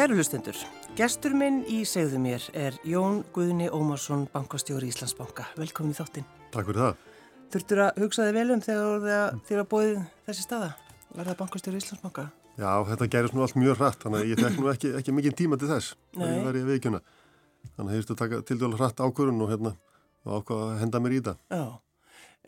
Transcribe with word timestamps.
Kæru 0.00 0.14
hlustendur, 0.16 0.56
gestur 0.96 1.34
minn 1.36 1.58
í 1.68 1.82
segðu 1.84 2.16
mér 2.24 2.44
er 2.56 2.76
Jón 2.88 3.18
Guðni 3.34 3.66
Ómarsson, 3.68 4.22
bankastjóri 4.32 4.88
Íslandsbanka. 4.88 5.44
Velkomin 5.60 5.92
í 5.92 5.98
þáttinn. 5.98 6.24
Takk 6.54 6.70
fyrir 6.70 6.80
það. 6.80 7.02
Þurftur 7.52 7.82
að 7.84 8.00
hugsa 8.00 8.24
þig 8.24 8.38
vel 8.38 8.54
um 8.54 8.62
þegar 8.64 9.36
þér 9.50 9.60
að 9.60 9.68
bóðið 9.74 10.00
þessi 10.30 10.46
staða? 10.46 10.70
Verða 11.18 11.36
bankastjóri 11.42 11.82
Íslandsbanka? 11.82 12.24
Já, 12.56 12.70
þetta 12.88 13.10
gerist 13.12 13.36
nú 13.36 13.44
allt 13.44 13.60
mjög 13.60 13.76
hratt, 13.76 14.00
þannig 14.00 14.24
að 14.24 14.32
ég 14.32 14.42
fekk 14.46 14.62
nú 14.62 14.72
ekki, 14.72 14.94
ekki 15.02 15.16
mikið 15.18 15.38
tíma 15.42 15.60
til 15.60 15.68
þess. 15.74 15.92
Nei. 16.16 16.26
Það 16.30 16.48
er 16.54 16.60
ég 16.62 16.68
veikjuna. 16.72 17.04
Þannig 17.68 17.84
að 17.84 17.92
ég 17.92 18.00
hefist 18.00 18.16
að 18.16 18.20
taka 18.24 18.42
til 18.48 18.60
dæla 18.64 18.80
hratt 18.80 19.04
ákvörun 19.04 19.44
og 19.44 19.52
hérna 19.52 19.74
og 20.24 20.38
ákvað 20.38 20.64
að 20.70 20.80
henda 20.86 21.04
mér 21.04 21.18
í 21.18 21.24
það. 21.28 21.44
Já. 21.52 21.66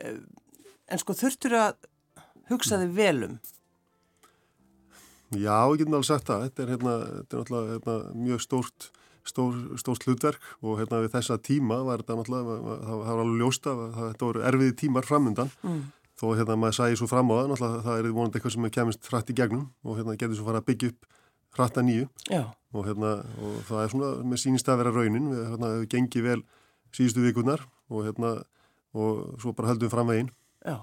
Eh, 0.01 0.23
En 0.89 1.05
sko 1.05 1.21
þurftur 1.21 1.61
að 1.61 1.85
hugsa 2.49 2.81
þig 2.81 2.97
vel 2.97 3.27
um. 3.29 3.37
Já, 5.33 5.57
ég 5.73 5.81
getum 5.81 5.97
alveg 5.97 6.09
sagt 6.09 6.29
það. 6.29 6.45
Þetta 6.47 6.63
er, 6.63 6.73
hérna, 6.75 6.97
þetta 7.07 7.37
er 7.37 7.41
náttúrulega 7.41 7.73
hérna, 7.73 7.97
mjög 8.27 8.43
stórt, 8.45 8.89
stór, 9.29 9.57
stórt 9.81 10.07
hlutverk 10.07 10.47
og 10.61 10.81
hérna 10.83 11.01
við 11.05 11.15
þessa 11.17 11.39
tíma 11.41 11.81
var 11.87 12.03
þetta 12.03 12.19
náttúrulega, 12.19 12.77
það 12.83 13.03
var 13.03 13.23
alveg 13.25 13.41
ljósta, 13.41 13.75
þetta 13.99 14.29
voru 14.29 14.45
erfiði 14.51 14.77
tímar 14.83 15.09
framundan. 15.09 15.53
Mm. 15.65 15.83
Þó 16.23 16.27
hérna 16.39 16.59
maður 16.61 16.79
sæði 16.79 16.99
svo 17.01 17.09
fram 17.11 17.33
á 17.33 17.35
það, 17.39 17.49
náttúrulega 17.53 17.85
það 17.87 18.03
er 18.03 18.11
vonandi 18.19 18.39
eitthvað 18.39 18.57
sem 18.57 18.71
kemist 18.77 19.09
hratt 19.11 19.33
í 19.33 19.39
gegnum 19.39 19.65
og 19.83 19.99
hérna 19.99 20.19
getur 20.21 20.39
svo 20.39 20.49
fara 20.51 20.61
að 20.63 20.69
byggja 20.69 20.93
upp 20.93 21.09
hratt 21.57 21.81
að 21.81 21.89
nýju. 21.89 22.11
Og, 22.73 22.87
hérna, 22.89 23.15
og 23.43 23.57
það 23.69 23.83
er 23.83 23.93
svona 23.93 24.13
með 24.25 24.43
sínist 24.45 24.69
að 24.73 24.83
vera 24.83 24.95
raunin 24.95 25.33
við 25.33 25.43
hérna, 25.51 25.73
gengið 25.93 26.29
vel 26.29 26.39
síðustu 26.93 27.25
vikurnar 27.25 27.65
og, 27.91 28.07
hérna, 28.07 28.37
og 28.97 29.41
svo 29.43 29.53
bara 29.57 29.73
höldum 29.73 29.93
fram 29.93 30.13
veginn 30.13 30.31
Já. 30.65 30.79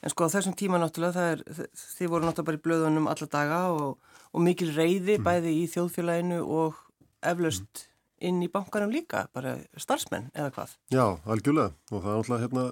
En 0.00 0.12
sko 0.12 0.28
á 0.28 0.32
þessum 0.32 0.56
tíma 0.58 0.80
náttúrulega 0.80 1.16
það 1.16 1.30
er, 1.34 1.68
þið 1.98 2.12
voru 2.12 2.28
náttúrulega 2.28 2.48
bara 2.48 2.60
í 2.60 2.64
blöðunum 2.66 3.10
alla 3.10 3.28
daga 3.34 3.60
og, 3.74 4.14
og 4.30 4.44
mikil 4.44 4.70
reyði 4.76 5.18
bæði 5.22 5.54
í 5.60 5.66
þjóðfélaginu 5.72 6.40
og 6.44 6.78
eflaust 7.20 7.86
inn 8.20 8.40
í 8.44 8.50
bankanum 8.52 8.92
líka, 8.92 9.26
bara 9.34 9.56
starfsmenn 9.80 10.28
eða 10.36 10.52
hvað. 10.54 10.74
Já, 10.92 11.04
algjörlega. 11.24 11.72
Og 11.90 12.02
það 12.04 12.10
er 12.10 12.18
náttúrulega 12.18 12.44
hérna, 12.44 12.64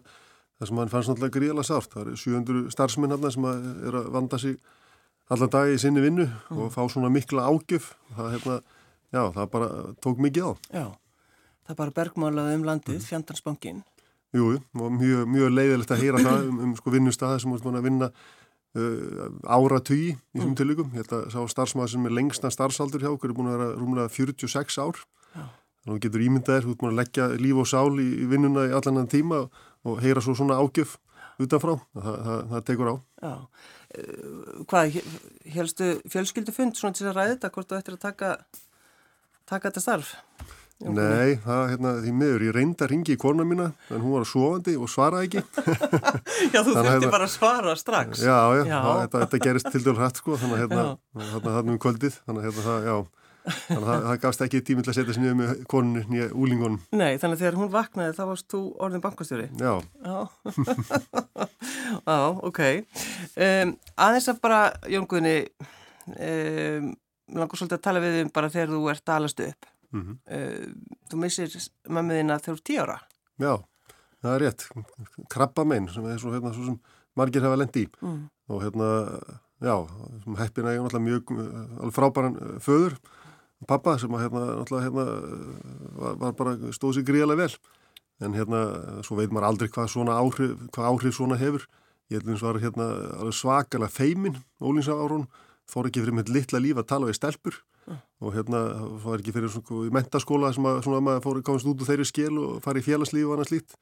það 0.59 0.71
sem 0.71 0.81
hann 0.83 0.93
fannst 0.93 1.13
náttúrulega 1.13 1.37
gríðala 1.39 1.65
sárt. 1.65 1.93
Það 1.95 2.03
eru 2.05 2.21
700 2.23 2.75
starfsmenn 2.75 3.15
hérna 3.17 3.33
sem 3.35 3.49
er 3.49 3.99
að 4.03 4.11
vanda 4.17 4.41
sig 4.43 4.59
allan 5.33 5.53
dag 5.53 5.73
í 5.73 5.79
sinni 5.81 6.05
vinnu 6.05 6.29
og 6.57 6.73
fá 6.75 6.83
svona 6.93 7.13
mikla 7.13 7.49
ágjöf. 7.49 7.93
Það, 8.17 8.31
hérna, 8.37 8.59
já, 9.13 9.23
það 9.37 9.53
bara 9.57 9.71
tók 10.05 10.25
mikið 10.25 10.49
á. 10.49 10.53
Já. 10.73 10.87
Það 11.69 11.81
bara 11.83 11.97
bergmálað 12.01 12.55
um 12.57 12.69
landið, 12.69 13.01
fjandansbankin. 13.05 13.83
Jú, 14.37 14.51
og 14.77 14.91
mjög, 14.93 15.23
mjög 15.33 15.55
leiðilegt 15.57 15.93
að 15.95 16.03
heyra 16.03 16.19
það 16.21 16.51
um, 16.51 16.59
um 16.67 16.73
sko 16.77 16.93
vinnustæði 16.93 17.41
sem 17.41 17.53
voru 17.55 17.65
búin 17.65 17.79
að 17.79 17.87
vinna 17.87 18.09
uh, 18.77 19.31
ára 19.49 19.79
tugi 19.81 20.11
í 20.13 20.17
þessum 20.37 20.57
tilvíkum. 20.59 20.91
Ég 20.93 21.07
held 21.07 21.15
að 21.17 21.31
sá 21.33 21.55
starfsmaður 21.55 21.95
sem 21.95 22.09
er 22.11 22.15
lengsta 22.19 22.51
starfsaldur 22.53 23.07
hjá 23.07 23.09
okkur 23.15 23.33
er 23.33 23.39
búin 23.39 23.49
að 23.49 23.57
vera 23.57 23.79
rúmlega 23.79 24.13
46 24.13 24.79
ár. 24.85 25.01
Já. 25.33 25.47
Þannig 25.49 25.89
að 25.89 25.95
þú 25.95 25.99
getur 26.05 26.27
ímyndaðir, 26.27 26.67
þú 26.67 26.75
ert 26.75 26.83
búin 26.83 26.93
að 26.93 27.01
leggja 27.01 27.31
líf 27.41 27.63
og 27.63 27.71
sál 27.73 27.97
í, 27.97 28.09
í 28.21 28.29
vinnuna 28.29 28.67
í 28.69 28.77
allan 28.77 29.03
enn 29.03 29.11
tíma 29.17 29.43
og, 29.47 29.65
og 29.89 30.05
heyra 30.05 30.25
svo 30.25 30.37
svona 30.37 30.61
ágjöf 30.61 30.99
utanfrá. 31.41 31.79
Það, 31.97 32.21
það, 32.29 32.45
það 32.53 32.65
tekur 32.69 32.93
á. 32.93 32.97
Já. 33.25 33.35
Uh, 33.97 34.63
hvað, 34.69 35.01
helstu 35.57 35.93
fjölskyldufund 36.13 36.77
svona 36.77 37.01
til 37.01 37.09
að 37.09 37.17
ræða 37.17 37.35
þetta, 37.39 37.55
hvort 37.57 37.73
þú 37.73 37.81
ættir 37.81 37.97
að 37.97 38.05
taka, 38.05 38.35
taka 39.49 39.71
þetta 39.71 39.87
starf? 39.89 40.17
Nei, 40.79 41.33
það 41.43 41.63
hérna 41.73 41.93
því 42.05 42.13
miður. 42.15 42.43
Ég 42.47 42.55
reyndi 42.55 42.85
að 42.87 42.91
ringi 42.93 43.15
í 43.17 43.19
kona 43.19 43.43
mína 43.49 43.65
en 43.91 43.99
hún 44.05 44.13
var 44.15 44.27
sofandi 44.31 44.77
og 44.79 44.87
svaraði 44.93 45.27
ekki. 45.27 45.43
Já, 46.55 46.61
þú 46.63 46.71
þurfti 46.71 46.85
hérna- 46.87 47.11
bara 47.11 47.27
að 47.27 47.33
svara 47.33 47.73
strax. 47.81 48.21
Já, 48.23 48.37
já, 48.55 48.63
Já. 48.63 48.77
Það, 48.85 48.99
þetta, 49.03 49.23
þetta 49.25 49.41
gerist 49.49 49.71
til 49.75 49.81
dælu 49.83 49.95
hrætt 49.99 50.21
sko, 50.21 50.37
þannig 50.39 50.55
að 50.55 50.61
hérna, 50.63 50.85
hérna, 51.33 51.55
hérna 51.57 51.73
um 51.75 51.81
kvöldið, 51.83 52.19
þannig 52.29 52.45
að 52.45 52.47
hérna, 52.47 52.65
það, 52.69 52.87
já, 52.87 52.97
þannig 53.49 53.81
að 53.81 53.89
það, 53.89 54.05
það 54.07 54.21
gafst 54.27 54.45
ekki 54.47 54.61
tími 54.69 54.85
til 54.87 54.93
að 54.93 54.97
setja 55.01 55.17
sér 55.17 55.25
niður 55.25 55.37
með 55.41 55.51
konunni 55.75 56.05
nýja 56.15 56.29
úlingunum. 56.39 56.79
Nei, 56.95 57.11
þannig 57.19 57.35
að 57.35 57.43
þegar 57.43 57.59
hún 57.59 57.73
vaknaði 57.75 58.15
þá 58.15 58.23
varst 58.31 58.49
þú 58.55 58.61
orðin 58.87 59.03
bankastjóri. 59.09 59.49
Já, 59.59 59.75
Já, 60.07 60.19
Já 62.07 62.19
ok. 62.53 62.61
Um, 63.35 63.75
aðeins 64.07 64.31
að 64.31 64.41
bara, 64.47 64.61
Jón 64.95 65.09
Guðni, 65.11 65.35
um, 66.15 66.93
langar 67.35 67.59
svolítið 67.61 67.79
að 67.81 67.85
tala 67.89 68.03
við 68.05 68.21
um 68.23 68.31
bara 68.39 68.53
þegar 68.53 68.73
þú 68.77 68.85
ert 68.95 69.13
alast 69.17 69.43
upp. 69.49 69.69
Mm 69.93 70.19
Uh, 70.29 70.73
þú 71.11 71.17
missir 71.23 71.49
mömmuðina 71.89 72.39
þegar 72.39 72.55
þú 72.55 72.59
ert 72.59 72.65
tíu 72.69 72.81
ára. 72.83 72.99
já, 73.39 73.53
það 74.23 74.35
er 74.35 74.41
rétt. 74.45 74.67
Krabba 75.33 75.65
meginn 75.65 75.89
sem 75.93 76.05
er 76.07 76.19
svo, 76.19 76.33
hérna, 76.35 76.53
svo 76.53 76.65
sem 76.67 76.79
margir 77.17 77.43
hafa 77.43 77.57
lendi 77.57 77.87
í 77.87 77.89
Mm. 78.03 78.29
og 78.49 78.63
hérna, 78.63 78.89
já, 79.61 79.75
heppina 80.39 80.75
ég 80.75 80.83
náttúrulega 80.85 81.09
mjög, 81.09 81.33
uh, 81.33 81.81
alveg 81.83 81.95
frábæran 81.97 82.37
uh, 82.37 82.59
föður, 82.61 82.99
pappa 83.67 83.99
sem 83.99 84.11
að 84.11 84.23
hérna, 84.27 84.45
náttúrulega 84.61 84.87
hérna, 84.87 85.05
var, 85.99 86.15
var 86.21 86.33
bara 86.33 86.57
stóð 86.73 86.95
sér 86.99 87.09
gríðarlega 87.09 87.43
vel. 87.47 87.57
En 88.21 88.35
hérna, 88.35 88.61
svo 89.07 89.17
veit 89.17 89.31
maður 89.31 89.47
aldrei 89.49 89.69
hvað 89.71 89.89
svona 89.93 90.19
áhrif, 90.19 90.57
hvað 90.75 90.89
áhrif 90.91 91.15
svona 91.15 91.37
hefur. 91.39 91.65
Ég 92.11 92.19
held 92.19 92.29
eins 92.33 92.43
var 92.43 92.59
hérna 92.59 92.87
svakalega 93.33 93.91
feimin 93.93 94.37
ólýnsafárun, 94.61 95.29
fór 95.69 95.87
ekki 95.87 96.01
fyrir 96.03 96.17
mitt 96.17 96.29
litla 96.33 96.59
líf 96.59 96.77
að 96.81 96.89
tala 96.89 97.07
við 97.07 97.19
stelpur 97.21 97.59
og 98.19 98.35
hérna 98.35 98.61
fór 99.03 99.23
ekki 99.23 99.35
fyrir 99.37 99.53
svona 99.53 99.89
í 99.89 99.95
mentaskóla 99.95 100.53
sem 100.55 100.69
að 100.69 100.83
svona 100.87 101.01
maður 101.05 101.25
fór 101.27 101.43
komast 101.47 101.71
út 101.71 101.83
úr 101.83 101.91
þeirri 101.91 102.07
skil 102.09 102.35
og 102.43 102.61
fari 102.65 102.83
í 102.83 102.87
félagslíf 102.87 103.29
og 103.29 103.37
annað 103.37 103.51
slíkt. 103.53 103.77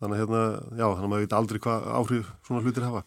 Þannig 0.00 0.16
að 0.16 0.22
hérna, 0.22 0.42
já, 0.80 0.86
þannig 0.86 1.04
að 1.04 1.12
maður 1.12 1.26
veit 1.26 1.36
aldrei 1.40 1.62
hvað 1.66 1.90
áhrif 1.98 2.32
svona 2.48 2.64
hlutir 2.64 2.88
hafa. 2.88 3.04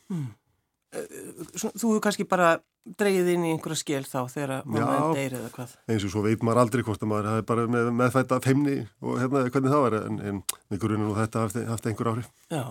Svona, 0.93 1.73
þú 1.73 1.89
hefur 1.89 2.03
kannski 2.05 2.25
bara 2.29 2.53
dreigið 2.99 3.29
inn 3.33 3.45
í 3.47 3.51
einhverja 3.53 3.79
skil 3.79 4.01
þá 4.03 4.17
þegar 4.29 4.65
mamma 4.67 4.81
Já. 4.83 4.97
en 4.99 5.15
deyr 5.17 5.35
eða 5.37 5.51
hvað. 5.55 5.75
Eins 5.89 6.05
og 6.05 6.11
svo 6.11 6.23
veit 6.25 6.43
maður 6.43 6.61
aldrei 6.65 6.83
hvort 6.83 7.05
að 7.05 7.09
maður 7.13 7.29
hafi 7.31 7.45
bara 7.47 7.63
með, 7.71 7.89
meðfætta 8.01 8.39
feimni 8.43 8.75
og 8.99 9.21
hérna 9.21 9.43
hvernig 9.47 9.73
það 9.73 9.83
var 9.85 9.95
en, 10.01 10.19
en 10.19 10.41
með 10.73 10.81
gruninu 10.83 11.13
og 11.13 11.19
þetta 11.21 11.45
haft, 11.45 11.59
haft 11.69 11.87
einhver 11.87 12.11
áhrif. 12.11 12.27
Já, 12.51 12.63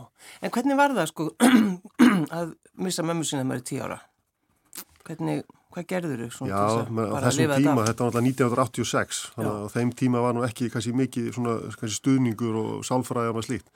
en 0.44 0.52
hvernig 0.52 0.78
var 0.82 0.94
það 0.98 1.08
sko 1.10 1.28
að 2.38 2.52
missa 2.84 3.06
mömmu 3.08 3.26
sinna 3.26 3.46
maður 3.48 3.64
í 3.64 3.66
tíu 3.72 3.82
ára? 3.86 3.98
Hvernig, 5.08 5.42
hvað 5.74 5.86
gerður 5.92 6.24
þú? 6.32 6.48
Já, 6.50 6.60
á 6.62 7.16
þessum 7.26 7.54
tíma, 7.56 7.84
þetta 7.88 8.06
var 8.06 8.16
náttúrulega 8.16 8.24
1986, 8.28 9.22
þannig 9.36 9.52
að 9.52 9.62
á 9.64 9.68
þeim 9.74 9.92
tíma 10.02 10.24
var 10.24 10.36
nú 10.36 10.44
ekki 10.46 10.68
kannski 10.72 10.92
mikið 10.96 11.30
svona 11.36 11.54
kannski 11.76 11.98
stuðningur 11.98 12.58
og 12.62 12.84
sálfræði 12.88 13.32
og 13.32 13.46
slíkt. 13.46 13.72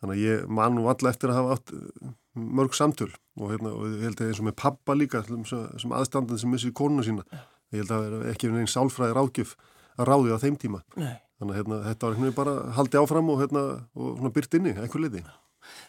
Þannig 0.00 0.16
að 0.16 0.24
ég 0.24 0.48
man 0.58 0.74
nú 0.76 0.88
alla 0.92 1.12
eftir 1.12 1.32
að 1.32 1.38
hafa 1.40 1.56
átt 1.56 1.72
uh, 1.76 2.10
mörg 2.36 2.74
samtöl 2.76 3.08
og, 3.12 3.46
hérna, 3.52 3.72
og 3.72 3.86
ég 3.94 4.02
held 4.04 4.20
að 4.20 4.32
eins 4.32 4.42
og 4.42 4.48
með 4.50 4.58
pappa 4.60 4.96
líka 4.96 5.22
sem, 5.24 5.46
sem 5.48 5.94
aðstandandi 5.96 6.42
sem 6.42 6.52
missi 6.52 6.72
konuna 6.76 7.06
sína. 7.06 7.24
Ég 7.72 7.80
held 7.82 7.94
að 7.96 8.08
er 8.10 8.26
ekki 8.34 8.50
einn 8.52 8.68
sálfræði 8.70 9.16
ráðgjöf 9.16 9.56
að 9.96 10.10
ráði 10.10 10.36
á 10.36 10.42
þeim 10.42 10.58
tíma. 10.60 10.82
Nei, 11.00 11.16
Þannig 11.40 11.52
að 11.52 11.58
hérna, 11.60 11.78
þetta 11.84 12.06
var 12.06 12.14
hérna 12.16 12.34
bara 12.36 12.54
haldið 12.76 13.02
áfram 13.02 13.32
og, 13.32 13.40
hérna, 13.42 13.62
og 13.96 14.28
byrt 14.32 14.56
inni, 14.56 14.72
einhver 14.76 15.02
liði. 15.02 15.24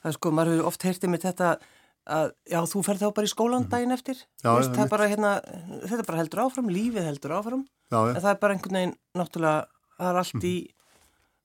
það 0.01 0.09
er 0.09 0.15
sko, 0.17 0.31
maður 0.33 0.55
hefur 0.55 0.69
oft 0.71 0.87
heyrtið 0.87 1.11
með 1.13 1.27
þetta 1.27 1.51
að, 2.07 2.31
já, 2.49 2.59
þú 2.71 2.83
ferð 2.87 3.03
þá 3.03 3.09
bara 3.17 3.27
í 3.27 3.31
skólan 3.33 3.67
daginn 3.71 3.95
eftir. 3.95 4.15
Mhm. 4.15 4.43
Já, 4.43 4.51
er 4.57 4.67
einmitt. 4.67 4.89
bara 4.93 5.09
hérna, 5.11 5.31
þetta 5.87 6.07
bara 6.07 6.21
heldur 6.21 6.43
áfram, 6.45 6.69
lífið 6.71 7.09
heldur 7.09 7.35
áfram, 7.37 7.65
Já, 7.91 7.99
en 8.09 8.21
það 8.21 8.31
er 8.31 8.39
bara 8.41 8.53
einhvern 8.55 8.79
veginn, 8.79 8.95
náttúrulega, 9.15 9.65
það 9.97 10.11
er 10.13 10.21
allt 10.23 10.47
í, 10.47 10.55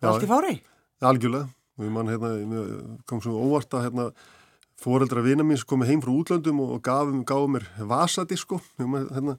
Já, 0.03 0.09
allt 0.09 0.23
í 0.23 0.31
fári. 0.31 0.55
algjörlega. 1.03 1.49
Og 1.79 1.85
ég 1.87 1.91
man 1.91 2.07
hérna, 2.07 2.31
kom 3.07 3.21
svo 3.25 3.33
óvart 3.33 3.73
að 3.73 3.87
hérna, 3.89 4.13
foreldra 4.83 5.23
vina 5.23 5.45
mín 5.47 5.59
sem 5.61 5.69
komið 5.71 5.91
heim 5.93 6.03
frá 6.03 6.13
útlöndum 6.13 6.61
og 6.65 6.83
gafum, 6.85 7.25
gafum 7.25 7.55
mér 7.57 7.67
vasadisko 7.79 8.61
hérna, 8.79 9.37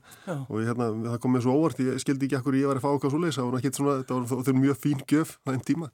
og 0.48 0.60
ég, 0.60 0.68
hérna, 0.70 0.88
það 1.04 1.18
kom 1.20 1.34
mér 1.36 1.44
svo 1.44 1.56
óvart, 1.58 1.82
ég 1.84 2.00
skildi 2.02 2.28
ekki 2.28 2.38
akkur 2.40 2.56
ég 2.58 2.70
var 2.70 2.80
að 2.80 2.86
fá 2.86 2.90
okkar 2.94 3.12
svo 3.12 3.20
leys, 3.22 3.38
það 3.38 3.50
var 3.52 3.66
svona, 3.78 3.96
var, 4.08 4.44
það 4.48 4.60
mjög 4.62 4.80
fín 4.80 5.04
gjöf 5.10 5.36
það 5.44 5.56
einn 5.58 5.66
tíma 5.68 5.90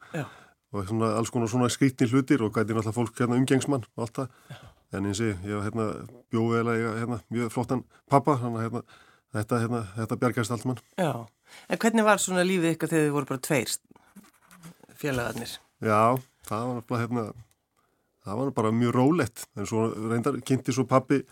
og 0.71 0.87
svona, 0.87 1.15
alls 1.19 1.33
konar 1.35 1.51
svona 1.51 1.71
skrítni 1.73 2.07
hlutir 2.11 2.45
og 2.47 2.55
gæti 2.55 2.77
náttúrulega 2.77 2.95
fólk 2.95 3.19
hérna, 3.19 3.41
umgengsmann 3.41 3.87
og 3.97 4.05
allt 4.07 4.21
það, 4.21 4.29
en 4.93 5.07
eins 5.07 5.21
og 5.23 5.31
ég, 5.31 5.45
hérna, 5.67 5.87
bjóði 6.33 6.63
eða 6.63 6.95
hérna, 6.99 7.21
mjög 7.33 7.53
flottan 7.55 7.85
pappa, 8.11 8.37
þannig 8.41 8.61
að 8.61 8.67
hérna, 8.67 8.83
þetta, 9.37 9.61
hérna, 9.65 9.83
þetta 9.99 10.19
bjargast 10.25 10.57
allt 10.57 10.67
mann. 10.71 10.81
Já, 10.99 11.13
en 11.69 11.83
hvernig 11.85 12.07
var 12.07 12.23
svona 12.23 12.47
lífið 12.47 12.75
ykkar 12.75 12.93
þegar 12.93 13.07
þið 13.07 13.15
voru 13.19 13.31
bara 13.31 13.45
tveir 13.47 13.77
félagarnir? 15.01 15.55
Já, 15.81 16.03
það 16.49 16.67
var 16.67 16.81
náttúrulega 16.81 17.05
hérna, 17.05 17.27
það 18.27 18.43
var 18.43 18.57
bara 18.59 18.75
mjög 18.81 18.97
rólegt 18.97 19.47
en 19.57 19.71
svo 19.71 19.87
reyndar 20.11 20.41
kynnti 20.47 20.75
svo 20.77 20.87
pappi 20.89 21.23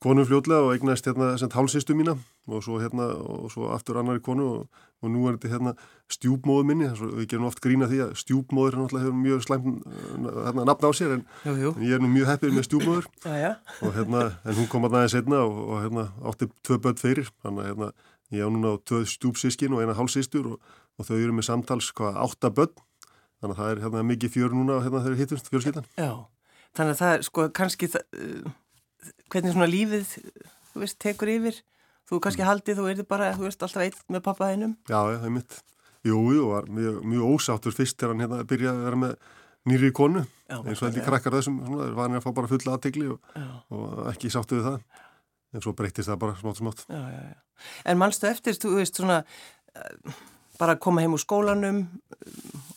konu 0.00 0.24
fljótlega 0.24 0.64
og 0.64 0.74
eignast 0.74 1.08
hérna 1.08 1.34
hálsistu 1.36 1.96
mína 1.96 2.16
og 2.48 2.62
svo 2.64 2.78
hérna 2.80 3.10
og 3.20 3.50
svo 3.52 3.68
aftur 3.74 4.00
annari 4.00 4.22
konu 4.24 4.46
og, 4.54 4.84
og 5.00 5.08
nú 5.14 5.22
er 5.30 5.36
þetta 5.38 5.50
hérna 5.54 5.72
stjúpmóðu 6.12 6.66
minni, 6.68 6.88
við 6.92 7.26
gerum 7.30 7.46
oft 7.48 7.60
grína 7.64 7.86
því 7.88 8.00
að 8.04 8.10
stjúpmóður 8.20 8.76
náttúrulega 8.80 9.06
hefur 9.06 9.18
mjög 9.22 9.44
slæm 9.46 9.66
hérna 10.44 10.66
nafn 10.68 10.88
á 10.88 10.90
sér 10.98 11.14
en, 11.16 11.22
Jú, 11.46 11.54
jú. 11.62 11.70
en 11.76 11.86
ég 11.86 11.94
er 11.96 12.02
nú 12.04 12.10
mjög 12.12 12.28
heppið 12.34 12.56
með 12.58 12.66
stjúpmóður 12.68 13.08
Já, 13.26 13.34
já. 13.40 13.50
og 13.86 13.94
hérna, 13.96 14.24
en 14.44 14.58
hún 14.60 14.68
kom 14.72 14.84
að 14.88 14.96
næði 14.98 15.12
setna 15.14 15.40
og, 15.46 15.58
og 15.70 15.80
hérna 15.86 16.04
átti 16.32 16.50
tvö 16.66 16.78
börn 16.84 17.00
fyrir 17.00 17.30
þannig 17.40 17.62
að 17.64 17.70
hérna, 17.70 17.90
ég 18.36 18.44
á 18.44 18.48
núna 18.52 18.74
á 18.74 18.76
tvö 18.90 19.00
stjúpsískin 19.14 19.74
og 19.78 19.82
eina 19.84 19.96
hálsístur 19.96 20.52
og, 20.52 20.76
og 21.00 21.08
þau 21.08 21.16
eru 21.16 21.36
með 21.38 21.48
samtals 21.48 21.88
hvað 21.96 22.20
átta 22.26 22.52
börn 22.60 22.76
þannig 23.40 23.54
að 23.56 23.60
það 23.62 23.72
er 23.72 23.82
hérna 23.86 24.04
mikið 24.10 24.34
fjör 24.36 24.52
núna 24.52 24.82
hérna 24.84 25.00
þegar 25.06 25.20
hittumst 25.22 25.46
fjörskildan. 25.48 25.86
Já, 25.96 26.12
þannig 26.76 26.92
að 26.92 27.00
það 27.00 27.12
er 27.16 27.22
sko 27.24 27.46
kannski 27.56 27.88
það, 27.88 28.02
uh, 28.20 28.50
hvernig 29.32 29.54
svona 29.56 29.68
lífið, 29.70 30.10
þú 32.08 32.20
kannski 32.24 32.46
haldið, 32.46 32.80
þú 32.80 32.86
erði 32.92 33.04
bara, 33.08 33.32
þú 33.36 33.48
veist, 33.48 33.62
alltaf 33.62 33.82
eitt 33.84 34.00
með 34.08 34.24
pappaðinum. 34.28 34.76
Já, 34.88 34.98
það 35.02 35.28
er 35.28 35.36
mitt. 35.36 35.60
Jú, 36.06 36.16
jú, 36.32 36.48
var 36.48 36.70
mjög, 36.72 37.02
mjög 37.04 37.34
ósáttur 37.34 37.76
fyrst 37.76 37.98
þegar 38.00 38.14
hann 38.14 38.24
hérna 38.24 38.48
byrjaði 38.48 38.80
að 38.80 38.88
vera 38.88 39.00
með 39.02 39.14
nýri 39.68 39.90
konu, 39.92 40.24
Já, 40.48 40.56
eins 40.62 40.80
og 40.80 40.86
þetta 40.86 41.02
í 41.02 41.04
krakkar 41.04 41.36
þessum, 41.36 41.60
svona, 41.66 41.90
var 41.92 42.08
hann 42.08 42.16
að 42.16 42.24
fá 42.24 42.30
bara 42.38 42.50
fulla 42.50 42.76
aðtegli 42.76 43.10
og, 43.12 43.34
og 43.76 44.02
ekki 44.14 44.32
sáttu 44.32 44.56
við 44.56 44.68
það. 44.70 45.06
En 45.50 45.64
svo 45.64 45.74
breytist 45.76 46.08
það 46.08 46.20
bara 46.22 46.36
smátt 46.38 46.60
smátt. 46.60 46.84
Já, 46.88 47.00
já. 47.10 47.68
En 47.90 48.00
mannstu 48.00 48.28
eftir, 48.30 48.56
þú 48.56 48.76
veist, 48.78 48.96
svona, 48.96 49.20
uh, 49.76 50.20
bara 50.60 50.76
að 50.76 50.82
koma 50.86 51.04
heim 51.04 51.16
úr 51.16 51.20
skólanum 51.20 51.82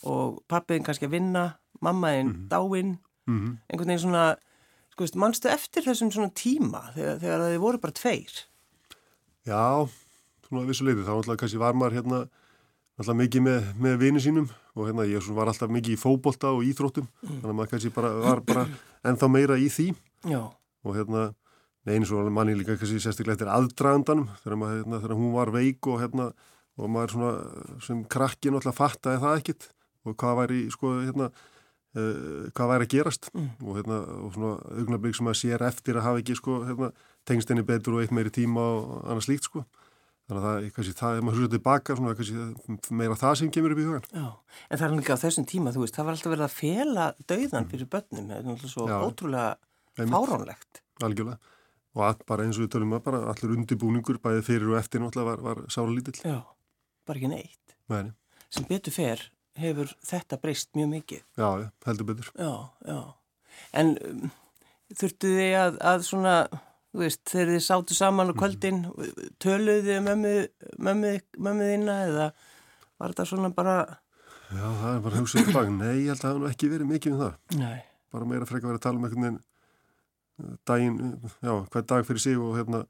og 0.08 0.40
pappiðin 0.50 0.84
kannski 0.84 1.08
að 1.08 1.16
vinna, 1.18 1.44
mammaðin 1.84 2.26
mm 2.26 2.34
-hmm. 2.34 2.48
dáinn, 2.48 2.98
mm 3.26 3.38
-hmm. 3.38 3.56
einhvern 3.68 3.88
veginn 3.88 4.04
svona, 4.04 4.36
sko 4.92 5.04
veist, 5.04 5.16
mannstu 5.16 5.48
eftir 5.48 5.82
þessum 5.82 6.10
svona 6.10 6.30
tíma 6.34 6.92
þegar, 6.94 7.18
þegar 7.20 7.40
þið 7.40 7.58
voru 7.58 7.78
bara 7.78 7.92
tveir? 7.92 8.32
Já, 9.44 9.84
svona 10.48 10.64
vissuleiti, 10.68 11.04
þá 11.04 11.14
alltaf 11.18 11.38
kannski 11.40 11.60
var 11.60 11.76
maður 11.76 11.98
hérna 11.98 12.24
alltaf 12.98 13.16
mikið 13.18 13.44
með, 13.44 13.70
með 13.84 13.96
vini 14.00 14.22
sínum 14.22 14.50
og 14.74 14.88
hérna 14.88 15.06
ég 15.10 15.30
var 15.36 15.50
alltaf 15.50 15.72
mikið 15.72 15.96
í 15.96 16.00
fókbólta 16.00 16.52
og 16.54 16.64
íþróttum, 16.66 17.06
mm. 17.10 17.30
þannig 17.42 17.50
að 17.52 17.58
maður 17.58 17.72
kannski 17.74 17.94
bara 17.94 18.12
var 18.22 18.42
bara 18.46 18.66
ennþá 19.04 19.30
meira 19.30 19.58
í 19.60 19.68
því 19.72 19.88
Já. 20.30 20.40
og 20.84 20.96
hérna 20.96 21.28
eins 21.84 22.12
og 22.14 22.30
manni 22.32 22.56
líka 22.56 22.78
kannski 22.78 23.02
sérstaklega 23.02 23.36
eftir 23.36 23.52
aðdragandanum 23.52 24.30
þegar, 24.40 24.60
maður, 24.60 24.78
hérna, 24.80 25.00
þegar 25.02 25.18
hún 25.20 25.34
var 25.34 25.52
veik 25.52 25.88
og 25.90 26.00
hérna 26.00 26.28
og 26.74 26.90
maður 26.90 27.14
svona 27.14 27.32
sem 27.84 28.04
krakkin 28.10 28.56
alltaf 28.56 28.78
fattaði 28.80 29.20
það 29.22 29.42
ekkit 29.42 29.66
og 30.04 30.16
hvað 30.20 30.38
væri 30.40 30.62
sko 30.72 30.92
hérna 31.02 31.28
uh, 31.28 32.46
hvað 32.56 32.72
væri 32.72 32.88
að 32.88 32.94
gerast 32.96 33.28
mm. 33.34 33.50
og 33.60 33.78
hérna 33.78 34.00
og 34.24 34.32
svona 34.38 34.54
augnablík 34.80 35.18
sem 35.18 35.30
að 35.30 35.40
sér 35.42 35.66
eftir 35.68 36.00
að 36.00 36.08
hafa 36.08 36.24
ekki 36.24 36.38
sko 36.40 36.62
hérna 36.64 36.90
tengstinni 37.28 37.64
betur 37.66 37.96
og 37.98 38.04
eitt 38.04 38.14
meiri 38.14 38.32
tíma 38.34 38.60
og 38.60 39.02
annað 39.04 39.26
slíkt 39.28 39.48
sko. 39.48 39.64
Þannig 40.24 40.40
að 40.40 40.46
það 40.46 40.68
kannski 40.76 40.94
það, 40.96 41.16
ef 41.18 41.24
maður 41.24 41.40
hlusta 41.40 41.52
tilbaka 41.52 41.94
svona 41.98 42.12
kannski 42.16 42.94
meira 42.96 43.16
það 43.20 43.34
sem 43.40 43.48
kemur 43.52 43.74
upp 43.74 43.80
í 43.82 43.84
hugan 43.84 44.06
Já, 44.08 44.28
en 44.70 44.80
það 44.80 44.84
er 44.86 44.94
líka 44.96 45.16
á 45.20 45.24
þessum 45.24 45.46
tíma, 45.50 45.72
þú 45.74 45.82
veist 45.82 45.98
það 45.98 46.06
var 46.06 46.16
alltaf 46.16 46.32
verið 46.32 46.44
að 46.46 46.54
fela 46.54 47.08
dauðan 47.28 47.68
fyrir 47.68 47.90
börnum 47.92 48.30
það 48.30 48.38
er 48.38 48.46
náttúrulega 48.46 48.72
svo 48.72 48.86
Já, 48.88 48.94
ótrúlega 49.04 50.08
fáránlegt. 50.14 50.80
Algjörlega, 51.04 51.52
og 51.92 52.06
all, 52.08 52.24
bara 52.32 52.46
eins 52.48 52.56
og 52.56 52.64
við 52.64 52.72
tölum 52.72 52.96
að 52.96 53.04
bara 53.10 53.20
allir 53.34 53.52
undirbúningur 53.58 54.20
bæðið 54.24 54.48
fyrir 54.48 54.72
og 54.72 54.80
eftir 54.80 55.04
náttúrulega 55.04 55.28
var, 55.28 55.44
var 55.44 55.62
sára 55.76 55.92
lítill 55.92 56.16
Já, 56.24 56.38
bara 57.04 57.20
ekki 57.20 57.32
neitt. 57.34 57.76
Mæni. 57.92 58.16
sem 58.48 58.64
betur 58.70 58.96
fer 58.96 59.28
hefur 59.60 59.92
þetta 60.08 60.40
breyst 60.40 60.72
mjög 60.72 60.88
mikið. 60.94 61.24
Já, 61.36 61.48
heldur 61.84 62.08
betur. 62.08 62.32
Já, 62.32 62.54
já, 62.88 63.00
en 63.76 63.92
um, 64.08 64.30
þurftu 64.96 65.36
þið 65.36 65.58
að, 65.60 65.76
að 65.92 66.06
svona 66.08 66.36
veist, 67.00 67.22
þegar 67.30 67.52
þið 67.52 67.64
sátu 67.66 67.96
saman 67.96 68.30
á 68.30 68.32
mhm. 68.32 68.38
kvöldin, 68.40 68.80
töluðu 69.42 69.82
þið 69.88 70.00
mömmu 70.78 71.68
þína 71.70 71.96
eða 72.08 72.28
var 72.98 73.14
þetta 73.14 73.26
svona 73.30 73.50
bara... 73.54 73.78
Já, 74.54 74.66
það 74.78 74.90
er 74.92 75.02
bara 75.06 75.18
hugsað 75.18 75.48
í 75.50 75.54
bak. 75.56 75.72
Nei, 75.74 75.94
ég 76.04 76.12
held 76.12 76.20
að 76.20 76.24
það 76.24 76.36
hefði 76.36 76.52
ekki 76.52 76.70
verið 76.70 76.90
mikið 76.92 77.16
um 77.16 77.22
það. 77.24 77.58
Nei. 77.58 77.78
Bara 78.14 78.28
meira 78.30 78.46
frekka 78.48 78.70
verið 78.70 78.78
að 78.78 78.84
tala 78.86 79.00
um 79.00 79.08
einhvern 79.08 79.24
veginn 79.24 79.40
eh, 79.40 80.54
daginn, 80.70 81.00
já, 81.42 81.52
hver 81.74 81.86
dag 81.90 82.06
fyrir 82.06 82.22
sig 82.22 82.38
og 82.38 82.54
hérna, 82.60 82.84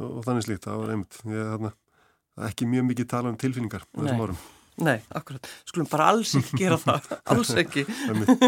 og 0.00 0.20
þannig 0.26 0.46
slíkt. 0.48 0.66
Það 0.66 0.80
var 0.82 0.94
einmitt, 0.96 1.20
ég 1.30 1.50
hérna, 1.52 1.72
ekki 2.48 2.68
mjög 2.70 2.88
mikið 2.90 3.10
tala 3.14 3.30
um 3.30 3.38
tilfinningar 3.38 3.86
þessum 3.94 4.24
árum. 4.26 4.42
Nei, 4.82 4.96
akkurat, 5.14 5.46
skulum 5.68 5.86
bara 5.86 6.08
alls 6.10 6.32
ekki 6.34 6.58
gera 6.64 6.78
það, 6.82 7.04
alls 7.30 7.52
ekki. 7.62 7.84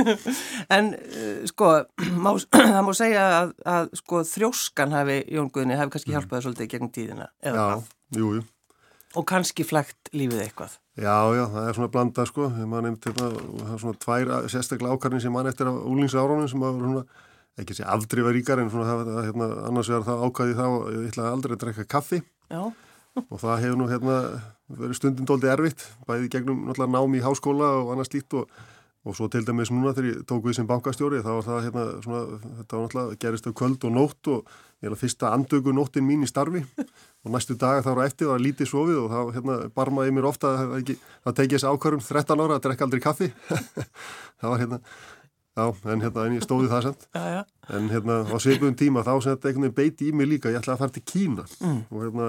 En 0.77 0.91
uh, 0.97 1.45
sko 1.47 1.71
má, 2.25 2.33
það 2.73 2.83
má 2.83 2.93
segja 2.99 3.27
að, 3.37 3.55
að 3.77 3.93
sko 4.01 4.25
þrjóskan 4.27 4.97
hafi, 4.97 5.21
Jón 5.37 5.53
Guðni 5.55 5.79
hafi 5.79 5.95
kannski 5.95 6.11
mm. 6.11 6.17
hjálpaði 6.17 6.47
svolítið 6.49 6.73
gegn 6.75 6.93
tíðina 6.97 7.29
Já, 7.47 7.79
jú, 8.19 8.33
jú. 8.41 8.43
Og 9.17 9.25
kannski 9.25 9.65
flægt 9.65 10.11
lífið 10.13 10.43
eitthvað. 10.43 10.75
Já, 10.99 11.15
já, 11.37 11.45
það 11.53 11.69
er 11.69 11.77
svona 11.79 11.93
blandað 11.95 12.27
sko. 12.29 12.49
Maður 12.53 12.85
nefndi 12.89 13.13
þetta, 13.13 13.29
það 13.61 13.71
er 13.73 13.81
svona 13.85 14.01
tvær 14.03 14.33
sérstaklega 14.53 14.97
ákarni 14.99 15.21
sem 15.23 15.33
mann 15.33 15.49
eftir 15.49 15.71
á 15.71 15.73
úlingsárunum 15.73 16.51
sem 16.51 16.61
var 16.61 16.75
svona, 16.77 17.05
ekki 17.63 17.77
sé 17.79 17.87
afdrifa 17.89 18.35
ríkar 18.35 18.61
en 18.61 18.73
svona 18.73 18.91
það, 18.91 19.23
hérna, 19.29 19.49
annars 19.71 19.93
vegar 19.93 20.05
það 20.11 20.27
ákvæði 20.27 20.59
þá, 20.59 20.67
ég 20.97 21.07
ætlaði 21.13 21.33
aldrei 21.33 21.57
að 21.57 21.63
drekka 21.63 21.87
kaffi. 21.97 22.21
Já. 22.53 22.61
Og 23.23 23.41
það 23.41 23.63
hefur 23.63 23.81
nú 23.81 23.89
hérna 23.89 24.19
verið 24.73 24.99
stundin 24.99 25.29
doldi 25.29 25.51
erfitt, 25.51 25.85
bæði 26.09 26.31
gegnum 26.33 26.65
náttúrulega 26.67 26.95
námi 26.97 27.21
í 27.21 27.25
háskóla 27.25 27.69
og 27.83 27.93
annað 27.95 28.11
slíkt 28.11 28.37
og, 28.41 28.51
og 29.07 29.17
svo 29.19 29.29
til 29.31 29.45
dæmis 29.47 29.71
núna 29.71 29.95
þegar 29.95 30.09
ég 30.11 30.23
tók 30.27 30.47
við 30.47 30.59
sem 30.59 30.69
bankastjóri 30.69 31.23
þá 31.23 31.31
var 31.31 31.47
það 31.47 31.67
hérna 31.69 31.85
svona, 32.05 32.23
þetta 32.61 32.79
var 32.79 32.87
náttúrulega 32.87 33.19
gerist 33.23 33.47
af 33.47 33.57
kvöld 33.61 33.87
og 33.87 33.95
nótt 33.95 34.33
og 34.33 34.55
ég 34.83 34.89
held 34.89 34.97
að 34.97 35.03
fyrsta 35.05 35.33
andögu 35.33 35.75
nóttin 35.77 36.07
mín 36.09 36.27
í 36.27 36.31
starfi 36.31 36.65
og 37.25 37.35
næstu 37.35 37.59
daga 37.59 37.85
þá 37.87 37.93
var 37.93 38.11
eftir, 38.11 38.27
það 38.27 38.35
var 38.35 38.47
lítið 38.47 38.73
sofið 38.73 39.03
og 39.05 39.13
þá 39.15 39.21
hérna 39.39 39.59
barmaði 39.79 40.17
mér 40.17 40.31
ofta 40.33 40.55
að 40.55 40.63
það, 40.63 40.97
það 41.29 41.39
tekið 41.43 41.69
ákvarðum 41.71 42.07
13 42.09 42.43
ára 42.43 42.59
að 42.59 42.65
drekka 42.67 42.89
aldrei 42.89 43.05
kaffi 43.07 43.31
það 44.41 44.51
var 44.51 44.65
hérna 44.65 44.83
Já, 45.57 45.71
en 45.89 46.03
hérna, 46.05 46.27
en 46.29 46.35
ég 46.37 46.45
stóði 46.45 46.69
það 46.69 46.83
sent 46.85 47.07
já, 47.17 47.23
já. 47.33 47.39
en 47.73 47.87
hérna 47.89 48.19
á 48.29 48.37
sveipuðum 48.37 48.75
tíma 48.77 49.01
þá 49.07 49.15
sem 49.25 49.33
þetta 49.33 49.49
einhvern 49.49 49.65
veginn 49.65 49.77
beiti 49.79 50.09
í 50.11 50.13
mig 50.13 50.29
líka, 50.29 50.51
ég 50.53 50.61
ætlaði 50.61 50.75
að 50.75 50.83
fara 50.83 50.93
til 50.93 51.03
Kína 51.09 51.47
mm. 51.49 51.79
og 51.89 52.03
hérna 52.03 52.27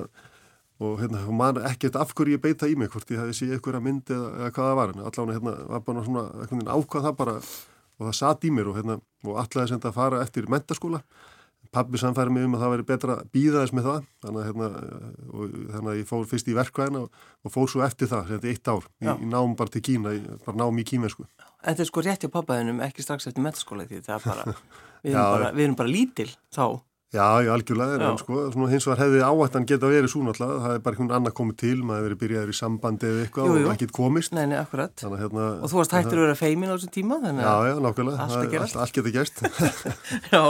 og 0.77 0.99
hérna, 1.01 1.23
man 1.33 1.61
ekkert 1.65 1.97
af 1.97 2.13
hverju 2.13 2.37
ég 2.37 2.43
beita 2.43 2.69
í 2.69 2.75
mig 2.77 2.91
hvort 2.93 3.09
ég 3.09 3.31
síð 3.35 3.55
eitthvað 3.55 3.81
myndi 3.85 4.13
eða, 4.13 4.29
eða 4.41 4.51
hvað 4.53 4.69
það 4.69 4.77
var 4.81 4.93
en 4.93 5.07
allavega 5.07 5.39
hérna, 5.39 5.55
var 5.71 5.87
bara 5.87 6.05
svona 6.05 6.25
veginn 6.43 6.69
ákvað 6.69 7.07
það 7.07 7.17
bara 7.23 7.39
og 7.97 8.05
það 8.05 8.19
satt 8.19 8.45
í 8.45 8.53
mér 8.53 8.69
og 8.69 8.77
hérna, 8.77 8.99
og 9.25 9.33
allavega 9.41 9.73
þetta 9.73 9.91
að 9.91 9.97
fara 9.97 10.21
eftir 10.25 10.51
mentaskóla 10.53 11.01
pabbi 11.73 11.99
samfæri 11.99 12.31
mig 12.31 12.45
um 12.47 12.55
að 12.55 12.63
það 12.63 12.73
væri 12.73 12.85
betra 12.87 13.15
að 13.17 13.31
býða 13.35 13.63
þess 13.63 13.75
með 13.75 13.87
það 13.87 14.05
þannig 14.23 14.39
að, 14.39 14.47
hérna, 14.47 14.67
og, 15.27 15.55
þannig 15.73 15.91
að 15.91 15.97
ég 15.99 16.09
fór 16.09 16.27
fyrst 16.31 16.47
í 16.47 16.55
verkvæðina 16.57 17.01
og, 17.03 17.23
og 17.43 17.53
fór 17.53 17.71
svo 17.71 17.83
eftir 17.85 18.11
það, 18.11 18.29
þetta 18.31 18.47
er 18.47 18.53
eitt 18.53 18.71
ár 18.71 18.87
í, 18.87 19.09
í 19.11 19.29
náum 19.33 19.55
bara 19.59 19.73
til 19.73 19.83
Kína, 19.83 20.13
í, 20.15 20.21
bara 20.45 20.61
náum 20.61 20.79
í 20.79 20.85
kímensku 20.87 21.25
En 21.27 21.73
þetta 21.73 21.83
er 21.83 21.89
sko 21.89 22.03
rétt 22.05 22.23
hjá 22.23 22.31
pappaðinum 22.33 22.79
ekki 22.85 23.03
strax 23.03 23.27
eftir 23.29 23.43
mentaskóla 23.43 23.87
því 23.89 24.03
það 24.05 24.15
er 24.15 24.27
bara 24.29 24.45
við 25.03 25.11
erum, 25.11 25.31
bara, 25.33 25.51
við 25.57 25.67
erum 25.67 25.79
bara 25.81 25.93
lítil 25.93 26.29
þá 26.55 26.63
Já, 27.15 27.39
já, 27.39 27.53
algjörlega, 27.53 28.03
já. 28.03 28.09
en 28.11 28.17
sko, 28.19 28.67
hins 28.67 28.83
vegar 28.83 28.99
hefði 29.05 29.19
áhættan 29.23 29.63
geta 29.63 29.87
verið 29.87 30.09
svo 30.11 30.25
náttúrulega, 30.27 30.57
það 30.59 30.73
er 30.75 30.81
bara 30.83 30.97
einhvern 30.97 31.13
annar 31.15 31.33
komið 31.37 31.55
til, 31.61 31.75
maður 31.79 32.01
hefur 32.01 32.07
verið 32.09 32.19
byrjaður 32.23 32.49
í 32.51 32.55
sambandi 32.57 33.07
eða 33.07 33.21
eitthvað 33.23 33.53
og 33.53 33.69
ekkit 33.71 33.93
komist. 33.95 34.33
Nei, 34.35 34.41
nei, 34.51 34.57
akkurat. 34.59 34.91
Þannig, 34.99 35.21
hérna, 35.23 35.45
og 35.63 35.71
þú 35.71 35.79
varst 35.79 35.95
hættir 35.95 36.19
að 36.19 36.25
vera 36.25 36.35
feimin 36.41 36.67
á 36.67 36.75
þessum 36.75 36.91
tíma, 36.97 37.19
þannig 37.23 37.47
að 37.47 37.47
já, 37.47 37.69
já, 37.71 37.79
nákvæmlega, 37.85 38.25
allt, 38.25 38.57
allt, 38.59 38.75
allt 38.83 38.97
geta 38.99 39.13
gerst. 39.15 39.39
já, 40.35 40.41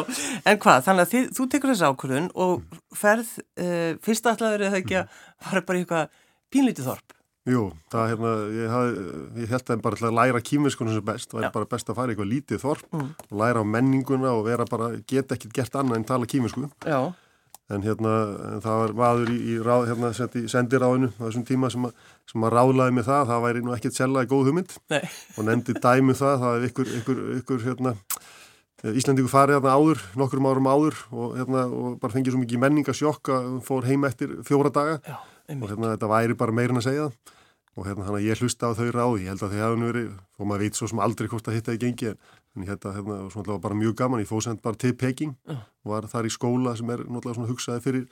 en 0.50 0.64
hvað, 0.66 0.82
þannig 0.88 1.06
að 1.06 1.14
þið, 1.14 1.30
þú 1.38 1.48
tekur 1.54 1.74
þessu 1.76 1.92
ákvörðun 1.92 2.32
og 2.48 2.66
ferð, 3.04 3.36
uh, 3.62 3.92
fyrsta 4.10 4.34
allaveg 4.34 4.58
er 4.58 4.74
það 4.74 4.82
ekki 4.82 5.00
að 5.04 5.22
fara 5.52 5.66
bara 5.70 5.78
í 5.78 5.86
eitthvað 5.86 6.18
pínlítið 6.58 6.90
þorp. 6.90 7.17
Jú, 7.48 7.62
það 7.94 8.10
hérna, 8.12 8.32
ég, 8.51 8.74
ég 9.39 9.51
held 9.54 9.70
að 9.72 9.84
bara 9.86 10.00
að 10.10 10.18
læra 10.18 10.42
kýminskunum 10.44 10.98
sem 10.98 11.06
best, 11.08 11.30
það 11.32 11.46
er 11.48 11.54
bara 11.54 11.70
best 11.72 11.88
að 11.88 11.96
fara 12.00 12.12
í 12.12 12.16
eitthvað 12.16 12.32
lítið 12.34 12.60
þorp 12.60 12.89
mm. 12.92 13.06
og 13.30 13.38
læra 13.39 13.62
á 13.63 13.72
menninguna 13.75 14.34
og 14.36 14.44
vera 14.50 14.66
bara, 14.68 14.89
geta 15.08 15.38
ekkert 15.38 15.56
gert 15.56 15.77
annað 15.80 16.01
en 16.01 16.08
tala 16.10 16.27
kýminsku. 16.27 16.68
Já. 16.84 17.00
En 17.72 17.84
hérna, 17.84 18.12
en 18.51 18.63
það 18.63 18.82
var 18.82 18.94
maður 19.00 19.32
í, 19.32 19.38
í 19.51 19.56
ráð, 19.63 19.86
hérna, 19.89 20.12
sendiráðinu 20.51 21.10
á 21.16 21.24
þessum 21.25 21.46
tíma 21.48 21.72
sem, 21.72 21.88
að, 21.88 22.12
sem 22.32 22.48
að 22.48 22.54
ráðlaði 22.56 22.96
með 22.96 23.08
það, 23.10 23.24
það 23.32 23.46
væri 23.46 23.63
nú 23.63 23.74
ekkert 23.75 23.98
sellaði 23.98 24.32
góð 24.32 24.51
hugmynd 24.51 24.75
Nei. 24.92 25.01
og 25.36 25.48
nefndi 25.48 25.75
dæmu 25.75 26.16
um 26.16 26.20
það, 26.20 26.36
það 26.44 26.60
er 26.60 26.68
ykkur, 26.70 26.94
ykkur, 27.00 27.24
ykkur, 27.42 27.63
hérna, 27.68 27.96
Íslandíku 28.88 29.32
farið 29.32 29.58
hérna 29.58 29.74
áður, 29.74 30.04
nokkur 30.20 30.44
árum 30.48 30.68
áður 30.70 31.00
og, 31.10 31.32
hérna, 31.39 31.63
og 31.66 31.96
bara 32.00 32.13
fengið 32.13 32.36
svo 32.36 32.44
mikið 32.44 32.62
menningasjokk 32.62 33.32
að 33.34 33.48
fór 33.68 33.88
heim 33.89 34.06
eftir 34.08 34.36
fjóra 34.48 34.72
daga 34.72 35.00
Já, 35.01 35.18
og 35.58 35.66
hérna 35.72 35.96
þetta 35.96 36.12
væri 36.12 36.38
bara 36.38 36.56
meirin 36.56 36.80
að 36.80 36.86
segja 36.86 37.08
það 37.08 37.36
og 37.77 37.86
hérna 37.86 38.07
hann 38.07 38.17
að 38.17 38.25
ég 38.25 38.41
hlusta 38.41 38.72
á 38.74 38.77
þau 38.77 38.88
ráði, 38.89 39.25
ég 39.27 39.31
held 39.31 39.43
að 39.46 39.53
þau 39.53 39.60
hefði 39.62 39.88
verið, 39.91 40.13
og 40.38 40.50
maður 40.50 40.63
veit 40.65 40.79
svo 40.79 40.89
sem 40.89 41.01
aldrei 41.03 41.27
hvort 41.29 41.50
að 41.50 41.57
hitta 41.57 41.75
í 41.75 41.81
gengi, 41.81 42.13
en 42.57 42.63
ég 42.65 42.72
held 42.74 42.88
að 42.89 43.00
svona 43.34 43.51
var 43.53 43.62
bara 43.67 43.77
mjög 43.77 43.96
gaman, 44.00 44.24
ég 44.24 44.29
fóð 44.29 44.48
send 44.48 44.63
bara 44.65 44.79
til 44.81 44.96
Peking 44.98 45.36
uh. 45.46 45.62
og 45.86 45.93
var 45.93 46.07
þar 46.10 46.29
í 46.29 46.34
skóla 46.34 46.74
sem 46.77 46.89
er 46.89 47.03
náttúrulega 47.05 47.38
svona 47.38 47.51
hugsaði 47.51 47.84
fyrir 47.86 48.07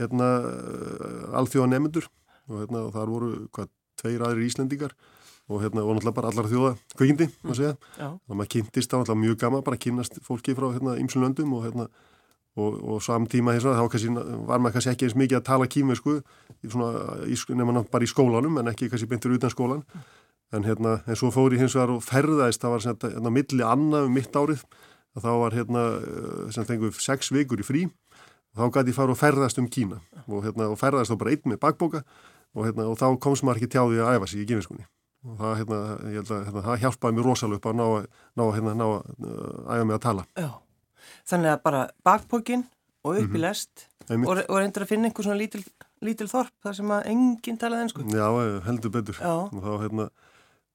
hérna 0.00 0.28
uh, 0.48 1.36
alþjóða 1.42 1.72
nefndur 1.74 2.08
og 2.48 2.62
hérna 2.62 2.86
og 2.86 2.94
þar 2.96 3.12
voru 3.12 3.32
hvað 3.52 3.72
tveir 4.00 4.24
aðri 4.24 4.48
íslendingar 4.48 4.96
og 5.52 5.60
hérna 5.60 5.84
og 5.84 5.98
náttúrulega 5.98 6.16
bara 6.16 6.32
allar 6.32 6.48
þjóða 6.48 6.72
kveikindi, 6.96 7.28
maður 7.44 7.60
segja, 7.60 7.74
uh. 7.98 8.16
og 8.16 8.38
maður 8.38 8.54
kynntist 8.56 8.96
á 8.96 8.96
náttúrulega 8.96 9.24
mjög 9.26 9.42
gaman, 9.44 9.66
bara 9.68 9.82
kynast 9.84 10.22
fólki 10.24 10.56
frá 10.56 10.70
hérna 10.72 10.96
ymsum 11.02 11.26
löndum 11.26 11.52
og 11.58 11.68
hérna 11.68 11.90
og, 12.56 12.80
og 12.84 13.04
samtíma 13.04 13.54
þess 13.56 13.70
að 13.70 13.78
þá 13.78 13.92
kannski, 13.92 14.16
var 14.48 14.60
maður 14.60 14.74
kannski 14.76 14.92
ekki 14.92 15.08
eins 15.08 15.18
mikið 15.18 15.38
að 15.38 15.46
tala 15.48 15.68
kímesku 15.72 16.18
nema 17.56 17.84
bara 17.90 18.04
í 18.04 18.10
skólanum 18.10 18.58
en 18.60 18.72
ekki 18.72 18.90
kannski 18.92 19.08
beintur 19.08 19.36
utan 19.38 19.52
skólan 19.52 19.86
en 20.52 20.66
hérna, 20.68 20.98
en 21.08 21.16
svo 21.16 21.30
fór 21.32 21.54
ég 21.56 21.62
hins 21.62 21.74
vegar 21.76 21.94
og 21.94 22.02
ferðaðist, 22.04 22.60
það 22.62 22.74
var 22.74 22.84
svona 22.84 23.10
hérna, 23.14 23.32
milli 23.32 23.64
annað 23.64 24.08
um 24.08 24.16
mitt 24.16 24.36
árið, 24.36 24.64
þá 25.16 25.30
var 25.40 25.56
hérna 25.56 25.84
sem 26.52 26.66
fengið 26.68 26.98
sex 27.00 27.32
vikur 27.32 27.62
í 27.62 27.66
frí. 27.66 27.84
Og 28.52 28.60
þá 28.60 28.74
gæti 28.76 28.92
ég 28.92 28.98
fara 28.98 29.14
og 29.14 29.16
ferðast 29.16 29.60
um 29.62 29.68
Kína. 29.72 30.02
Og, 30.26 30.42
hérna, 30.44 30.66
og 30.68 30.76
ferðast 30.80 31.12
þá 31.12 31.20
bara 31.22 31.32
einn 31.32 31.54
með 31.54 31.60
bakboka 31.62 32.02
og, 32.02 32.66
hérna, 32.66 32.90
og 32.90 32.98
þá 33.00 33.06
komst 33.24 33.46
maður 33.48 33.62
ekki 33.62 33.72
tjáði 33.72 34.02
að 34.04 34.18
æfa 34.18 34.28
sig 34.28 34.42
í 34.42 34.50
kímeskunni 34.50 34.84
og 35.22 35.38
það, 35.38 35.52
hérna, 35.60 35.78
ég 36.10 36.18
held 36.18 36.30
að 36.34 36.44
hérna, 36.48 36.62
það 36.66 36.80
hjálpaði 36.82 37.16
mér 37.16 37.26
rosalega 37.30 37.60
upp 37.60 37.66
að 37.70 37.76
ná 37.78 37.84
ná, 38.36 38.42
hérna, 38.56 38.72
ná 38.76 38.86
að 38.90 39.72
æfa 39.78 39.86
mig 39.86 39.96
að 39.96 40.04
tala. 40.04 40.26
Já 40.36 40.50
Þannig 41.28 41.54
að 41.54 41.62
bara 41.66 41.82
bakpókin, 42.06 42.66
og 43.02 43.22
upp 43.22 43.36
í 43.36 43.40
lest 43.42 43.86
Einmitt. 44.08 44.28
og, 44.28 44.42
og 44.48 44.58
reyndir 44.60 44.84
að 44.84 44.92
finna 44.92 45.08
einhver 45.08 45.26
svona 45.26 45.40
lítil, 45.40 45.62
lítil 46.04 46.28
þorp 46.30 46.52
þar 46.64 46.76
sem 46.78 46.92
að 46.94 47.08
enginn 47.12 47.58
talaði 47.60 47.86
ennsku. 47.86 48.04
Já, 48.12 48.26
eh, 48.42 48.60
heldur 48.66 48.92
betur. 48.94 49.18
Já. 49.18 49.32
Og 49.48 49.64
þá 49.64 49.72
hérna, 49.82 50.06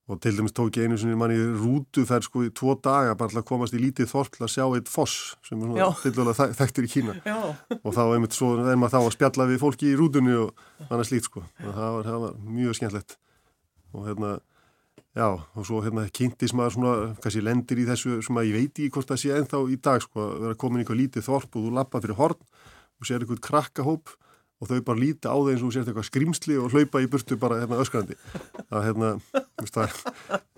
og 0.08 0.20
til 0.24 0.34
dæmis 0.38 0.56
tók 0.56 0.80
ég 0.80 0.88
einu 0.88 0.98
sinni 1.00 1.18
manni 1.20 1.38
rútuferð 1.60 2.28
sko 2.28 2.44
í 2.48 2.52
tvo 2.56 2.76
daga 2.80 3.16
bara 3.20 3.32
til 3.34 3.42
að 3.42 3.48
komast 3.50 3.76
í 3.76 3.82
lítið 3.82 4.12
þorp 4.12 4.36
til 4.36 4.46
að 4.48 4.54
sjá 4.56 4.66
eitt 4.68 4.92
foss 4.92 5.36
sem 5.44 5.60
er 5.60 5.72
svona 5.72 5.90
tildulega 6.04 6.50
þekktur 6.60 6.88
í 6.88 6.92
Kína. 6.92 7.18
Já. 7.28 7.40
og 7.84 7.96
þá 7.96 8.04
er 8.08 8.22
maður 8.24 8.94
þá 8.94 9.00
að 9.02 9.16
spjalla 9.18 9.50
við 9.52 9.64
fólki 9.64 9.92
í 9.92 9.98
rútunni 10.00 10.36
og 10.46 10.68
annað 10.88 11.10
slíkt 11.12 11.28
sko 11.28 11.44
og 11.44 11.72
það 11.72 11.90
var, 11.98 12.08
það 12.08 12.22
var 12.24 12.38
mjög 12.60 12.80
skemmtlegt 12.80 13.18
og 13.94 14.08
hérna 14.08 14.38
já, 15.18 15.28
og 15.34 15.66
svo 15.66 15.82
hérna 15.86 16.06
kynntis 16.14 16.54
maður 16.54 16.76
svona 16.78 16.94
kannski 17.24 17.42
lendir 17.44 17.82
í 17.82 17.88
þessu 17.90 18.20
sem 18.26 18.38
að 18.38 18.52
ég 18.52 18.60
veit 18.62 18.82
í 18.84 18.90
hvort 18.94 19.10
það 19.10 19.22
sé 19.24 19.34
ennþá 19.40 19.64
í 19.74 19.80
dag 19.90 20.04
sko 20.06 20.24
að 20.24 20.40
vera 20.46 20.60
komin 20.62 20.82
í 20.82 20.86
eitthvað 20.86 21.02
lítið 21.02 21.28
þorp 21.28 21.58
og 21.58 21.68
þú 21.68 21.74
lappa 21.80 22.02
fyrir 22.04 22.20
horn 22.22 22.40
og 22.98 23.10
sér 23.10 23.24
eitthvað 23.26 23.44
krakkahóp 23.50 24.14
og 24.58 24.70
þau 24.72 24.80
bara 24.82 25.02
líta 25.02 25.30
á 25.30 25.38
þeim 25.38 25.52
eins 25.54 25.62
og 25.62 25.68
þú 25.70 25.74
sért 25.76 25.90
eitthvað 25.92 26.08
skrimsli 26.08 26.56
og 26.58 26.72
hlaupa 26.74 27.02
í 27.04 27.10
burtu 27.14 27.38
bara 27.38 27.60
hérna 27.62 27.78
öskrandi 27.84 28.16
það 28.72 28.86
hérna, 28.88 29.10
þú 29.30 29.66
veist 29.66 29.78
það, 29.78 29.98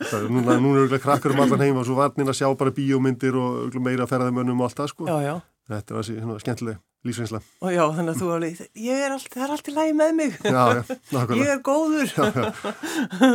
það 0.06 0.28
núna, 0.32 0.56
núna 0.56 0.75
er 0.78 0.84
auðvitað 0.86 1.04
krakkar 1.04 1.36
um 1.36 1.42
allan 1.44 1.66
heim 1.66 1.80
og 1.82 1.88
svo 1.88 1.98
varnin 2.00 2.32
að 2.32 2.39
sjá 2.39 2.48
bara 2.62 2.75
bíómyndir 2.75 3.36
og 3.39 3.75
meira 3.84 4.08
ferðamönnum 4.08 4.63
og 4.63 4.70
allt 4.70 4.80
það 4.80 4.94
sko 4.94 5.10
Já, 5.10 5.18
já. 5.28 5.34
Þetta 5.70 6.00
þessi 6.00 6.16
hérna, 6.18 6.36
skemmtileg 6.42 6.78
lífsveinsla. 7.08 7.40
Og 7.64 7.72
já, 7.72 7.84
þannig 7.96 8.12
að 8.16 8.22
þú 8.24 8.30
alveg, 8.36 8.62
ég 8.84 9.02
er 9.06 9.14
allt, 9.16 9.28
það 9.32 9.44
er 9.46 9.52
allt 9.56 9.68
í 9.70 9.74
lagi 9.76 9.94
með 9.96 10.14
mig. 10.18 10.34
Já, 10.44 10.64
já, 10.74 10.80
Ég 10.82 11.12
nákvæmlega. 11.16 11.54
er 11.54 11.62
góður. 11.64 12.10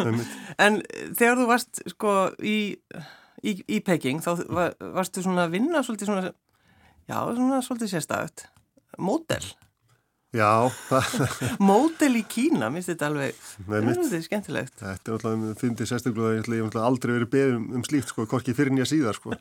Einmitt. 0.04 0.32
En 0.60 0.80
þegar 1.16 1.38
þú 1.40 1.46
varst 1.48 1.80
sko 1.94 2.14
í, 2.44 2.56
í, 3.46 3.54
í 3.64 3.78
Peking, 3.86 4.20
þá 4.24 4.32
var, 4.52 4.74
varstu 4.98 5.24
svona 5.24 5.46
að 5.48 5.54
vinna 5.56 5.80
svolítið 5.86 6.10
svona, 6.10 6.32
já, 7.08 7.18
svona 7.38 7.60
svolítið 7.64 7.92
sérstæðut. 7.94 8.44
Módel. 9.00 9.46
Já, 10.34 10.50
það, 10.90 11.14
Módel 11.70 12.18
í 12.18 12.24
Kína, 12.26 12.66
minnst 12.74 12.90
þetta 12.90 13.06
alveg, 13.12 13.36
Nei, 13.70 13.78
þetta 13.86 14.18
er 14.18 14.24
skemmtilegt. 14.26 14.76
þetta 14.82 15.12
er 15.12 15.14
alltaf, 15.14 15.44
fyndið 15.62 15.90
sérstaklega 15.92 16.26
að 16.32 16.34
ég 16.34 16.42
ætla- 16.44 16.56
ég 16.58 16.64
hef 16.64 16.68
náttúrulega 16.72 16.90
aldrei 16.90 17.12
verið 17.14 17.30
beðið 17.36 17.58
um, 17.78 17.84
slíkt, 17.86 18.10
sko, 18.10 18.26
hvorki 18.32 18.54
fyrir 18.58 18.74
nýja 18.74 18.88
síðar, 18.90 19.18
sko. 19.20 19.38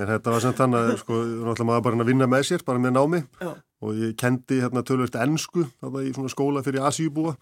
En 0.00 0.08
þetta 0.08 0.32
var 0.32 0.40
samt 0.40 0.56
þannig 0.56 0.80
að, 0.80 0.94
sko, 1.02 1.18
náttúrulega 1.20 1.68
maður 1.68 1.84
bara 1.84 2.00
að 2.00 2.10
vinna 2.12 2.28
með 2.32 2.46
sér, 2.48 2.64
bara 2.64 2.80
með 2.80 2.94
námi. 2.96 3.22
Já. 3.42 3.52
og 3.82 3.98
ég 3.98 4.12
kendi 4.16 4.60
hérna 4.62 4.84
tölvöld 4.86 5.16
ennsku, 5.18 5.66
þarna 5.82 6.04
í 6.06 6.12
svona 6.14 6.30
skóla 6.32 6.62
fyrir 6.64 6.84
Asíubúa. 6.86 7.34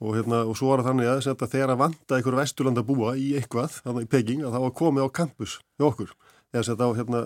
Og 0.00 0.16
hérna, 0.16 0.42
og 0.44 0.56
svo 0.58 0.70
var 0.72 0.82
það 0.82 0.90
þannig 0.90 1.08
að 1.08 1.20
þetta, 1.24 1.48
þegar 1.52 1.72
að 1.72 1.78
vanda 1.80 2.16
einhver 2.18 2.36
vesturlanda 2.36 2.82
búa 2.84 3.14
í 3.16 3.30
eitthvað, 3.38 3.78
þarna 3.84 4.02
í 4.04 4.08
Peking, 4.12 4.42
að 4.44 4.56
það 4.56 4.64
var 4.66 4.74
komið 4.80 5.06
á 5.08 5.16
campus 5.20 5.54
hjá 5.76 5.86
okkur, 5.88 6.10
eða 6.52 6.66
þetta 6.68 6.88
á 6.88 6.90
hérna, 6.98 7.22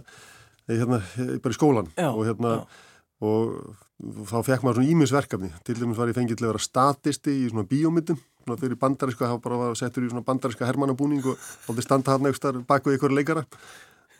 hérna, 0.70 1.00
bara 1.42 1.54
í 1.54 1.58
skólan 1.58 1.90
Já, 1.96 2.08
og 2.12 2.22
hérna, 2.28 2.52
já. 2.60 2.86
og 3.26 4.22
þá 4.30 4.36
fekk 4.46 4.62
maður 4.66 4.78
svona 4.78 4.92
ímisverkefni 4.94 5.50
til 5.66 5.78
dæmis 5.80 5.98
var 5.98 6.12
ég 6.12 6.18
fengið 6.20 6.38
til 6.38 6.46
að 6.46 6.52
vera 6.52 6.62
statisti 6.62 7.34
í 7.42 7.50
svona 7.50 7.66
bíómyndum, 7.70 8.22
fyrir 8.54 8.78
bandariska 8.78 9.32
þá 9.32 9.36
bara 9.42 9.58
var 9.64 9.78
settur 9.78 10.06
í 10.06 10.12
svona 10.12 10.26
bandariska 10.26 10.68
hermannabúning 10.68 11.26
og 11.26 11.42
þátti 11.66 11.84
standa 11.84 12.14
hann 12.14 12.30
eitthvað 12.30 12.62
bak 12.70 12.86
við 12.86 13.00
ykkur 13.00 13.18
leikara 13.18 13.44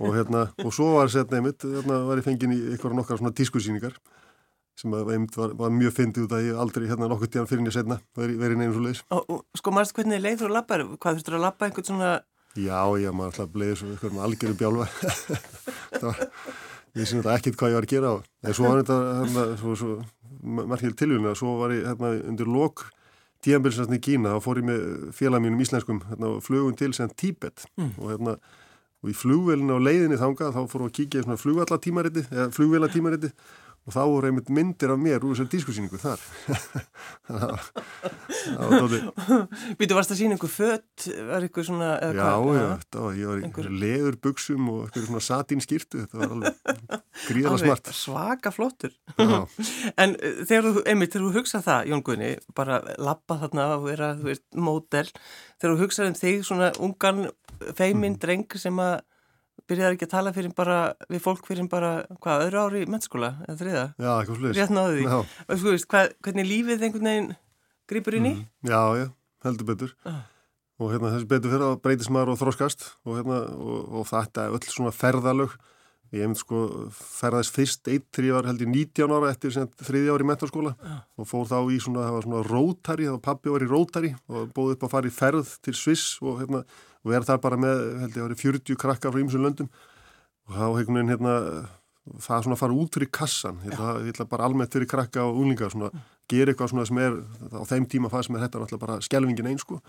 og 0.00 0.16
hérna, 0.16 0.46
og 0.64 0.72
svo 0.74 0.94
var 0.96 1.12
sett 1.12 1.32
nefnitt, 1.34 1.66
hérna 1.66 2.00
var 2.08 2.20
ég 2.20 2.26
fengið 2.26 2.56
í 2.56 2.60
ykkur 2.76 2.96
nokkar 2.96 3.20
svona 3.20 3.34
tískusýningar 3.36 3.98
sem 4.80 4.94
að 4.96 5.12
einmitt 5.12 5.36
var, 5.36 5.52
var 5.58 5.72
mjög 5.76 5.92
fyndið 5.98 6.24
út 6.24 6.34
að 6.38 6.46
ég 6.46 6.60
aldrei 6.62 6.86
hérna 6.88 7.08
nokkur 7.10 7.28
tíðan 7.28 7.48
fyrir 7.50 7.66
nýja 7.66 7.76
setna 7.76 7.98
verið 8.16 8.38
veri 8.40 8.56
neina 8.56 8.72
svo 8.72 8.84
leiðis. 8.86 9.02
Og, 9.12 9.26
og 9.28 9.60
sko, 9.60 9.74
maður 9.76 9.98
hvernig 9.98 10.22
leið 10.24 10.38
þú 10.40 10.46
að 10.48 10.54
labba, 10.56 10.78
hvað 10.96 11.18
þurftur 11.18 11.36
að 11.36 11.44
labba 11.44 11.68
einhvern 11.68 11.88
svona, 11.90 12.12
Já, 12.58 12.82
já, 12.98 13.12
maður 13.14 13.28
alltaf 13.30 13.50
bleið 13.54 13.76
svo 13.78 13.88
ykkur 13.94 14.14
með 14.16 14.24
algjöru 14.26 14.56
bjálfa 14.58 14.86
var, 16.02 16.22
ég 16.98 17.06
sé 17.06 17.14
náttúrulega 17.14 17.36
ekkert 17.36 17.58
hvað 17.60 17.70
ég 17.70 17.76
var 17.76 17.86
að 17.86 17.92
gera 17.92 18.10
á. 18.10 18.16
En 18.42 18.56
svo 18.58 18.64
var 18.66 18.80
þetta, 18.80 18.96
hérna, 19.20 19.44
svo, 19.60 19.74
svo 19.78 20.64
margir 20.72 20.96
tilvíðinu 20.98 21.30
að 21.30 21.36
svo 21.38 21.52
var 21.60 21.74
ég 21.76 21.86
hérna 21.86 22.10
undir 22.32 22.50
lok 22.50 22.88
tíðanbilsastni 23.44 24.00
í 24.00 24.02
Kína 24.02 24.34
þá 24.34 24.44
fór 24.48 24.60
ég 24.60 24.66
með 24.66 24.82
félag 25.14 25.44
mínum 25.44 25.62
íslenskum 25.62 26.02
hérna, 26.08 26.32
og 26.34 26.42
flugum 26.44 26.74
til 26.76 26.90
sem 26.96 27.12
Tíbet 27.14 27.68
og 27.78 28.10
hérna 28.10 28.36
og 29.00 29.10
í 29.12 29.16
flugvelinu 29.16 29.78
á 29.80 29.80
leiðinni 29.80 30.20
þangað 30.20 30.54
þá 30.56 30.62
fórum 30.68 30.86
við 30.86 30.92
að 30.92 30.96
kíkja 31.00 31.20
í 31.22 31.26
svona 31.26 31.40
flugvallatímariti 31.40 32.26
eða 32.30 32.50
flugvellatímariti 32.56 33.32
og 33.88 33.94
þá 33.96 34.00
voru 34.12 34.28
einmitt 34.28 34.50
myndir 34.52 34.90
af 34.92 34.98
mér 35.00 35.22
úr 35.24 35.32
þessar 35.32 35.46
dískusýningu 35.54 35.96
þar 36.02 36.20
það 37.30 37.44
var- 37.48 38.74
dálítið 38.76 39.76
býtu 39.80 39.96
varst 39.96 40.12
að 40.12 40.18
sína 40.20 40.36
einhver 40.36 40.52
fött, 40.52 41.06
var 41.30 41.46
einhver 41.46 41.64
svona, 41.66 41.88
Já, 42.12 42.26
hvað? 42.36 42.58
já, 42.60 42.66
þetta 42.82 43.04
var, 43.06 43.16
ég 43.20 43.30
var 43.30 43.40
í 43.40 43.46
Einhver- 43.48 43.70
leður 43.84 44.18
buksum 44.26 44.68
og 44.72 44.82
eitthvað 44.84 45.06
svona 45.08 45.22
satín 45.24 45.64
skýrtu, 45.64 46.02
þetta 46.04 46.20
var 46.20 46.34
alveg 46.36 46.52
gríðala 47.30 47.60
smart. 47.62 47.90
svaka 47.96 48.52
flottur. 48.54 48.92
En 50.00 50.12
uh, 50.16 50.42
þegar 50.48 50.68
þú, 50.68 50.84
einmitt, 50.88 51.12
þegar 51.14 51.26
þú 51.26 51.32
hugsa 51.40 51.62
það, 51.64 51.90
Jón 51.94 52.04
Guðni, 52.06 52.30
bara 52.56 52.80
labba 53.00 53.40
þarna 53.42 53.66
og 53.78 53.86
vera, 53.88 54.12
þú 54.20 54.28
veist, 54.30 54.44
módel, 54.56 55.06
þegar 55.60 55.74
þú 55.76 55.80
hugsa 55.86 56.06
um 56.10 56.16
þig 56.20 56.44
svona 56.48 56.70
ungan 56.84 57.24
feiminn 57.76 58.14
Mhm. 58.16 58.20
dreng 58.20 58.56
sem 58.58 58.76
að 58.76 59.00
byrjaði 59.70 59.94
ekki 59.96 60.06
að 60.08 60.10
tala 60.14 60.32
fyrir 60.32 60.54
bara, 60.56 60.78
við 61.10 61.20
fólk 61.22 61.46
fyrir 61.46 61.68
bara, 61.70 62.06
hvað, 62.20 62.46
öðru 62.48 62.58
ári 62.64 62.82
í 62.84 62.88
mennskóla, 62.90 63.28
eða 63.46 63.58
þriða, 63.60 63.84
já, 64.00 64.10
eitthvað 64.16 64.38
sliðis. 64.40 64.56
rétt 64.56 64.74
náðu 64.74 64.94
því. 64.96 65.04
Já, 65.04 65.18
Og 65.48 65.58
þú 65.60 65.70
veist, 65.74 65.86
hvað, 65.88 66.12
hvernig 66.24 66.48
lífið 66.50 66.82
einhvern 66.88 67.08
veginn 67.10 67.36
grýpur 67.90 68.14
inn 68.16 68.26
í? 68.26 68.34
mhm. 68.34 68.46
já, 68.70 68.82
já, 68.98 69.06
heldur 69.44 69.66
betur. 69.66 69.92
Já. 70.06 70.14
Og 70.80 70.90
hérna 70.94 71.10
þessi 71.12 71.28
betur 71.28 71.50
fyrir 71.52 71.66
að 71.68 71.80
breytist 71.84 72.10
maður 72.10 72.32
og 72.32 72.38
þróskast 72.40 72.86
og 73.04 73.16
hérna, 73.20 73.38
og, 73.52 73.92
og 74.00 74.06
þetta 74.08 74.46
er 74.46 74.54
öll 74.56 74.64
svona 74.72 74.90
ferðalög. 74.96 75.52
Ég 76.10 76.26
hef 76.26 76.38
sko 76.40 76.90
ferðast 76.90 77.52
fyrst 77.54 77.86
eitt 77.86 78.10
ég 78.26 78.32
var 78.34 78.42
held 78.48 78.58
í 78.64 78.66
19 78.66 79.12
ára 79.14 79.28
eftir 79.30 79.50
þriði 79.78 80.10
ári 80.10 80.24
í 80.24 80.26
mentarskóla 80.26 80.72
og 81.20 81.28
fór 81.28 81.46
þá 81.46 81.58
í 81.70 81.76
svona, 81.78 82.02
það 82.08 82.16
var 82.16 82.22
svona 82.26 82.40
rótari, 82.48 83.04
það 83.06 83.14
var 83.14 83.22
og 87.00 87.12
að 87.12 87.18
er 87.18 87.28
þar 87.28 87.42
bara 87.44 87.58
með, 87.60 87.82
held 88.02 88.10
ég, 88.10 88.16
það 88.18 88.26
var 88.28 88.38
40 88.44 88.80
krakka 88.84 89.12
frá 89.12 89.20
ýmsum 89.22 89.44
löndum. 89.44 89.68
Og 90.48 90.56
þá 90.56 90.64
einhvern 90.66 90.98
veginn 90.98 91.12
hérna, 91.14 91.34
það 92.20 92.46
svona 92.46 92.58
fara 92.58 92.76
út 92.76 92.96
fyrir 92.96 93.10
kassan, 93.14 93.60
ég 93.66 93.76
ætla, 93.76 93.92
ég 94.04 94.14
ætla 94.14 94.26
bara 94.30 94.48
almennt 94.48 94.74
fyrir 94.74 94.88
krakka 94.90 95.24
og 95.28 95.38
úlinga 95.42 95.68
svona, 95.70 95.90
gera 96.30 96.52
eitthvað 96.52 96.72
svona 96.72 96.86
sem 96.88 97.00
er, 97.02 97.16
á 97.54 97.62
þeim 97.70 97.86
tíma 97.90 98.10
fannst 98.10 98.32
mér 98.32 98.44
þetta 98.46 98.62
náttúrulega 98.62 98.82
bara 98.82 98.98
skelvingin 99.04 99.50
einn 99.50 99.60
sko, 99.60 99.80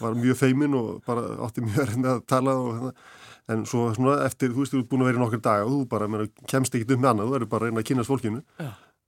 var 0.00 0.16
mjög 0.18 0.38
feimin 0.40 0.76
og 0.76 1.00
bara 1.06 1.24
átti 1.46 1.64
mjög 1.64 1.82
erinn 1.86 2.08
að 2.10 2.22
tala 2.28 2.56
og 2.58 2.70
hérna, 2.76 2.92
en 3.54 3.64
svo 3.68 3.88
svona 3.96 4.20
eftir, 4.26 4.52
þú 4.54 4.64
veist, 4.64 4.74
þú 4.74 4.82
ert 4.82 4.90
búin 4.90 5.04
að 5.04 5.10
vera 5.10 5.20
í 5.20 5.22
nokkur 5.24 5.42
dag 5.46 5.64
og 5.64 5.72
þú 5.72 5.80
bara, 5.90 6.08
meina, 6.10 6.28
kemst 6.50 6.76
ekkit 6.76 6.94
upp 6.96 7.02
með 7.02 7.12
annað, 7.14 7.30
þú 7.30 7.36
verður 7.36 7.52
bara 7.54 7.66
að 7.66 7.70
reyna 7.70 7.82
að 7.82 7.88
kynast 7.90 8.12
fólkinu. 8.12 8.42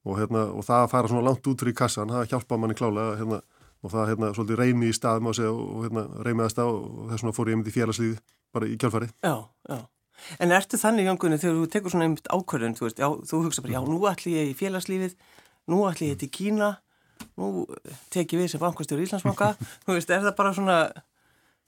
Og 0.03 0.19
hérna, 0.19 0.47
og 0.51 0.65
það 0.67 0.81
að 0.83 0.93
fara 0.97 1.11
svona 1.13 1.27
langt 1.29 1.47
út 1.47 1.63
fyrir 1.63 1.77
kassan, 1.79 2.11
það 2.11 2.33
hjálpa 2.33 2.59
manni 2.59 2.75
klálega, 2.79 3.19
hérna, 3.21 3.39
og 3.83 3.91
það, 3.91 4.13
hérna, 4.13 4.31
svolítið 4.37 4.61
reymi 4.63 4.91
í 4.91 4.95
stað, 4.97 5.25
má 5.25 5.33
segja, 5.35 5.51
og 5.53 5.83
hérna, 5.87 6.05
reymiðast 6.27 6.61
á 6.63 6.67
og 6.67 7.11
þess 7.11 7.25
vegna 7.25 7.35
fór 7.37 7.51
ég 7.51 7.59
myndi 7.59 7.73
í 7.73 7.77
félagslíði 7.77 8.21
bara 8.55 8.69
í 8.71 8.79
kjálfari. 8.79 9.11
Já, 9.25 9.35
já. 9.69 9.79
En 10.39 10.55
ertu 10.55 10.79
þannig, 10.79 11.09
Jón 11.09 11.19
Guðni, 11.19 11.41
þegar 11.43 11.57
þú 11.59 11.69
tekur 11.73 11.95
svona 11.95 12.07
einmitt 12.07 12.29
ákvörðun, 12.31 12.77
þú 12.79 12.87
veist, 12.87 13.01
já, 13.03 13.09
þú 13.27 13.41
hugsa 13.47 13.65
bara, 13.65 13.75
já, 13.75 13.81
nú 13.89 13.99
ætli 14.07 14.35
ég 14.37 14.51
í 14.53 14.59
félagslífið, 14.59 15.17
nú 15.73 15.81
ætli 15.89 16.13
ég 16.13 16.21
til 16.21 16.31
Kína, 16.31 16.69
nú 17.41 17.65
tek 18.13 18.35
ég 18.37 18.45
við 18.45 18.53
sem 18.53 18.63
bankastjóri 18.63 19.09
Íslandsbanka, 19.09 19.55
þú 19.87 19.97
veist, 19.97 20.13
er 20.15 20.23
það 20.23 20.37
bara 20.39 20.55
svona, 20.55 20.77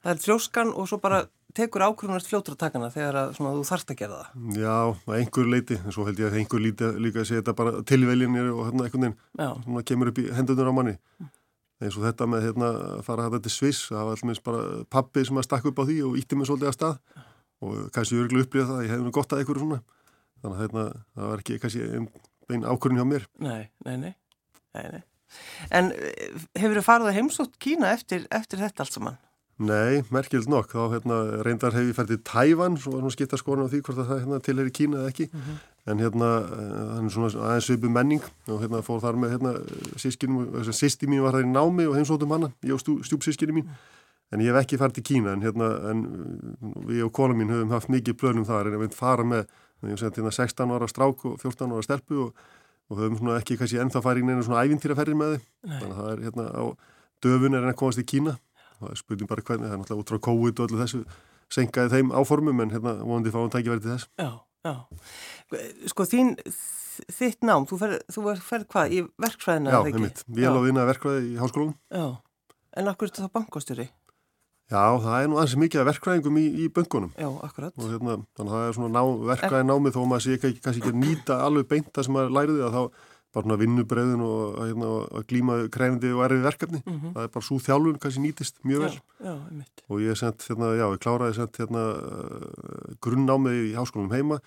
það 0.04 0.12
er 0.14 0.22
þrjóskan 0.28 0.70
og 0.70 0.90
svo 0.90 1.00
bara 1.02 1.24
tekur 1.54 1.84
ákvörðunast 1.86 2.30
fljótur 2.30 2.54
að 2.54 2.62
taka 2.64 2.78
hana 2.80 2.94
þegar 2.94 3.18
að, 3.20 3.34
svona, 3.38 3.54
þú 3.58 3.66
þarft 3.68 3.92
að 3.94 4.00
gera 4.00 4.20
það. 4.20 4.58
Já, 4.58 4.76
einhver 5.18 5.50
leiti, 5.50 5.78
en 5.80 5.94
svo 5.94 6.06
held 6.06 6.22
ég 6.22 6.30
að 6.30 6.38
einhver 6.40 6.62
líti, 6.62 6.90
líka 7.02 7.22
að 7.22 7.28
segja 7.30 7.42
þetta 7.42 7.56
bara 7.58 7.82
tilvelinir 7.90 8.50
og 8.52 8.68
hérna 8.68 8.86
einhvern 8.88 9.06
veginn, 9.06 9.18
svona 9.38 9.84
kemur 9.90 10.10
upp 10.10 10.20
í 10.22 10.26
hendunar 10.34 10.70
á 10.70 10.74
manni. 10.74 10.96
Eins 11.82 11.96
og 11.98 12.04
þetta 12.06 12.28
með 12.30 12.44
hérna 12.48 12.68
að 12.94 13.00
fara 13.06 13.26
þetta 13.28 13.42
til 13.44 13.52
Sviss, 13.54 13.88
það 13.90 14.06
var 14.08 14.20
allmest 14.20 14.44
bara 14.46 14.60
pappi 14.94 15.24
sem 15.26 15.40
að 15.40 15.46
stakka 15.48 15.72
upp 15.72 15.80
á 15.82 15.84
því 15.88 15.96
og 16.06 16.20
ítti 16.20 16.38
mig 16.38 16.48
svolítið 16.48 16.70
að 16.70 16.76
stað 16.76 17.24
og 17.64 17.80
kannski 17.94 18.20
örgulega 18.20 18.46
upplýða 18.46 18.68
það, 18.68 18.84
ég 18.84 18.92
hefði 18.94 19.06
nú 19.06 19.14
gott 19.16 19.34
að 19.34 19.42
einhverju 19.42 19.64
svona. 19.64 19.80
Þannig 20.44 20.54
að 20.54 20.62
hérna, 20.62 20.84
það 21.16 21.30
var 21.32 21.42
ekki 21.42 21.58
kannski 21.62 21.88
einn 21.88 22.08
ein 22.52 22.64
ákvörðin 22.68 23.00
hjá 23.00 23.06
mér. 23.08 23.26
nei, 23.40 23.70
nei, 23.86 23.96
nei, 23.96 24.14
nei, 24.76 24.88
nei. 24.92 25.02
En 25.74 25.90
hefur 26.54 26.78
þið 26.78 26.86
farið 26.86 27.10
að 27.10 27.16
heimsótt 27.18 27.54
Kína 27.62 27.92
eftir, 27.94 28.26
eftir 28.34 28.60
þetta 28.60 28.84
allt 28.84 28.96
saman? 28.96 29.16
Nei, 29.64 30.02
merkild 30.14 30.48
nokk, 30.50 30.74
þá 30.74 30.96
hérna, 30.96 31.18
reyndar 31.46 31.74
hef 31.76 31.88
ég 31.88 31.96
fært 31.96 32.10
til 32.10 32.20
Tævan, 32.26 32.76
svo 32.78 32.94
var 32.94 33.04
svona 33.04 33.14
skipta 33.14 33.38
skoðan 33.38 33.70
á 33.70 33.72
því 33.72 33.80
hvort 33.86 34.00
að 34.02 34.10
það 34.10 34.20
hérna, 34.24 34.40
tilheri 34.44 34.74
Kína 34.74 35.00
eða 35.00 35.12
ekki, 35.12 35.28
en 35.84 36.00
hérna, 36.00 36.28
hann 36.96 37.08
er 37.08 37.12
svona 37.12 37.30
aðeins 37.50 37.66
svipu 37.68 37.90
menning 37.92 38.22
og 38.48 38.62
hérna 38.62 38.80
fór 38.84 39.02
þar 39.02 39.18
með 39.20 39.34
hérna 39.34 39.52
sískinum, 40.00 40.46
að 40.56 40.70
sýsti 40.72 41.08
mín 41.10 41.20
var 41.24 41.36
þar 41.36 41.44
í 41.44 41.50
námi 41.50 41.88
og 41.90 41.98
heimsóttum 41.98 42.32
hana, 42.32 42.50
ég 42.64 42.76
og 42.76 42.80
stjú, 42.80 42.96
stjúpsískinu 43.04 43.58
mín, 43.58 43.68
en 44.32 44.40
ég 44.40 44.48
hef 44.54 44.64
ekki 44.64 44.80
fært 44.80 44.96
til 44.96 45.04
Kína, 45.04 45.36
en 45.36 45.44
hérna, 45.44 45.68
en 45.92 46.02
við 46.88 47.04
og 47.04 47.12
kona 47.16 47.36
mín 47.36 47.52
höfum 47.52 47.74
haft 47.76 47.92
mikið 47.92 48.16
plönum 48.22 48.48
þar, 48.48 48.70
en 48.70 48.78
ég 48.78 48.84
veit 48.86 48.96
fara 48.96 49.28
með, 49.28 49.44
ég 49.84 50.00
segi 50.00 50.22
hérna 50.22 50.32
16 50.32 50.72
ára 50.72 50.88
strák 50.88 51.28
og 51.28 51.36
14 51.42 51.76
ára 51.76 51.84
stelpu 51.84 52.22
og, 52.30 52.48
og 52.88 53.02
höfum 53.02 53.20
svona 53.20 53.36
ekki 53.42 53.60
kannski 53.60 53.82
ennþá 53.84 54.04
farið 54.04 54.24
í 54.24 54.30
neina 54.30 54.46
svona 54.46 54.64
ævintýraferri 54.64 55.20
með 55.20 55.36
þið, 55.36 55.46
þannig 55.68 55.92
að 55.92 56.00
það 56.00 56.12
er 56.14 56.24
hérna 56.24 56.48
á 56.56 56.64
döfun 57.24 57.56
er 57.56 57.64
hann 57.64 57.72
að 57.72 57.78
komast 57.80 58.00
í 58.00 58.06
Kína. 58.08 58.38
Það 58.80 58.90
er 58.90 59.00
spurning 59.00 59.30
bara 59.30 59.44
hvernig, 59.46 59.68
það 59.68 59.76
er 59.76 59.80
náttúrulega 59.80 60.02
út 60.02 60.12
frá 60.12 60.20
COVID 60.26 60.60
og 60.60 60.66
öllu 60.68 60.80
þessu 60.82 61.00
senkaði 61.54 61.92
þeim 61.92 62.10
áformum 62.16 62.62
en 62.64 62.72
hérna 62.74 62.96
vonandi 63.04 63.32
fáum 63.34 63.52
tækifæri 63.52 63.84
til 63.84 63.92
þess. 63.94 64.08
Já, 64.18 64.30
Já, 64.64 64.72
sko 65.92 66.06
þín, 66.08 66.30
þitt 67.12 67.44
nám, 67.44 67.66
þú 67.68 67.78
ferð, 67.82 67.98
þú 68.14 68.22
ferð 68.40 68.70
hvað, 68.72 68.94
í 68.96 69.02
verkfræðina? 69.20 69.74
Já, 69.74 69.80
einmitt, 69.90 70.22
vél 70.38 70.54
á 70.56 70.60
vinna 70.64 70.86
verkfræði 70.88 71.34
í 71.34 71.36
háskólum. 71.36 71.74
Já, 71.92 72.06
en 72.80 72.88
akkur 72.88 73.10
er 73.10 73.12
þetta 73.12 73.26
þá 73.26 73.34
bankastjóri? 73.36 73.86
Já, 74.72 74.80
það 75.04 75.18
er 75.18 75.28
nú 75.28 75.40
ansið 75.42 75.60
mikið 75.60 75.82
af 75.82 75.88
verkfræðingum 75.90 76.38
í, 76.40 76.44
í 76.64 76.68
böngunum. 76.72 77.10
Já, 77.20 77.28
akkurat. 77.44 77.74
Og 77.76 77.90
hérna, 77.92 78.16
þannig 78.38 78.54
að 78.54 78.56
það 78.56 78.68
er 78.70 78.76
svona 78.78 78.92
ná, 78.94 79.02
verkfræði 79.34 79.66
námið 79.68 79.98
þó 79.98 80.00
maður 80.08 80.24
sé 80.24 80.38
ekki, 80.38 80.52
kannski 80.64 80.80
ekki 80.80 80.94
að 80.94 81.02
nýta 81.02 81.36
alveg 81.44 81.68
beint 81.74 81.90
það 81.92 82.06
sem 82.08 82.16
maður 82.16 82.34
læriði 82.38 82.64
að 82.64 82.78
þá 82.78 82.82
bara 83.34 83.44
svona 83.44 83.58
vinnubreiðin 83.60 84.22
og 84.24 84.58
hérna, 84.60 84.90
að 85.18 85.26
glíma 85.30 85.56
krænandi 85.74 86.12
og 86.14 86.24
erfið 86.28 86.44
verkefni. 86.48 86.82
Mm 86.84 86.98
-hmm. 87.00 87.14
Það 87.14 87.22
er 87.24 87.32
bara 87.34 87.46
svo 87.48 87.58
þjálfun 87.58 87.98
kannski 87.98 88.20
nýtist 88.22 88.54
mjög 88.64 88.80
vel. 88.80 88.92
Já, 88.94 89.24
já, 89.26 89.34
einmitt. 89.48 89.82
Og 89.88 90.00
ég 90.00 90.10
er 90.10 90.14
sendt, 90.14 90.46
hérna, 90.48 90.66
já, 90.78 90.86
ég 90.94 91.02
kláraði 91.02 91.34
sendt 91.34 91.58
hérna 91.58 91.82
grunnnámið 93.00 93.58
í 93.70 93.74
háskólum 93.74 94.12
heima 94.12 94.40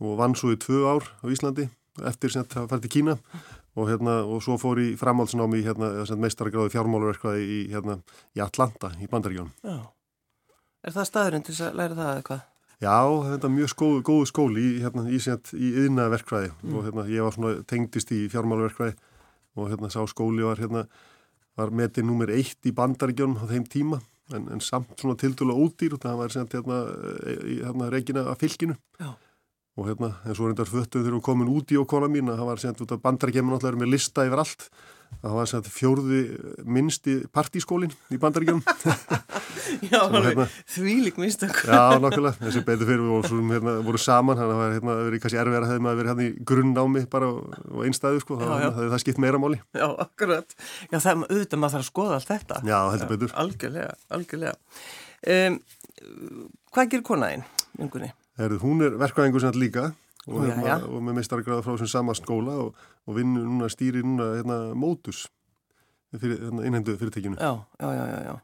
og 0.00 0.18
vann 0.18 0.34
svo 0.34 0.52
í 0.52 0.56
tvö 0.56 0.84
ár 0.84 1.04
á 1.24 1.26
Íslandi 1.32 1.68
eftir 2.04 2.30
sendt 2.30 2.56
að 2.56 2.68
fara 2.68 2.80
til 2.80 2.90
Kína 2.90 3.18
og, 3.76 3.88
hérna, 3.88 4.24
og 4.24 4.42
svo 4.42 4.56
fór 4.60 4.80
í 4.80 4.96
framhaldsnámi 4.96 5.62
hérna, 5.64 6.04
meistargráði 6.16 6.72
fjármáluverkvæði 6.74 7.44
í, 7.44 7.60
hérna, 7.72 8.00
í 8.36 8.40
Atlanta 8.44 8.92
í 9.00 9.08
Bandaríkjónum. 9.08 9.52
Já. 9.64 9.92
Er 10.84 10.92
það 10.92 11.08
staðurinn 11.10 11.46
til 11.46 11.56
að 11.64 11.74
læra 11.80 11.98
það 11.98 12.16
eitthvað? 12.16 12.44
Já, 12.82 13.00
þetta 13.24 13.48
er 13.48 13.52
mjög 13.54 13.70
skóð, 13.72 13.98
góð 14.04 14.22
skóli 14.28 14.62
í, 14.62 14.72
hérna, 14.84 15.06
í, 15.08 15.16
í 15.16 15.68
yðna 15.82 16.10
verkvæði 16.12 16.50
mm. 16.52 16.74
og 16.76 16.82
hérna, 16.84 17.04
ég 17.08 17.24
var 17.24 17.32
svona 17.32 17.52
tengdist 17.68 18.10
í 18.12 18.26
fjármáluverkvæði 18.32 18.96
og 19.56 19.70
hérna 19.72 19.88
sá 19.92 20.02
skóli 20.10 20.44
var, 20.44 20.60
hérna, 20.60 20.82
var 21.56 21.72
metið 21.72 22.04
nummer 22.04 22.32
eitt 22.34 22.68
í 22.68 22.74
Bandaríkjónum 22.76 23.40
á 23.40 23.44
þeim 23.48 23.64
tíma. 23.72 24.00
En, 24.34 24.50
en 24.52 24.60
samt 24.60 24.92
svona 25.00 25.16
tildúlega 25.16 25.62
ódýr. 25.62 25.94
Og 25.96 26.02
það 26.02 26.18
var 26.20 26.34
sendt 26.34 26.56
hérna, 26.58 26.80
í 27.46 27.60
hérna, 27.62 27.88
regina 27.94 28.26
af 28.28 28.42
fylginu. 28.42 28.76
Já. 29.00 29.14
Og 29.76 29.88
hérna, 29.88 30.12
en 30.26 30.36
svo 30.36 30.50
reyndar 30.50 30.68
föttuð 30.68 31.06
þegar 31.06 31.16
við 31.16 31.24
komum 31.24 31.52
út 31.52 31.72
í 31.72 31.80
okkona 31.80 32.10
mín 32.12 32.28
að 32.32 32.42
það 32.42 32.50
var 32.50 32.62
sendt 32.62 32.84
út 32.84 32.92
af 32.92 33.02
bandarækjum 33.04 33.50
náttúrulega 33.52 33.82
með 33.84 33.92
lista 33.92 34.24
yfir 34.28 34.42
allt 34.44 34.68
það 35.22 35.36
var 35.38 35.50
sendt 35.50 35.70
fjórði 35.72 36.20
minnsti 36.76 37.16
partískólin 37.34 37.94
í 38.12 38.18
bandarækjum 38.22 38.62
Já, 39.90 39.98
hérna, 40.12 40.46
því 40.70 40.96
lík 41.08 41.16
minnstak 41.20 41.62
Já, 41.66 41.96
nákvæmlega, 42.00 42.36
þessi 42.42 42.62
betur 42.66 42.88
fyrir 42.88 43.02
við 43.02 43.14
vorum, 43.14 43.54
hérna, 43.54 43.74
voru 43.86 44.00
saman, 44.00 44.38
þannig 44.38 44.52
að 44.52 44.54
það 44.54 44.62
var 44.62 44.74
hérna, 44.76 44.98
verið 45.08 45.22
kannski 45.24 45.40
erfið 45.42 45.58
að 45.58 45.66
hefði 45.70 45.84
maður 45.86 46.00
verið 46.00 46.12
hérna 46.12 46.26
í 46.26 46.46
grunnnámi 46.50 47.02
bara 47.12 47.30
og 47.32 47.80
einstæðu, 47.88 48.22
sko, 48.22 48.38
já, 48.38 48.52
já. 48.62 48.68
það, 48.76 48.92
það 48.92 49.02
skipt 49.02 49.22
meira 49.24 49.40
máli. 49.42 49.58
Já, 49.74 49.86
akkurat, 50.06 50.56
já 50.92 50.98
það 51.00 51.24
auðvitað 51.26 51.62
maður 51.62 51.74
þarf 51.74 51.82
að 51.82 51.90
skoða 51.90 52.20
allt 52.20 52.30
þetta. 52.30 52.60
Já, 52.70 52.78
heldur 52.92 53.12
betur. 53.12 53.34
Algjörlega, 53.42 53.98
algjörlega. 54.16 54.54
Um, 55.26 55.60
Hvað 56.76 56.90
gerir 56.92 57.06
konaðinn? 57.08 57.44
Herðu, 58.36 58.58
hún 58.60 58.84
er 58.84 58.98
verkvæðingur 59.00 59.42
sem 59.42 59.56
líka 59.56 59.90
og, 60.26 60.42
já, 60.46 60.54
hérna, 60.56 60.76
og 60.90 61.04
með 61.06 61.18
meistargráða 61.20 61.64
frá 61.66 61.76
sem 61.80 61.90
sama 61.90 62.14
skóla 62.18 62.56
og, 62.64 62.82
og 63.06 63.18
vinnur 63.18 63.46
núna 63.46 63.70
stýri 63.72 64.02
núna 64.04 64.32
hérna, 64.36 64.58
mótus 64.78 65.26
fyrir, 66.16 66.40
hérna, 66.42 66.66
innhendu 66.66 66.96
fyrirtekinu. 66.98 67.38
Já, 67.38 67.52
já, 67.80 67.88
já, 67.94 68.04
já, 68.10 68.20
já. 68.30 68.36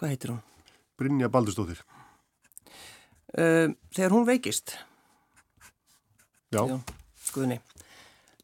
Hvað 0.00 0.14
heitir 0.14 0.34
hún? 0.34 0.40
Brynja 1.00 1.28
Baldurstóttir. 1.32 1.82
Uh, 3.30 3.72
þegar 3.94 4.16
hún 4.16 4.26
veikist. 4.28 4.76
Já. 6.50 6.64
já 6.66 6.80
skuðinni. 7.30 7.60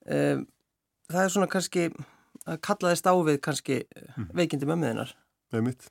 Uh, 0.07 0.45
það 1.11 1.23
er 1.23 1.33
svona 1.35 1.51
kannski, 1.51 1.87
að 2.47 2.61
kallaðist 2.65 3.09
ávið 3.11 3.41
kannski 3.45 3.81
mm. 3.85 4.29
veikindi 4.39 4.69
mitt. 5.67 5.89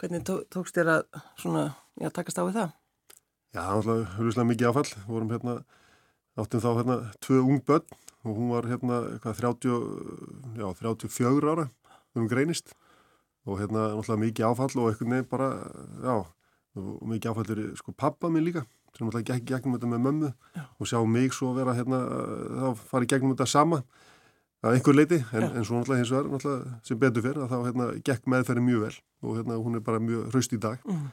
Hvernig 0.00 0.24
tó, 0.26 0.40
tókst 0.50 0.76
þér 0.76 0.90
að 0.96 1.20
svona, 1.38 1.68
já, 2.02 2.10
takast 2.14 2.40
ávið 2.42 2.58
það? 2.58 2.74
Já, 3.54 3.62
það 3.62 3.88
var 3.88 4.06
huruslega 4.18 4.48
mikið 4.50 4.70
áfall. 4.70 4.88
Vorum 5.06 5.30
hérna, 5.30 5.58
áttum 6.34 6.62
þá 6.62 6.70
hérna 6.80 6.96
tvö 7.22 7.42
ung 7.44 7.62
börn 7.62 7.86
og 8.24 8.38
hún 8.38 8.52
var 8.54 8.68
hérna 8.68 9.00
eitthvað 9.14 9.40
30, 9.40 9.74
já, 10.58 10.66
34 10.80 11.52
ára 11.52 11.66
hún 12.16 12.30
greinist 12.30 12.72
og 13.44 13.60
hérna 13.60 13.90
alltaf 13.92 14.18
mikið 14.20 14.48
áfall 14.48 14.80
og 14.80 14.88
eitthvað 14.90 15.12
nefn 15.12 15.28
bara, 15.30 15.50
já, 16.00 16.14
mikið 17.04 17.30
áfall 17.30 17.52
er 17.54 17.62
sko 17.78 17.92
pappa 17.92 18.30
minn 18.32 18.46
líka 18.46 18.64
sem 18.96 19.08
alltaf 19.08 19.26
gekk 19.26 19.44
gegnum 19.50 19.76
þetta 19.76 19.90
með 19.90 20.04
mömmu 20.06 20.30
já. 20.32 20.64
og 20.78 20.88
sjá 20.88 20.98
mig 21.04 21.34
svo 21.36 21.52
vera 21.56 21.74
hérna, 21.76 22.00
þá 22.54 22.84
farið 22.90 23.12
gegnum 23.12 23.34
þetta 23.34 23.50
sama 23.50 23.82
að 24.64 24.78
einhver 24.78 24.96
leiti 24.96 25.18
en, 25.34 25.50
en 25.50 25.66
svo 25.66 25.82
alltaf 25.82 26.00
hins 26.00 26.14
vegar 26.14 26.62
sem 26.86 27.00
betur 27.00 27.26
fyrir 27.26 27.44
að 27.44 27.52
þá 27.52 27.58
hérna 27.68 27.90
gekk 28.06 28.30
meðferði 28.30 28.64
mjög 28.64 28.86
vel 28.86 28.96
og 29.24 29.36
hérna 29.40 29.60
hún 29.60 29.76
er 29.76 29.84
bara 29.84 30.00
mjög 30.00 30.30
hraust 30.32 30.56
í 30.56 30.62
dag 30.62 30.80
mm. 30.88 31.04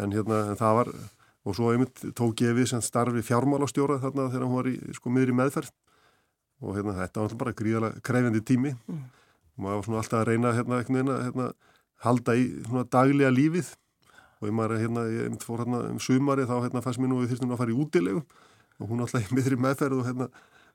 en 0.00 0.16
hérna 0.16 0.40
en 0.54 0.60
það 0.62 0.80
var 0.80 0.92
og 1.44 1.56
svo 1.56 1.72
einmitt 1.72 2.00
tók 2.16 2.40
ég 2.44 2.56
við 2.56 2.70
sem 2.72 2.82
starfi 2.84 3.22
fjármálastjóra 3.24 4.00
þarna 4.02 4.30
þegar 4.32 4.46
hún 4.48 4.58
var 4.58 4.70
í 4.70 4.74
sko 4.96 5.12
miðri 5.12 5.36
meðferð. 5.36 5.70
Og 6.64 6.78
hérna 6.78 6.96
þetta 6.96 7.20
var 7.20 7.28
alltaf 7.28 7.40
bara 7.42 7.56
gríðalega 7.58 8.04
krefjandi 8.04 8.42
tími. 8.48 8.74
Mm. 8.88 9.04
og 9.54 9.64
maður 9.64 9.76
var 9.76 9.86
svona 9.86 10.00
alltaf 10.00 10.20
að 10.20 10.28
reyna 10.30 10.52
hérna, 10.56 10.80
hérna, 10.88 11.18
hérna 11.26 11.48
halda 12.04 12.34
í 12.34 12.46
svona 12.64 12.86
daglega 12.96 13.34
lífið. 13.34 13.74
Og 14.40 14.48
ég 14.48 14.56
maður 14.56 14.80
hérna, 14.80 15.04
ég 15.12 15.38
fór 15.44 15.62
hérna 15.62 15.84
um 15.90 16.00
sumari 16.00 16.48
þá 16.48 16.56
hérna 16.64 16.82
fannst 16.84 17.02
mér 17.02 17.12
nú 17.12 17.20
við 17.20 17.34
þyrstum 17.34 17.54
að 17.54 17.62
fara 17.62 17.74
í 17.74 17.78
útilegu 17.84 18.24
og 18.80 18.90
hún 18.90 19.04
alltaf 19.04 19.28
í 19.28 19.36
miðri 19.36 19.58
meðferð 19.60 20.00
og 20.00 20.08
hérna 20.08 20.28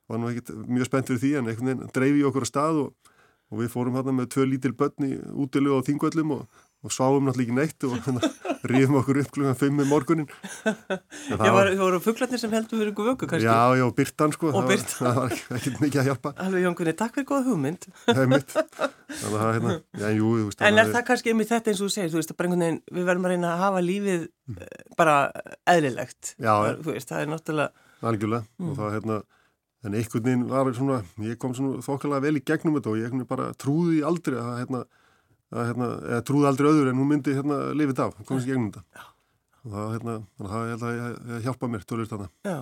var 0.09 0.21
nú 0.21 0.29
ekkert 0.31 0.53
mjög 0.69 0.89
spennt 0.89 1.09
fyrir 1.09 1.21
því 1.21 1.31
en 1.37 1.49
einhvern 1.51 1.69
veginn 1.69 1.93
dreif 1.93 2.17
ég 2.17 2.29
okkur 2.29 2.45
á 2.47 2.49
stað 2.49 2.81
og, 2.85 3.13
og 3.51 3.61
við 3.61 3.71
fórum 3.73 3.97
hérna 3.99 4.15
með 4.15 4.31
tvö 4.33 4.45
lítil 4.47 4.73
börn 4.77 5.05
í 5.05 5.11
útilegu 5.43 5.77
á 5.77 5.85
þingvöllum 5.85 6.35
og 6.37 6.63
og 6.79 6.93
sváum 6.95 7.25
náttúrulega 7.27 7.49
ekki 7.49 7.55
neitt 7.57 7.85
og 7.87 7.95
hérna, 8.05 8.29
ríðum 8.71 8.97
okkur 9.01 9.17
upp 9.19 9.31
klukkan 9.35 9.57
5 9.59 9.81
í 9.83 9.87
morgunin 9.89 10.27
Já, 10.29 11.35
var, 11.51 11.71
það 11.73 11.81
voru 11.81 11.99
fugglarnir 12.03 12.39
sem 12.39 12.53
heldur 12.55 12.79
fyrir 12.79 12.91
ykkur 12.93 13.09
vöku 13.09 13.27
kannski? 13.29 13.47
Já, 13.47 13.75
já, 13.79 13.85
Byrtan 13.97 14.35
sko. 14.35 14.51
Það, 14.55 14.69
var, 14.69 14.83
það 14.93 15.17
var 15.19 15.35
ekkert 15.57 15.81
mikið 15.83 16.01
að 16.01 16.09
hjálpa. 16.09 16.31
Alveg 16.45 16.65
Jónkunni, 16.65 16.93
takk 17.01 17.17
fyrir 17.17 17.27
góða 17.29 17.45
hugmynd. 17.49 17.87
Það 18.05 18.21
er 18.23 18.29
mitt. 18.31 18.55
Þannig 18.55 19.39
að 19.39 19.51
hérna, 19.57 19.75
já, 20.03 20.07
jú, 20.15 20.31
veist, 20.45 20.63
En 20.69 20.83
er 20.83 20.93
það 20.93 21.03
kannski 21.09 21.33
einmitt 21.33 21.51
þetta 21.51 21.73
eins 21.73 21.81
og 21.81 21.89
þú 21.89 21.95
segir, 21.95 22.13
þú 22.13 22.21
veist, 22.21 22.35
bara 22.39 22.49
einhvern 22.49 22.65
veginn 22.65 22.79
við 22.99 23.09
verðum 23.09 23.27
að 23.27 23.35
reyna 23.35 23.51
að 23.51 23.65
hafa 23.65 23.83
lífið 23.85 24.23
mm. 24.29 24.63
bara 24.99 25.17
eðlilegt. 25.75 26.33
Já, 26.37 26.53
veist, 26.87 27.11
það 27.11 27.25
er 27.25 27.33
náttúrulega 27.33 27.87
Algjörlega, 28.09 28.47
mm. 28.55 28.71
og 28.71 28.79
það, 28.79 28.95
hérna 28.95 29.19
En 29.87 29.95
einhvern 29.95 30.25
veginn 30.25 30.47
var 30.51 30.69
svona, 30.75 30.97
ég 31.23 31.37
kom 31.39 31.53
svona 31.55 31.79
þokkalega 31.83 32.25
vel 32.25 32.35
í 32.35 32.43
gegnum 32.43 32.75
þetta 32.75 32.89
og 32.91 32.97
ég 32.99 33.13
bara 33.29 33.45
trúði 33.55 34.01
aldrei 34.03 34.35
að 34.35 34.57
hérna, 34.57 34.81
að 35.53 35.69
hérna, 35.71 35.87
eða 36.09 36.25
trúði 36.27 36.49
aldrei 36.49 36.69
öður 36.69 36.91
en 36.91 37.01
hún 37.01 37.09
myndi 37.09 37.35
hérna 37.37 37.59
lifið 37.77 38.03
af, 38.05 38.19
komist 38.27 38.47
í 38.47 38.51
gegnum 38.51 38.69
þetta 38.73 39.07
og 39.59 39.73
það, 39.73 39.89
hérna, 39.95 40.15
það 40.39 40.69
held 40.69 40.85
að 40.87 40.93
ég 40.99 41.43
hjálpa 41.45 41.69
mér 41.69 41.83
tölur 41.87 42.07
þarna. 42.09 42.29
Já, 42.47 42.57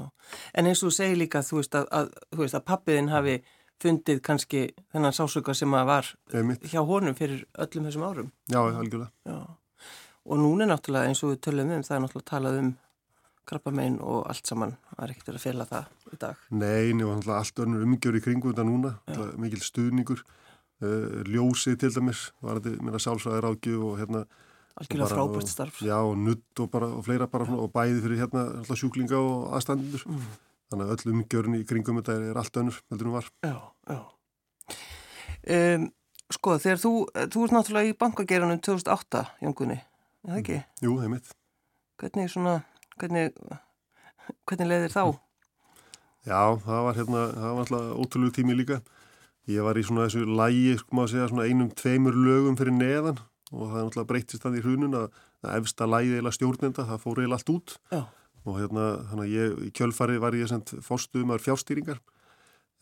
en 0.57 0.69
eins 0.69 0.81
og 0.81 0.89
þú 0.89 0.95
segir 0.97 1.19
líka 1.21 1.43
þú 1.45 1.59
veist 1.59 1.77
að, 1.77 1.85
að, 1.93 2.09
að 2.47 2.65
pappiðin 2.65 3.11
hafi 3.13 3.35
fundið 3.83 4.23
kannski 4.25 4.63
þennan 4.93 5.13
sásöka 5.13 5.53
sem 5.57 5.75
að 5.77 5.85
var 5.91 6.09
Einmitt. 6.33 6.65
hjá 6.65 6.81
honum 6.81 7.15
fyrir 7.17 7.45
öllum 7.61 7.87
þessum 7.87 8.07
árum. 8.07 8.31
Já, 8.49 8.59
algjörlega. 8.65 9.11
Já, 9.29 9.37
og 10.25 10.41
núna 10.41 10.67
náttúrulega 10.71 11.11
eins 11.11 11.21
og 11.23 11.35
við 11.35 11.43
tölum 11.45 11.75
um, 11.75 11.85
það 11.85 11.97
er 11.97 12.03
náttúrulega 12.05 12.31
talað 12.31 12.59
um 12.63 12.73
krabbamein 13.47 14.01
og 14.03 14.25
allt 14.27 14.49
saman, 14.49 14.73
það 14.89 15.03
er 15.05 15.13
ekkert 15.13 15.29
að 15.31 15.43
fela 15.45 15.67
það 15.69 15.93
í 16.11 16.17
dag. 16.19 16.41
Nei, 16.51 16.89
nefnum 16.97 17.37
allt 17.37 17.61
önnur 17.63 17.85
umgjör 17.85 18.17
í 18.17 18.23
kringu 18.25 18.51
þetta 18.51 18.65
núna, 18.67 18.97
mikil 19.39 19.61
stuðningur 19.63 20.25
uh, 20.83 21.23
ljósið 21.27 21.79
til 21.81 21.93
dæmis 21.95 22.27
var 22.43 22.59
þetta 22.59 22.83
minna 22.83 23.01
sálsvæðir 23.01 23.49
ágjöf 23.51 23.85
og 23.87 23.97
hérna 24.01 24.25
algjörlega 24.77 25.09
frábært 25.13 25.51
starf 25.51 25.81
já 25.81 25.95
og 25.97 26.17
nutt 26.21 26.61
og, 26.61 26.69
bara, 26.73 26.89
og 26.93 27.05
fleira 27.05 27.27
bara 27.31 27.47
og 27.57 27.71
bæði 27.73 28.03
fyrir 28.03 28.21
hérna 28.23 28.45
alltaf 28.59 28.79
sjúklinga 28.79 29.17
og 29.17 29.55
aðstandur 29.57 30.05
mm. 30.05 30.25
þannig 30.71 30.87
að 30.87 30.95
öll 30.95 31.13
umgjörn 31.15 31.57
í 31.59 31.63
kringum 31.67 32.01
þetta 32.01 32.17
er 32.29 32.41
allt 32.41 32.61
önnur 32.61 32.81
heldur 32.91 33.09
hún 33.09 33.17
var 33.17 33.29
já, 33.45 33.55
já. 33.89 33.99
Um, 35.47 35.87
sko 36.33 36.57
þegar 36.61 36.81
þú 36.83 36.93
þú 37.33 37.45
ert 37.45 37.55
náttúrulega 37.55 37.93
í 37.93 37.97
bankageranum 37.97 38.59
2008 38.59 39.23
Jóngunni, 39.45 39.79
er 39.79 40.33
það 40.33 40.41
ekki? 40.41 40.59
Mm. 40.59 40.83
Jú, 40.83 40.97
það 40.97 41.07
er 41.07 41.13
mitt 41.15 41.33
hvernig 41.97 42.29
svona 42.33 42.57
hvernig, 42.97 43.31
hvernig 44.45 44.69
leiðir 44.69 44.93
þá? 44.93 45.03
Já, 46.27 46.41
það 46.61 46.85
var 46.85 46.97
hérna 46.99 47.25
það 47.31 47.53
var 47.55 47.63
alltaf 47.63 47.91
ótrúlega 48.03 48.37
tími 48.37 48.57
líka 48.57 48.81
Ég 49.47 49.63
var 49.63 49.79
í 49.79 49.83
svona 49.87 50.07
þessu 50.07 50.25
lægi, 50.27 50.75
sko 50.81 50.97
maður 50.97 51.13
segja, 51.13 51.29
svona 51.31 51.47
einum, 51.47 51.71
tveimur 51.71 52.15
lögum 52.19 52.57
fyrir 52.59 52.75
neðan 52.75 53.21
og 53.53 53.69
það 53.69 53.77
er 53.79 53.85
náttúrulega 53.85 54.09
breytist 54.09 54.43
það 54.43 54.57
í 54.59 54.63
hrunun 54.65 54.97
að, 54.99 55.05
að 55.45 55.57
efsta 55.61 55.87
lægi 55.87 56.17
eila 56.19 56.33
stjórnenda, 56.35 56.83
það 56.89 57.03
fór 57.05 57.21
eila 57.23 57.39
allt 57.39 57.51
út. 57.53 57.75
Já. 57.93 58.01
og 58.47 58.59
hérna, 58.61 58.83
þannig 59.09 59.25
að 59.25 59.33
ég, 59.35 59.55
í 59.67 59.69
kjölfari 59.75 60.21
var 60.23 60.35
ég 60.35 60.47
sendt 60.51 60.71
fórstuðumar 60.83 61.43
fjárstýringar. 61.43 61.97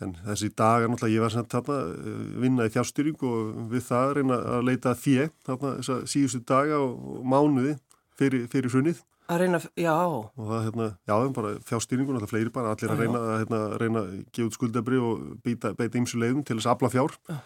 En 0.04 0.12
þessi 0.26 0.52
dag 0.58 0.84
er 0.84 0.92
náttúrulega, 0.92 1.16
ég 1.16 1.24
var 1.24 1.34
sendt 1.34 1.54
þarna 1.54 1.78
eh, 1.94 2.24
vinna 2.44 2.68
í 2.68 2.74
fjárstýring 2.74 3.22
og 3.26 3.54
við 3.72 3.86
það 3.88 4.14
reyna 4.18 4.40
að 4.58 4.66
leita 4.68 4.94
fjö, 5.00 5.30
þarna 5.48 5.72
þessa 5.80 6.00
síðustu 6.12 6.42
daga 6.50 6.82
og, 6.84 6.98
og 7.16 7.30
mánuði 7.32 7.78
fyrir, 8.20 8.50
fyrir 8.52 8.74
hrunið 8.74 9.02
Að 9.26 9.42
reyna, 9.42 9.60
já. 9.80 9.96
Og 9.96 10.46
það, 10.46 10.64
hérna, 10.68 10.88
já, 11.10 11.16
bara 11.34 11.52
fjárstýringun, 11.66 12.18
alltaf 12.20 12.30
fleiri 12.30 12.52
bara, 12.54 12.76
allir 12.76 12.94
að 12.94 13.00
reyna 13.02 13.22
að 13.24 13.38
hérna, 13.42 13.62
reyna 13.82 14.04
að 14.04 14.16
gefa 14.30 14.50
út 14.52 14.58
skuldabri 14.60 15.02
og 15.02 15.24
beita 15.44 15.98
ymsu 15.98 16.20
leiðum 16.22 16.44
til 16.46 16.60
þess 16.60 16.70
að 16.70 16.76
afla 16.76 16.92
fjár. 16.94 17.16
Já. 17.30 17.38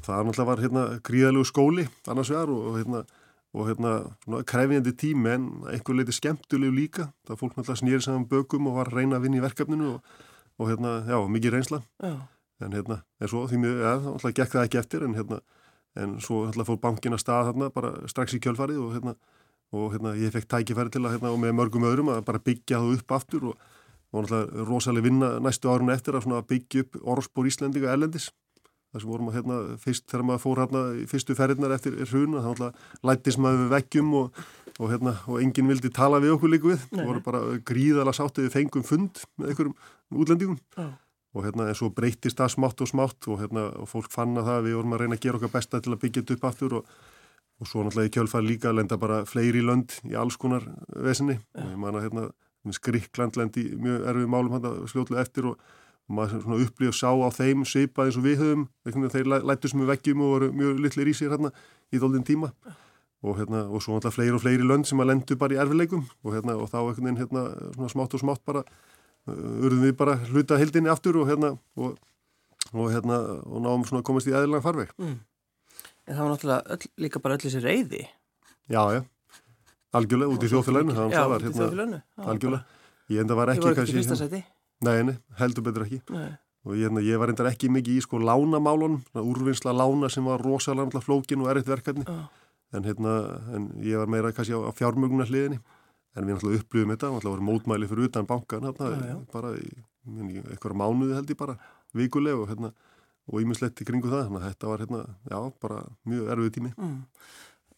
Það 0.00 0.22
náttúrulega 0.26 0.48
var 0.48 0.62
hérna 0.64 0.84
gríðalegu 1.06 1.46
skóli 1.46 1.84
annars 2.10 2.30
vegar 2.32 2.50
og 2.54 2.78
hérna 2.78 3.04
og 3.50 3.66
hérna 3.66 3.92
svona 4.24 4.44
krefjandi 4.46 4.92
tími 4.94 5.30
en 5.32 5.46
einhver 5.72 5.96
leiti 5.98 6.14
skemmtulegu 6.14 6.74
líka 6.74 7.08
það 7.26 7.40
fólk 7.40 7.56
náttúrulega 7.56 7.80
snýri 7.80 8.04
saman 8.04 8.28
bökum 8.30 8.68
og 8.70 8.76
var 8.78 8.90
að 8.92 9.00
reyna 9.00 9.18
að 9.18 9.24
vinna 9.26 9.40
í 9.40 9.42
verkefninu 9.42 9.88
og, 9.94 10.12
og 10.60 10.70
hérna, 10.70 10.92
já, 11.08 11.18
mikið 11.34 11.56
reynsla 11.56 11.80
Já. 11.98 12.14
en 12.62 12.76
hérna, 12.76 13.00
en 13.20 13.32
svo 13.32 13.42
því 13.50 13.58
mér, 13.64 13.82
ja, 13.82 13.96
náttúrulega 14.04 14.38
gekk 14.38 14.54
það 14.54 14.68
ekki 14.68 14.80
eftir 14.84 15.06
en 15.06 15.16
hérna, 15.18 15.40
en 15.98 16.14
svo 16.22 16.44
hérna, 18.94 19.16
og 19.70 19.94
hérna 19.94 20.16
ég 20.18 20.34
fekk 20.34 20.48
tækifæri 20.50 20.94
til 20.94 21.04
að 21.04 21.16
hérna 21.16 21.34
og 21.34 21.40
með 21.42 21.56
mörgum 21.60 21.86
öðrum 21.86 22.12
að 22.14 22.24
bara 22.26 22.42
byggja 22.42 22.80
það 22.82 22.96
upp 22.98 23.16
aftur 23.18 23.48
og, 23.52 23.66
og 24.10 24.24
náttúrulega 24.24 24.68
rosalega 24.68 25.06
vinna 25.06 25.32
næstu 25.42 25.70
árun 25.70 25.94
eftir 25.94 26.18
að 26.18 26.46
byggja 26.50 26.86
upp 26.86 27.00
orðspór 27.14 27.50
Íslandinga 27.50 27.92
ellendis 27.94 28.30
þar 28.90 29.04
sem 29.04 29.10
vorum 29.10 29.28
að 29.30 29.36
hérna 29.38 29.58
fyrst 29.80 30.06
þegar 30.10 30.24
maður 30.26 30.42
fór 30.42 30.60
hérna 30.64 30.80
fyrstu 31.10 31.36
ferðinar 31.38 31.74
eftir 31.76 31.98
hruna 32.10 32.42
þá 32.42 32.64
lættis 33.06 33.38
maður 33.38 33.62
við 33.62 33.70
veggjum 33.76 34.16
og, 34.18 34.40
og 34.78 34.90
hérna 34.90 35.12
og 35.30 35.44
enginn 35.44 35.70
vildi 35.70 35.92
tala 35.94 36.18
við 36.22 36.34
okkur 36.34 36.52
líku 36.54 36.72
við. 36.72 36.88
Það 36.90 37.12
voru 37.12 37.22
bara 37.28 37.42
gríðala 37.70 38.14
sáttið 38.16 38.48
við 38.48 38.56
fengum 38.56 38.86
fund 38.86 39.22
með 39.38 39.52
einhverjum 39.52 39.78
útlendingum. 40.10 40.58
Já. 40.74 40.90
og 41.30 41.44
hérna 41.46 41.68
en 41.70 41.76
svo 41.78 41.92
breytist 41.94 42.40
það 42.40 42.48
smátt 42.56 42.80
og 42.82 42.88
smátt 42.90 43.26
og 43.30 43.38
hérna 43.38 43.68
og 43.78 43.86
fólk 43.86 44.10
fann 44.10 44.34
að 44.40 44.48
það 44.48 44.64
við 44.64 44.72
vorum 44.80 44.94
að 44.96 45.02
reyna 45.04 45.14
að 45.14 45.22
gera 45.22 45.38
okkar 45.38 45.52
besta 45.54 45.78
til 45.78 45.92
að 45.94 46.00
byggja 46.02 46.22
þetta 46.24 46.34
upp 46.34 46.46
aftur 46.48 46.74
og, 46.80 46.88
og 47.60 47.68
svo 47.68 47.84
náttúrulega 47.84 48.08
í 48.08 48.14
kjölfað 48.16 48.46
líka 48.46 48.72
lenda 48.72 48.96
bara 49.00 49.24
fleiri 49.28 49.60
lönd 49.64 49.98
í 50.08 50.16
alls 50.16 50.38
konar 50.40 50.64
vesinni. 50.96 51.36
Og 51.58 51.68
ég 51.68 51.80
man 51.80 51.98
að 51.98 52.08
hérna 52.08 52.30
Skrikkland 52.76 53.36
lendi 53.40 53.70
mjög 53.80 54.04
erfið 54.10 54.28
málum 54.32 54.56
hérna 54.56 54.88
sljótlu 54.88 55.18
eftir 55.20 55.48
og 55.48 55.60
maður 56.10 56.42
svona 56.44 56.60
upplýði 56.64 56.90
og 56.90 56.98
sá 56.98 57.10
á 57.12 57.28
þeim 57.32 57.64
svipað 57.68 58.10
eins 58.10 58.18
og 58.18 58.26
við 58.26 58.42
höfum, 58.42 58.64
þeir 58.84 59.30
lættu 59.46 59.70
sem 59.70 59.80
við 59.80 59.90
veggjum 59.92 60.22
og 60.24 60.32
voru 60.34 60.50
mjög 60.56 60.80
litlir 60.84 61.10
í 61.10 61.14
sér 61.16 61.36
hérna 61.36 61.52
í 61.92 62.00
doldin 62.02 62.26
tíma. 62.26 62.50
Og, 63.20 63.36
hérna, 63.36 63.66
og 63.68 63.82
svo 63.84 63.98
náttúrulega 63.98 64.16
fleiri 64.16 64.36
og 64.36 64.42
fleiri 64.42 64.64
lönd 64.64 64.88
sem 64.88 65.00
að 65.02 65.10
lendu 65.10 65.36
bara 65.36 65.52
í 65.52 65.58
erfileikum 65.60 66.06
og, 66.24 66.30
hérna, 66.32 66.54
og 66.56 66.70
þá 66.72 66.78
einhvern 66.80 67.04
veginn 67.04 67.18
hérna, 67.20 67.42
svona 67.74 67.90
smátt 67.92 68.14
og 68.16 68.22
smátt 68.22 68.44
bara 68.48 68.62
uh, 68.64 69.66
urðum 69.66 69.82
við 69.84 69.92
bara 69.98 70.14
hluta 70.30 70.56
hildinni 70.56 70.88
aftur 70.88 71.18
og 71.20 71.28
hérna 71.28 71.50
og, 71.76 71.98
og 72.72 72.88
hérna 72.94 73.18
og 73.44 73.60
náum 73.60 73.84
svona 73.84 74.00
að 74.00 74.06
komast 74.08 74.30
í 74.30 74.32
eðlilega 74.32 74.64
farveg. 74.64 74.94
Mm. 74.96 75.18
En 76.10 76.16
það 76.16 76.24
var 76.24 76.32
náttúrulega 76.34 76.76
öll, 76.76 76.92
líka 77.06 77.22
bara 77.22 77.38
öll 77.38 77.44
þessi 77.46 77.62
reyði 77.62 78.04
Já, 78.70 78.82
já, 78.94 79.02
algjörlega 79.94 80.34
út 80.34 80.46
í 80.46 80.50
þjóðfélaginu 80.50 80.96
Já, 80.98 81.22
út 81.30 81.44
í 81.44 81.52
þjóðfélaginu 81.54 82.00
Algjörlega, 82.34 82.80
ég 83.14 83.22
enda 83.22 83.38
var 83.38 83.54
ekki 83.54 83.62
Ég 83.62 83.70
var 83.70 83.84
ekki 83.84 83.94
í 83.94 84.00
fyrsta 84.00 84.18
seti 84.18 84.42
Nei, 84.80 85.02
nei, 85.04 85.16
heldur 85.36 85.64
betur 85.66 85.84
ekki. 85.84 86.00
Nei. 86.14 86.30
Og 86.68 86.76
ég, 86.76 86.92
ég 87.04 87.20
var 87.20 87.28
reyndar 87.28 87.50
ekki 87.50 87.68
mikið 87.72 87.98
í 88.00 88.04
sko 88.04 88.20
lánamálunum, 88.20 89.00
úrvinnsla 89.20 89.74
lána 89.76 90.08
sem 90.12 90.24
var 90.24 90.40
rosalega 90.44 91.02
flókin 91.04 91.44
og 91.44 91.50
erriðt 91.52 91.68
verkefni. 91.72 92.04
Oh. 92.08 92.24
En, 92.76 92.86
hérna, 92.86 93.14
en 93.56 93.68
ég 93.84 94.00
var 94.00 94.08
meira 94.12 94.32
kannski 94.32 94.56
á, 94.56 94.60
á 94.64 94.72
fjármöguna 94.76 95.26
hliðinni. 95.28 95.60
En 96.16 96.26
við 96.26 96.36
náttúrulega 96.36 96.64
upplýðum 96.64 96.94
þetta, 96.94 97.10
náttúrulega 97.12 97.34
voru 97.34 97.48
mótmæli 97.48 97.88
fyrir 97.90 98.08
utan 98.08 98.28
bankan, 98.28 98.68
hérna, 98.70 99.10
já. 99.10 99.16
bara 99.34 99.52
í, 99.60 99.68
eitthvað 100.48 100.78
mánuði 100.80 101.18
held 101.18 101.34
ég 101.34 101.40
bara, 101.40 101.56
vikuleg 101.96 102.40
og 102.40 102.48
hérna, 102.50 102.72
og 103.30 103.40
ímislegt 103.44 103.80
í 103.80 103.86
kringu 103.88 104.10
það. 104.10 104.26
Þannig 104.28 104.42
að 104.42 104.48
þetta 104.50 104.70
var 104.72 104.82
hérna, 104.84 105.02
já, 105.30 105.38
bara 105.62 105.78
mjög 106.10 106.30
erfið 106.34 106.52
tími. 106.58 106.72
Mm. 106.76 106.98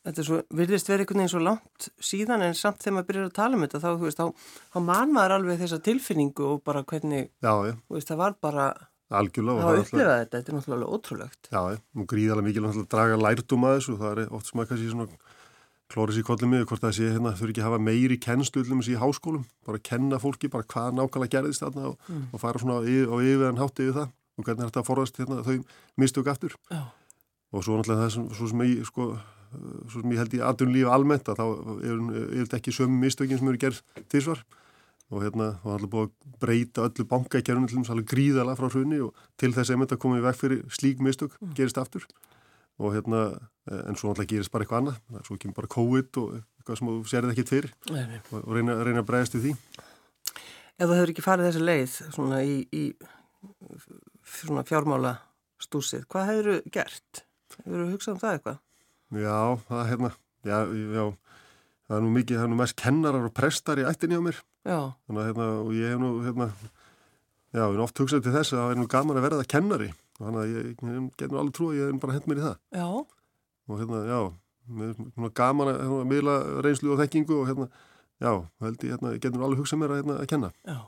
Þetta 0.03 0.19
er 0.19 0.27
svo, 0.27 0.39
virðist 0.59 0.89
verið 0.91 1.05
einhvern 1.05 1.21
veginn 1.23 1.31
svo 1.31 1.41
langt 1.47 1.85
síðan 2.03 2.43
en 2.43 2.55
samt 2.59 2.81
þegar 2.83 2.95
maður 2.97 3.09
byrjar 3.13 3.27
að 3.29 3.35
tala 3.37 3.55
um 3.55 3.63
þetta 3.63 3.81
þá, 3.85 3.91
þú 4.01 4.07
veist, 4.09 4.19
þá, 4.19 4.49
þá 4.75 4.79
man 4.89 5.13
maður 5.15 5.35
alveg 5.37 5.61
þessa 5.61 5.79
tilfinningu 5.87 6.47
og 6.49 6.63
bara 6.67 6.83
hvernig, 6.83 7.29
Já, 7.45 7.53
já, 7.69 7.75
þú 7.87 7.95
veist, 7.99 8.09
það 8.11 8.19
var 8.25 8.35
bara, 8.43 8.65
algjörlega. 9.15 9.61
það 9.63 9.69
var 9.71 9.83
upplifað 9.85 10.17
þetta, 10.25 10.41
þetta 10.41 10.51
er 10.51 10.57
náttúrulega 10.59 10.97
ótrúlegt. 10.97 11.51
Já, 11.53 11.61
og 12.03 12.09
gríðarlega 12.11 12.47
mikilvægt 12.49 12.81
að 12.83 12.89
draga 12.97 13.21
lærdum 13.23 13.69
að 13.69 13.77
þessu, 13.79 13.95
það 14.01 14.19
er 14.25 14.35
oft 14.41 14.51
sem 14.51 14.63
að 14.65 14.69
kannski 14.73 14.91
svona 14.91 15.07
klóris 15.93 16.19
í 16.19 16.25
kollum 16.27 16.51
mig, 16.57 16.65
hvort 16.67 16.83
það 16.83 16.95
sé 16.97 17.09
hérna 17.13 17.35
þurfi 17.37 17.53
ekki 17.53 17.63
að 17.63 17.69
hafa 17.69 17.79
meiri 17.87 18.17
kennsluðlum 18.27 18.81
í 18.83 18.95
háskólum, 18.99 19.45
bara 19.69 19.79
að 19.79 19.87
kenna 19.87 20.19
fólki 20.19 20.49
bara 20.51 20.65
hvað 20.67 20.97
nákvæmlega 20.99 21.35
gerðist 21.37 21.63
þarna 21.63 21.93
og, 21.93 21.99
Mm. 22.09 22.27
og 22.33 22.41
fara 22.41 22.59
svona 22.59 22.81
á 22.81 22.83
yfir- 22.83 23.13
á 23.13 23.17
yfirðan 23.23 23.61
hátti 23.61 23.87
yfir 23.87 23.99
það 24.01 24.11
og 24.43 24.49
hvernig 24.49 24.67
er 24.67 24.73
þetta 24.73 24.83
að 24.83 24.89
forðast 24.91 25.21
hérna, 25.23 25.43
þau 25.47 26.03
mistök 26.03 26.33
aftur? 26.33 26.57
Já. 26.73 26.83
og 27.53 27.65
svo 27.65 27.77
náttúrulega 27.79 28.07
það 28.07 28.13
sem, 28.17 28.27
svo 28.37 28.49
sem 28.49 28.65
ég 28.65 28.87
sko, 28.89 29.07
svo 29.93 30.01
sem 30.01 30.13
ég 30.15 30.23
held 30.23 30.35
í 30.35 30.43
aðunlífi 30.43 30.91
almennt 30.91 31.31
að 31.31 31.43
þá 31.43 31.47
er 31.85 32.03
þetta 32.43 32.59
ekki 32.59 32.75
sömu 32.75 32.99
mistökin 33.03 33.41
sem 33.41 33.51
eru 33.53 33.61
gerð 33.61 33.83
tilsvar 34.13 34.43
og 35.13 35.21
hérna 35.27 35.49
það 35.61 35.75
er 35.75 35.89
búið 35.93 36.07
að 36.07 36.37
breyta 36.41 36.85
öllu 36.89 37.07
bankækjarunum 37.11 37.69
til 37.69 37.79
þess 37.79 37.93
að 37.93 38.05
gríðala 38.09 38.57
frá 38.57 38.69
hrunni 38.73 39.01
og 39.05 39.25
til 39.41 39.53
þess 39.53 39.75
að 39.75 39.99
koma 40.01 40.21
í 40.21 40.25
veg 40.25 40.39
fyrir 40.39 40.63
slík 40.73 41.03
mistök 41.05 41.37
gerist 41.57 41.81
aftur. 41.81 42.07
Og 42.81 42.95
hérna 42.97 43.27
en 43.69 43.99
svo 43.99 44.11
náttúrulega 44.11 44.31
gerist 44.33 44.53
bara 44.53 44.65
eitthvað 44.65 44.81
annað. 44.81 45.27
Svo 45.27 45.37
kemur 45.37 45.59
bara 45.61 45.73
COVID 45.75 46.21
og 46.23 46.39
eitthvað 46.39 46.81
sem 46.81 46.89
þú 46.89 46.97
sérið 47.11 47.35
ekkit 47.35 47.53
fyrir 47.53 47.75
Nei, 47.93 48.21
og, 48.33 48.49
reyna, 48.57 48.79
reyna 48.81 49.03
að 49.05 49.11
bregðast 49.11 49.37
við 49.37 49.45
því. 49.47 49.55
Ef 50.73 50.87
þú 50.89 50.97
hefur 50.97 51.13
ekki 51.13 51.27
farið 51.27 51.49
þessi 51.51 51.67
leið 51.69 51.99
svona 52.17 52.41
í, 52.49 52.57
í 52.73 52.85
svona 54.33 54.65
fjármála 54.67 55.15
stúsið, 55.63 56.07
hvað 56.11 56.29
hefur 56.31 56.51
þú 56.51 56.75
gert? 56.75 57.25
Hefur 57.59 57.81
þú 57.83 57.89
hugsað 57.93 58.15
um 58.15 58.21
það 58.23 58.37
eitthvað? 58.37 58.61
Já, 59.13 59.39
það 59.69 59.81
er 59.83 59.91
hérna 59.93 60.13
já, 60.43 60.59
já, 60.67 61.05
það 61.87 61.97
er 61.97 62.05
nú 62.05 62.13
mikið, 62.17 62.39
það 62.39 62.47
er 62.47 62.53
nú 62.53 62.61
mest 62.61 62.79
kennarar 62.81 63.27
og 63.29 63.35
prestar 63.37 63.83
í 63.83 63.87
ættinni 63.89 64.19
á 64.19 64.23
mér. 64.25 64.39
Já, 64.63 64.79
þannig 65.07 65.23
að 65.23 65.29
hérna, 65.31 65.49
og 65.63 65.73
ég 65.77 65.93
hef 65.93 66.03
nú 66.03 66.13
hérna, 66.27 66.49
já, 67.53 67.63
ég 67.63 67.75
hef 67.77 67.85
oft 67.87 68.03
hugsað 68.03 68.25
til 68.27 68.35
þess 68.37 68.55
að 68.55 68.63
það 68.63 68.75
er 68.75 68.81
nú 68.81 68.89
gaman 68.95 69.21
að 69.21 69.27
verða 69.29 69.49
kennari. 69.55 69.91
Og 70.19 70.27
þannig 70.27 70.43
að 70.43 70.53
ég, 70.53 70.69
ég 70.73 71.09
get 71.19 71.33
nú 71.33 71.41
alveg 71.41 71.57
trú 71.57 71.71
að 71.71 71.79
ég 71.79 71.91
hef 71.91 72.03
bara 72.03 72.17
hent 72.17 72.29
mér 72.31 72.43
í 72.43 72.47
það. 72.47 72.59
Já, 72.79 72.87
og 73.69 73.83
hérna, 73.83 74.03
já, 74.09 74.21
mér 74.83 74.95
er 75.29 75.35
gaman 75.43 75.73
að 75.73 75.81
hérna, 75.83 76.11
miðla 76.13 76.37
reynslu 76.67 76.95
og 76.95 77.03
þekkingu 77.03 77.39
og 77.41 77.51
hérna, 77.51 77.69
já, 78.23 78.33
held 78.65 78.85
ég, 78.87 78.93
hérna, 78.95 79.13
ég 79.17 79.23
get 79.25 79.35
nú 79.37 79.45
alveg 79.47 79.63
hugsað 79.63 79.83
mér 79.83 79.95
að, 79.95 80.03
hérna, 80.03 80.19
að 80.23 80.29
kenna, 80.33 80.53
já. 80.69 80.79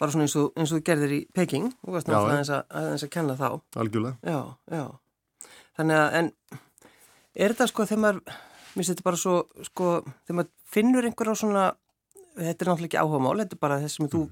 Bara 0.00 0.14
svona 0.14 0.26
eins 0.26 0.36
og, 0.38 0.50
eins 0.56 0.72
og 0.72 0.78
þú 0.80 0.84
gerðir 0.88 1.14
í 1.14 1.20
Peking, 1.36 1.70
þú 1.82 1.94
varst 1.94 2.08
náttúrulega 2.10 2.58
aðeins 2.80 3.04
að, 3.06 3.12
kenna 3.12 3.36
þá. 3.38 3.48
algjörlega 3.82 4.32
Já, 4.32 4.38
já. 4.72 4.84
Þannig 5.78 6.00
að, 6.02 6.16
en 6.20 6.30
er 7.34 7.54
þetta 7.54 7.68
sko 7.70 7.86
þegar 7.88 8.02
maður, 8.04 8.36
mér 8.76 8.88
þetta 8.90 9.06
bara 9.08 9.20
svo, 9.20 9.34
sko, 9.68 9.90
þegar 10.26 10.38
maður 10.40 10.52
finnur 10.76 11.08
einhver 11.08 11.32
á 11.32 11.34
svona, 11.38 11.64
þetta 12.36 12.50
er 12.50 12.70
náttúrulega 12.72 12.88
ekki 12.90 13.02
áhugamál, 13.02 13.36
þetta 13.42 13.58
er 13.58 13.62
bara 13.66 13.80
þess 13.82 13.98
sem 14.00 14.10
þú, 14.12 14.22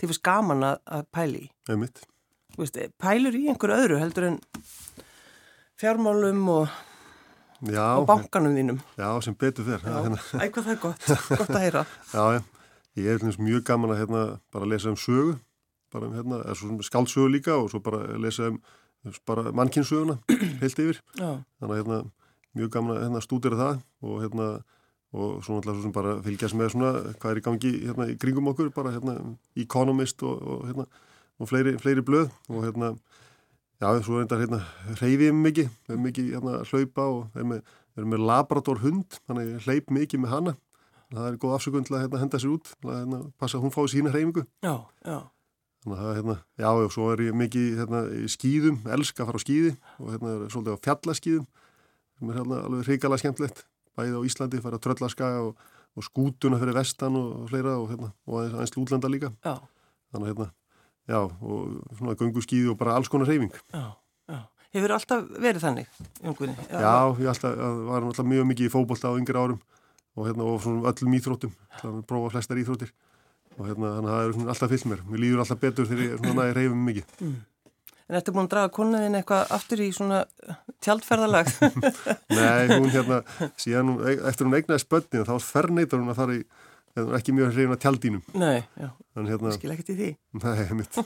þið 0.00 0.12
finnst 0.12 0.24
gaman 0.30 0.66
að, 0.70 0.76
að 0.98 1.06
pæli 1.18 1.42
í. 1.44 1.50
einmitt, 1.72 2.04
Þú 2.50 2.64
veist, 2.64 2.78
pælur 2.98 3.36
í 3.38 3.44
einhver 3.52 3.72
öðru 3.76 4.00
heldur 4.00 4.26
en 4.26 4.38
fjármálum 5.80 6.48
og, 6.52 6.78
já, 7.68 7.84
og 7.98 8.06
bankanum 8.08 8.56
þínum. 8.56 8.80
já, 8.96 9.08
sem 9.24 9.34
betur 9.34 9.64
Já, 9.68 9.78
hérna, 10.04 10.18
æ, 10.38 10.48
hvað 10.48 10.64
það 10.64 10.72
er 10.72 10.80
gott, 10.80 11.06
gott 11.28 11.50
að 11.50 11.62
heyra. 11.64 11.84
já, 12.16 12.42
ég 12.96 13.06
er 13.14 13.38
mjög 13.38 13.64
gaman 13.64 13.94
að 13.94 14.02
hérna, 14.04 14.22
bara 14.52 14.70
lesa 14.70 14.90
um 14.90 14.96
sögu. 14.96 15.38
Bara 15.92 16.06
um 16.06 16.14
hérna, 16.14 16.42
svo 16.54 16.78
skáldsögu 16.86 17.28
líka 17.28 17.56
og 17.58 17.70
svo 17.72 17.80
bara 17.82 18.04
lesa 18.18 18.50
um 18.52 18.60
bara 19.26 19.50
mannkynsöguna 19.52 20.18
heilt 20.62 20.78
yfir. 20.78 21.00
Já, 21.18 21.40
þannig 21.60 21.70
að 21.70 21.80
hérna, 21.80 22.02
mjög 22.54 22.70
gaman 22.76 22.96
að 22.96 23.04
hérna, 23.06 23.24
stúdira 23.24 23.58
það 23.60 23.80
og 24.02 24.20
hérna 24.24 24.50
og 25.10 25.40
svo 25.42 25.56
náttúrulega 25.56 25.74
svo 25.74 25.82
sem 25.82 25.94
bara 25.94 26.12
fylgjast 26.22 26.54
með 26.54 26.68
svona 26.74 26.90
hvað 27.18 27.32
er 27.32 27.38
í 27.40 27.42
gangi 27.42 27.70
hérna 27.82 28.04
í 28.12 28.18
kringum 28.20 28.50
okkur 28.52 28.68
bara 28.74 28.92
hérna 28.94 29.16
Economist 29.58 30.22
og, 30.22 30.36
og 30.38 30.68
hérna 30.68 30.86
og 31.40 31.48
fleiri, 31.50 31.72
fleiri 31.82 32.04
blöð 32.06 32.28
og 32.52 32.62
hérna 32.62 32.92
já, 33.80 33.88
svo 34.04 34.20
er 34.20 34.26
þetta 34.26 34.40
hérna 34.44 34.60
reyfið 35.00 35.36
mikið, 35.40 35.74
er 35.90 36.00
mikið 36.06 36.30
hérna 36.36 36.56
að 36.60 36.72
hlaupa 36.74 37.06
og 37.08 37.40
er 37.40 37.48
með, 37.52 37.74
með 38.14 38.24
labrador 38.30 38.82
hund 38.84 39.18
þannig 39.24 39.54
ég 39.54 39.68
hleyp 39.68 39.92
mikið 39.96 40.24
með 40.24 40.34
hana. 40.36 40.56
Það 41.10 41.26
er 41.26 41.38
góð 41.42 41.56
afsökun 41.56 41.86
til 41.88 41.96
að 41.96 42.04
hérna, 42.04 42.22
henda 42.22 42.38
sér 42.38 42.52
út 42.54 42.72
að 42.86 42.94
hérna, 42.94 43.20
passa 43.40 43.58
að 43.58 43.64
hún 43.64 43.74
fái 43.74 43.84
sína 43.90 44.12
hreyfingu. 44.14 44.44
Já, 44.62 44.76
já, 45.02 45.18
Þannig 45.80 46.00
að 46.04 46.16
hérna, 46.18 46.34
já, 46.60 46.68
og 46.68 46.90
svo 46.92 47.06
er 47.14 47.22
ég 47.24 47.36
mikið 47.40 47.78
hérna, 47.80 48.00
í 48.12 48.26
skýðum, 48.28 48.82
elska 48.92 49.24
að 49.24 49.30
fara 49.30 49.40
á 49.40 49.44
skýði 49.46 49.70
og 49.96 50.10
hérna 50.12 50.32
er 50.34 50.50
svolítið 50.52 50.76
á 50.76 50.84
fjallaskýðum 50.84 51.46
sem 52.20 52.32
er 52.32 52.36
hérna 52.36 52.58
alveg 52.66 52.90
hrikalega 52.90 53.22
skemmtlegt 53.22 53.62
bæðið 53.96 54.18
á 54.20 54.26
Íslandi, 54.28 54.60
fara 54.60 54.76
að 54.76 54.84
tröllaskaga 54.84 55.40
og, 55.46 55.62
og 55.96 56.04
skútuna 56.04 56.60
fyrir 56.60 56.76
vestan 56.76 57.16
og, 57.16 57.30
og 57.40 57.48
fleira 57.48 57.78
og, 57.80 57.86
hérna, 57.94 58.10
og 58.28 58.42
aðeins 58.44 58.76
lútlanda 58.76 59.10
líka. 59.12 59.32
Já, 59.40 59.56
þannig 60.12 60.26
að 60.26 60.32
hérna, 60.34 60.48
já, 61.10 61.18
og 61.20 61.98
svona 61.98 62.16
göngu 62.20 62.44
skýði 62.44 62.72
og 62.72 62.78
bara 62.80 62.94
alls 62.98 63.10
konar 63.12 63.30
reyfing 63.30 63.52
já, 63.52 63.84
já. 64.30 64.40
Hefur 64.76 64.94
alltaf 64.94 65.28
verið 65.42 65.66
þannig, 65.66 66.00
Jóngunni? 66.22 66.56
Já, 66.70 66.94
ég 67.18 67.30
alltaf, 67.34 67.60
var 67.90 68.06
alltaf 68.06 68.30
mjög 68.32 68.50
mikið 68.52 68.68
í 68.68 68.72
fótbolta 68.72 69.10
á 69.10 69.18
yngri 69.18 69.38
árum 69.38 69.60
og 70.16 70.26
hérna 70.28 70.46
og 70.46 70.58
svona 70.62 70.90
öllum 70.92 71.16
íþróttum 71.18 71.54
til 71.80 71.90
að 71.90 72.02
prófa 72.10 72.34
flestar 72.36 72.60
íþróttir 72.62 72.94
og 73.58 73.66
hérna 73.66 73.94
þannig 73.98 74.10
að 74.10 74.16
það 74.16 74.26
er 74.26 74.34
svona 74.38 74.54
alltaf 74.54 74.74
fyllt 74.74 74.90
mér 74.90 75.06
mér 75.10 75.24
líður 75.24 75.44
alltaf 75.44 75.62
betur 75.62 75.90
þegar 75.90 76.06
ég 76.06 76.22
svona 76.22 76.50
reyfum 76.56 76.84
mikið 76.88 77.30
En 78.10 78.16
ertu 78.18 78.32
búin 78.34 78.48
að 78.48 78.54
draga 78.56 78.70
konaðin 78.74 79.14
eitthvað 79.20 79.52
aftur 79.54 79.80
í 79.84 79.92
svona 79.94 80.24
tjaldferðalag? 80.82 81.46
Nei, 82.34 82.72
hún 82.72 82.88
hérna, 82.90 83.20
síðan 83.54 83.92
hún, 83.92 84.00
eftir 84.26 84.48
hún 84.48 84.56
eignaði 84.58 84.82
spötni 84.82 85.22
þá 85.28 85.36
ferneitar 85.46 86.02
hún 86.02 86.10
að 86.10 86.18
fara 86.18 86.34
í, 86.34 86.40
ekki 86.98 87.34
mjög 87.36 87.52
hreyfin 87.54 87.76
að 87.76 87.82
tjaldínum. 87.84 88.22
Nei, 88.38 88.64
já, 88.78 88.90
En 89.18 89.28
hérna, 89.30 89.52
skil 89.54 89.72
ekkert 89.74 89.92
í 89.92 89.96
því. 89.98 90.10
nei, 90.42 90.66
mitt, 90.78 90.98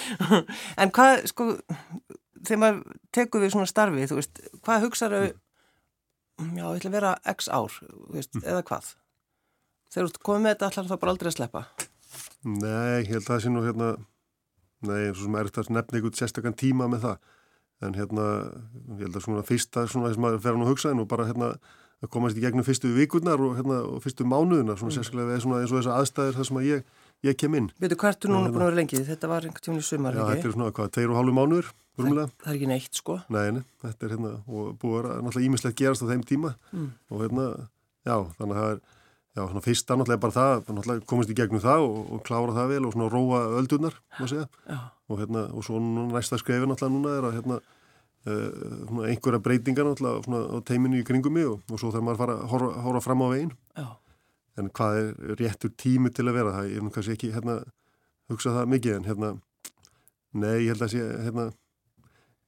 En 0.80 0.92
hvað, 0.96 1.26
sko, 1.30 1.46
þegar 2.46 2.62
maður 2.62 2.98
tekur 3.14 3.44
við 3.44 3.54
svona 3.54 3.70
starfi, 3.70 4.08
þú 4.10 4.18
veist, 4.20 4.42
hvað 4.64 4.86
hugsaðu 4.86 5.22
já, 6.56 6.64
ég 6.64 6.78
ætla 6.78 6.90
að 6.90 6.96
vera 6.96 7.14
x 7.34 7.50
ár, 7.52 7.76
veist, 8.14 8.32
mm. 8.36 8.46
eða 8.46 8.64
hvað? 8.70 8.94
Þegar 9.90 10.12
þú 10.14 10.22
komið 10.28 10.44
með 10.44 10.54
þetta 10.54 10.70
allar 10.70 10.88
þá 10.90 10.96
bara 11.02 11.14
aldrei 11.14 11.30
að 11.30 11.36
sleppa? 11.36 11.64
Nei, 12.46 13.02
ég 13.02 13.12
held 13.12 13.24
að 13.24 13.28
það 13.32 13.42
sé 13.44 13.52
nú 13.52 13.64
hérna, 13.66 13.90
nei, 14.88 15.02
og 15.10 15.20
sem 15.20 15.36
er 15.36 15.50
þetta 15.50 15.76
nefn 15.76 15.98
eitthvað 15.98 16.22
sérstakann 16.22 16.58
tíma 16.60 16.88
með 16.90 17.06
það, 17.06 17.28
en 17.84 17.96
hérna, 17.98 18.26
ég 18.96 19.04
held 19.04 19.20
að 19.20 19.26
svona 19.26 19.46
fyrsta 19.48 19.86
svona 19.88 20.10
þess 20.10 20.20
að 20.20 20.24
maður 20.26 20.42
fer 20.46 20.58
að 20.60 20.70
hugsa 20.70 20.94
en 20.94 21.02
og 21.04 21.10
bara 21.10 21.28
hérna 21.28 21.52
að 22.00 22.10
komast 22.14 22.38
í 22.38 22.44
gegnum 22.44 22.66
fyrstu 22.66 22.90
vikurnar 22.94 23.42
og, 23.44 23.56
hérna, 23.58 23.80
og 23.86 24.02
fyrstu 24.04 24.26
mánuðuna, 24.28 24.76
svona 24.80 24.92
mm. 24.92 24.96
sérstaklega 24.96 25.36
eins 25.36 25.46
og 25.46 25.76
þess 25.76 25.90
aðstæðir 25.96 26.38
þar 26.38 26.48
sem 26.48 26.60
að 26.60 26.68
ég, 26.68 26.86
ég 27.28 27.40
kem 27.40 27.56
inn. 27.58 27.68
Veitu, 27.82 27.98
hvert 28.00 28.24
er 28.24 28.32
núna 28.32 28.46
hérna, 28.46 28.54
búin 28.54 28.64
að 28.64 28.70
vera 28.70 28.80
lengið? 28.80 29.02
Þetta 29.10 29.32
var 29.32 29.48
einhvern 29.48 29.66
tíun 29.66 29.80
í 29.80 29.84
sumar, 29.84 30.16
ekki? 30.16 30.22
Já, 30.24 30.36
þetta 30.38 30.50
er 30.50 30.54
svona 30.56 30.70
hvað, 30.78 30.92
teir 30.96 31.12
og 31.12 31.20
hálfu 31.20 31.34
mánuður, 31.36 31.68
rúmlega. 32.00 32.30
Það 32.40 32.52
er 32.52 32.60
ekki 32.60 32.70
neitt, 32.70 33.02
sko? 33.02 33.18
Nei, 33.36 33.44
nei, 33.58 33.66
þetta 33.84 34.08
er 34.08 34.14
hérna, 34.16 34.32
og 34.48 34.72
búið 34.80 35.10
að 35.10 35.20
náttúrulega 35.26 35.50
ímislegt 35.50 35.82
gerast 35.82 36.06
á 36.06 36.10
þeim 36.10 36.24
tíma 36.30 36.54
mm. 36.72 36.88
og 37.12 37.26
hérna, 37.26 37.50
já, 38.08 38.16
þannig 38.40 38.56
að 38.56 38.64
það 38.64 38.72
er 38.78 38.82
Já, 39.30 39.44
svona 39.46 39.60
fyrsta 39.62 39.94
náttúrulega 39.94 40.20
bara 40.24 40.34
það, 40.34 40.56
náttúrulega 40.74 41.06
komast 41.06 41.30
í 41.30 41.34
gegnum 41.38 41.60
það 41.62 41.84
og, 41.86 41.98
og 42.16 42.22
klára 42.26 42.54
það 42.56 42.72
vel 42.72 42.86
og 42.88 42.94
svona 42.96 43.10
róa 43.12 43.42
öldurnar, 43.60 43.98
maður 44.16 44.32
segja. 44.32 44.78
Og, 45.06 45.20
hérna, 45.20 45.44
og 45.54 45.66
svo 45.66 45.78
næsta 45.82 46.38
skrefi 46.40 46.66
náttúrulega 46.66 46.96
núna 46.96 47.12
er 47.14 47.26
að 47.28 47.36
hérna, 47.38 47.58
uh, 48.26 49.06
einhverja 49.06 49.42
breytingar 49.44 49.88
náttúrulega 49.88 50.40
á 50.52 50.58
teiminu 50.66 51.00
í 51.00 51.06
kringum 51.06 51.36
mig 51.36 51.48
og, 51.48 51.62
og 51.70 51.80
svo 51.80 51.92
þarf 51.94 52.06
maður 52.06 52.16
að 52.16 52.22
fara 52.24 52.36
að 52.36 52.52
horfa, 52.52 52.84
horfa 52.86 53.04
fram 53.06 53.24
á 53.24 53.28
veginn. 53.32 53.54
Já. 53.78 53.88
En 54.60 54.70
hvað 54.76 55.00
er 55.00 55.40
réttur 55.40 55.74
tími 55.78 56.12
til 56.12 56.26
að 56.28 56.36
vera 56.40 56.54
það? 56.58 56.70
Ég 56.70 56.80
er 56.80 56.86
nú 56.86 56.92
kannski 56.94 57.16
ekki 57.16 57.32
hérna 57.34 57.56
hugsað 58.30 58.60
það 58.60 58.70
mikið 58.74 58.96
en 58.98 59.08
hérna, 59.08 59.32
nei, 60.36 60.56
ég 60.66 60.72
held 60.74 60.86
að 60.86 60.94
sé, 60.94 61.06
hérna, 61.26 61.48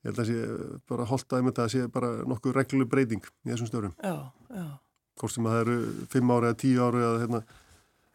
ég 0.02 0.10
held 0.10 0.22
að 0.22 0.30
sé 0.30 0.70
bara 0.90 1.08
holdaði 1.10 1.46
með 1.46 1.58
það 1.58 1.68
að 1.68 1.74
sé 1.74 1.90
bara 1.94 2.14
nokkuð 2.30 2.56
reglu 2.58 2.88
breyting 2.90 3.22
í 3.22 3.52
þessum 3.54 3.70
störum. 3.70 3.94
Já, 4.02 4.30
já 4.52 4.66
hvort 5.20 5.34
sem 5.34 5.46
það 5.46 5.60
eru 5.62 5.76
5 6.12 6.32
ári 6.34 6.48
eða 6.48 6.58
10 6.62 6.82
ári 6.86 7.02
eða 7.02 7.22
hérna, 7.22 7.40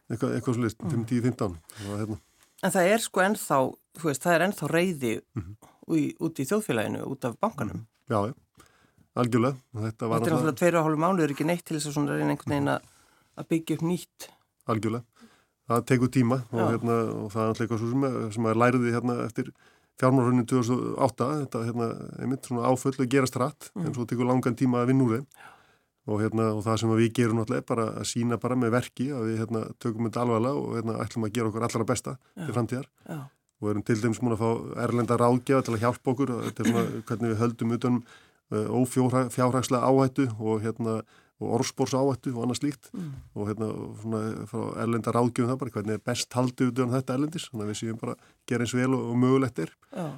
eitthvað, 0.08 0.34
eitthvað 0.36 0.58
slúst, 0.58 0.80
5, 0.84 1.04
10, 1.12 1.22
15 1.28 1.58
hérna. 1.88 2.20
En 2.58 2.74
það 2.74 2.92
er 2.92 3.04
sko 3.04 3.22
ennþá 3.22 3.58
veist, 4.02 4.24
það 4.24 4.34
er 4.34 4.44
ennþá 4.48 4.70
reyði 4.72 5.12
mm 5.20 5.42
-hmm. 5.42 5.74
Út 5.88 6.40
í 6.40 6.46
þjóðfélaginu, 6.48 7.04
út 7.08 7.28
af 7.28 7.38
bankanum. 7.42 7.84
Já, 8.08 8.18
já, 8.30 8.34
algjörlega. 9.18 9.58
Þetta, 9.74 10.10
Þetta 10.12 10.18
er 10.18 10.34
náttúrulega 10.34 10.58
tveira 10.60 10.80
og 10.80 10.88
hálfu 10.88 11.02
mánuður 11.04 11.34
ekki 11.34 11.48
neitt 11.48 11.64
til 11.68 11.78
þess 11.78 11.98
að 11.98 12.12
reyna 12.14 12.34
einhvern 12.34 12.54
veginn 12.54 12.74
að 12.74 13.48
byggja 13.52 13.78
upp 13.78 13.86
nýtt. 13.88 14.28
Algjörlega, 14.68 15.26
það 15.70 15.84
tekur 15.92 16.12
tíma 16.12 16.40
og, 16.52 16.62
hérna, 16.62 17.00
og 17.14 17.34
það 17.34 17.42
er 17.42 17.52
alltaf 17.52 17.66
eitthvað 17.66 17.84
sem, 17.84 18.08
sem 18.36 18.48
er 18.50 18.62
læriði 18.64 18.94
hérna 18.96 19.18
eftir 19.26 19.52
fjármárhörnum 19.98 20.46
2008 20.46 21.28
þetta 21.42 21.62
hérna, 21.66 21.86
einmitt 22.22 22.48
svona 22.48 22.68
áföll 22.70 22.94
og 22.94 23.08
gerast 23.10 23.38
rætt 23.40 23.70
mm. 23.74 23.86
en 23.86 23.94
svo 23.96 24.06
tekur 24.08 24.28
langan 24.28 24.58
tíma 24.58 24.82
að 24.82 24.92
vinna 24.92 25.06
úr 25.06 25.16
þeim. 25.18 25.30
Og, 26.08 26.22
hérna, 26.22 26.46
og 26.56 26.62
það 26.64 26.78
sem 26.80 26.92
við 26.96 27.10
gerum 27.18 27.40
náttúrulega 27.42 27.66
bara 27.68 27.88
að 28.00 28.06
sína 28.08 28.38
bara 28.40 28.56
með 28.56 28.70
verki 28.78 29.10
að 29.12 29.26
við 29.28 29.42
hérna, 29.42 29.64
tökum 29.82 30.06
þetta 30.08 30.22
alvarlega 30.22 30.62
og 30.62 30.78
hérna, 30.78 30.94
ætlum 31.04 31.26
að 31.26 31.34
gera 31.36 31.50
okkur 31.50 31.66
allra 31.66 31.86
besta 31.90 32.14
Já. 32.16 32.46
til 32.46 32.54
framtíðar. 32.56 32.86
Já. 33.04 33.18
Og 33.58 33.70
erum 33.72 33.84
til 33.86 33.98
dæmis 34.02 34.20
múin 34.22 34.36
að 34.36 34.42
fá 34.42 34.82
erlenda 34.84 35.16
ráðgjafa 35.18 35.66
til 35.66 35.74
að 35.74 35.82
hjálpa 35.84 36.12
okkur. 36.12 36.34
Til 36.58 36.74
hvernig 37.08 37.32
við 37.32 37.40
höldum 37.42 37.74
utan 37.74 37.96
uh, 38.54 38.68
ófjárhagslega 38.78 39.82
áhættu 39.82 40.28
og, 40.38 40.62
hérna, 40.62 41.00
og 41.42 41.56
orðspórs 41.58 41.96
áhættu 41.98 42.34
og 42.36 42.44
annað 42.46 42.60
slíkt. 42.62 42.92
Mm. 42.94 43.10
og 43.34 43.50
hérna 43.50 43.72
svona, 44.02 44.22
frá 44.50 44.62
erlenda 44.84 45.14
ráðgjöfum 45.14 45.50
það 45.50 45.60
bara 45.64 45.76
hvernig 45.76 45.98
er 45.98 46.06
best 46.10 46.38
haldið 46.38 46.72
utan 46.72 46.94
þetta 46.94 47.18
erlendis. 47.18 47.48
Þannig 47.50 47.66
að 47.66 47.72
við 47.72 47.80
séum 47.82 48.00
bara 48.02 48.16
gera 48.46 48.66
eins 48.66 48.74
vel 48.78 48.90
og, 48.94 49.06
og 49.10 49.22
mögulegt 49.24 49.62
er. 49.64 49.72
Já. 49.92 50.08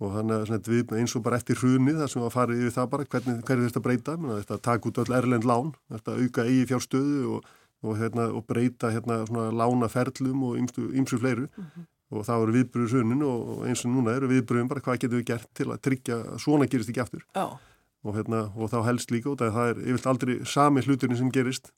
Og 0.00 0.12
þannig 0.16 0.52
að 0.56 0.68
við 0.72 0.92
eins 0.96 1.14
og 1.16 1.24
bara 1.24 1.36
eftir 1.40 1.58
hruni 1.60 1.92
þar 1.96 2.08
sem 2.08 2.22
við 2.24 2.32
farið 2.32 2.60
yfir 2.64 2.76
það 2.76 2.92
bara 2.92 3.08
hvernig, 3.14 3.40
hvernig 3.48 3.68
þetta 3.68 3.82
breyta, 3.84 4.14
þetta 4.28 4.60
taka 4.64 4.88
út 4.88 5.00
öll 5.02 5.16
erlend 5.16 5.48
lán, 5.48 5.74
þetta 5.92 6.14
auka 6.16 6.44
eigi 6.48 6.68
fjárstöðu 6.70 7.18
og, 7.34 7.50
og, 7.84 7.98
hérna, 8.00 8.30
og 8.32 8.46
breyta 8.48 8.92
hérna, 8.94 9.18
lánaferlum 9.52 10.46
og 10.48 10.56
ymsu 10.56 11.20
fleiru. 11.20 11.48
Mm 11.52 11.66
-hmm. 11.66 11.84
Og 12.10 12.26
það 12.26 12.42
voru 12.42 12.54
viðbröður 12.58 12.94
hrunin 12.94 13.26
og 13.26 13.66
eins 13.68 13.84
og 13.86 13.92
núna 13.94 14.14
eru 14.18 14.30
viðbröðum 14.30 14.70
bara 14.70 14.82
hvað 14.84 15.02
getur 15.04 15.20
við 15.20 15.28
gert 15.30 15.50
til 15.56 15.68
að 15.70 15.82
tryggja 15.86 16.20
að 16.20 16.40
svona 16.42 16.70
gerist 16.70 16.90
ekki 16.90 17.04
aftur 17.04 17.26
oh. 17.38 17.58
og, 18.02 18.16
hérna, 18.16 18.46
og 18.56 18.72
þá 18.72 18.80
helst 18.88 19.14
líka 19.14 19.30
út 19.30 19.44
að 19.46 19.54
það 19.56 19.72
er 19.72 19.84
yfirlt 19.86 20.08
aldrei 20.10 20.34
sami 20.48 20.82
hluturinn 20.86 21.20
sem 21.20 21.30
gerist 21.34 21.70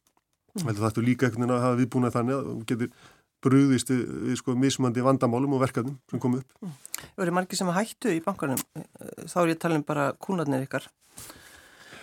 mm. 0.57 0.71
það 0.71 0.89
er 0.89 1.09
líka 1.09 1.29
einhvern 1.29 1.45
veginn 1.45 1.57
að 1.59 1.67
hafa 1.67 1.81
viðbúnað 1.83 2.17
þannig 2.17 2.39
að 2.39 2.65
getur 2.73 2.95
brúðist 3.43 3.91
við, 3.91 4.35
sko 4.39 4.55
mismandi 4.59 5.05
vandamálum 5.05 5.57
og 5.57 5.65
verkefnum 5.65 5.97
sem 6.11 6.21
kom 6.23 6.39
upp. 6.39 6.59
Mm. 6.63 6.75
Það 7.03 7.23
voru 7.23 7.37
margir 7.37 7.59
sem 7.59 7.71
hættu 7.75 8.13
í 8.15 8.21
bankanum, 8.23 8.61
þá 9.27 9.39
er 9.43 9.51
ég 9.51 9.57
að 9.57 9.63
tala 9.65 9.79
um 9.81 9.87
bara 9.87 10.11
kúnarnir 10.23 10.67
ykkar. 10.67 10.87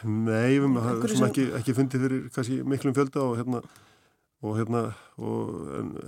Nei, 0.04 0.60
við 0.60 0.66
sem, 0.66 1.06
sem 1.14 1.28
ekki, 1.28 1.46
ekki 1.60 1.76
fundið 1.76 2.04
fyrir 2.06 2.28
kannski 2.36 2.60
miklum 2.68 2.96
fjölda 2.96 3.24
og 3.24 3.40
hérna 3.40 3.64
og 4.40 4.56
hérna 4.56 4.82
og 5.20 5.56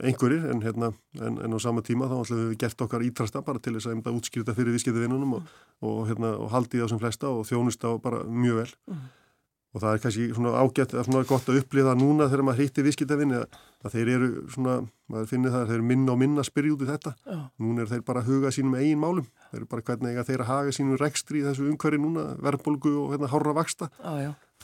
einhverjir 0.07 0.45
en 0.51 0.61
hérna 0.63 0.91
en, 1.19 1.39
en 1.43 1.55
á 1.55 1.59
sama 1.59 1.83
tíma 1.83 2.07
þá 2.07 2.17
ætlum 2.21 2.43
við 2.45 2.59
gert 2.63 2.83
okkar 2.85 3.03
ítrasta 3.03 3.41
bara 3.43 3.59
til 3.59 3.75
þess 3.75 3.89
að 3.89 3.95
einnig 3.95 4.07
að 4.07 4.19
útskýrta 4.19 4.55
fyrir 4.55 4.75
viðskiptavinnunum 4.77 5.33
og, 5.39 5.49
og 5.83 6.05
hérna 6.07 6.35
og 6.39 6.53
haldið 6.53 6.85
á 6.87 6.91
sem 6.91 7.01
flesta 7.01 7.31
og 7.31 7.43
þjónust 7.49 7.83
á 7.83 7.91
bara 7.99 8.23
mjög 8.23 8.61
vel. 8.61 8.71
Mm. 8.87 9.09
Og 9.71 9.79
það 9.79 9.93
er 9.95 10.01
kannski 10.03 10.23
svona 10.35 10.51
ágætt 10.59 10.93
að 10.99 11.05
svona 11.07 11.27
gott 11.27 11.47
að 11.47 11.61
upplifa 11.61 11.93
núna 11.95 12.25
þegar 12.27 12.43
maður 12.43 12.65
hýttir 12.65 12.87
viðskiptafinni 12.87 13.37
að, 13.39 13.59
að 13.87 13.93
þeir 13.93 14.09
eru 14.15 14.27
svona, 14.51 14.73
maður 15.11 15.29
finnir 15.29 15.53
það 15.53 15.61
að 15.61 15.69
þeir 15.69 15.77
eru 15.77 15.87
minna 15.91 16.11
og 16.11 16.19
minna 16.19 16.43
að 16.43 16.49
spyrja 16.49 16.73
út 16.75 16.83
í 16.83 16.89
þetta. 16.89 17.13
Já. 17.23 17.37
núna 17.63 17.85
er 17.85 17.91
þeir 17.93 18.03
bara 18.09 18.23
að 18.23 18.31
huga 18.33 18.51
sínum 18.51 18.75
eigin 18.75 18.99
málum. 18.99 19.29
Þeir 19.47 19.61
eru 19.61 19.69
bara 19.71 19.85
hvernig 19.87 20.19
þeir 20.27 20.43
að 20.43 20.51
haga 20.51 20.75
sínum 20.75 20.99
rekstri 20.99 21.39
í 21.39 21.45
þessu 21.47 21.69
umhverju 21.71 22.03
núna, 22.03 22.27
verðbolgu 22.43 22.97
og 22.99 23.15
hérna 23.15 23.31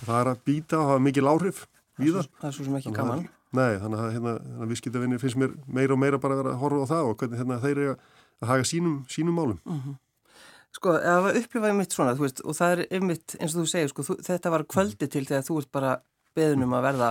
það 0.03 0.19
er 0.19 0.31
að 0.33 0.43
býta 0.45 0.81
og 0.81 0.91
hafa 0.91 1.03
mikil 1.07 1.27
áhrif 1.31 1.63
það 1.97 2.29
Það 2.37 2.49
er 2.49 2.55
svo 2.57 2.67
sem 2.67 2.77
ekki 2.77 2.93
gaman 2.93 3.25
Nei, 3.55 3.77
þannig 3.79 4.01
að 4.03 4.09
hérna, 4.17 4.33
viðskiptafinni 4.67 5.19
finnst 5.21 5.39
mér 5.39 5.53
meira 5.71 5.95
og 5.95 6.01
meira 6.01 6.19
bara 6.19 6.35
að 6.35 6.41
vera 6.41 6.53
að 6.55 6.61
horfa 6.63 6.83
á 6.83 6.91
það 6.91 7.11
og 7.11 7.21
hvernig 7.21 7.39
hérna, 7.39 7.59
þeir 7.63 7.77
eru 7.77 7.93
að 7.95 8.51
haga 8.51 8.67
sínum, 8.67 8.97
sínum 9.11 9.39
málum 9.39 9.61
mhm. 9.63 9.79
-huh. 9.85 9.95
Sko, 10.75 10.93
það 10.99 11.21
var 11.23 11.37
upplifaði 11.39 11.75
mitt 11.77 11.95
svona, 11.95 12.13
þú 12.17 12.25
veist, 12.25 12.41
og 12.43 12.55
það 12.57 12.71
er 12.73 12.81
ymmit, 12.99 13.35
eins 13.39 13.53
og 13.55 13.63
þú 13.63 13.69
segir, 13.71 13.89
sko, 13.89 14.03
þú, 14.03 14.15
þetta 14.27 14.51
var 14.53 14.63
kvöldi 14.73 15.07
til 15.09 15.23
þegar 15.25 15.45
þú 15.47 15.59
ert 15.61 15.71
bara 15.71 15.93
beðunum 16.37 16.75
að 16.77 16.85
verða 16.85 17.09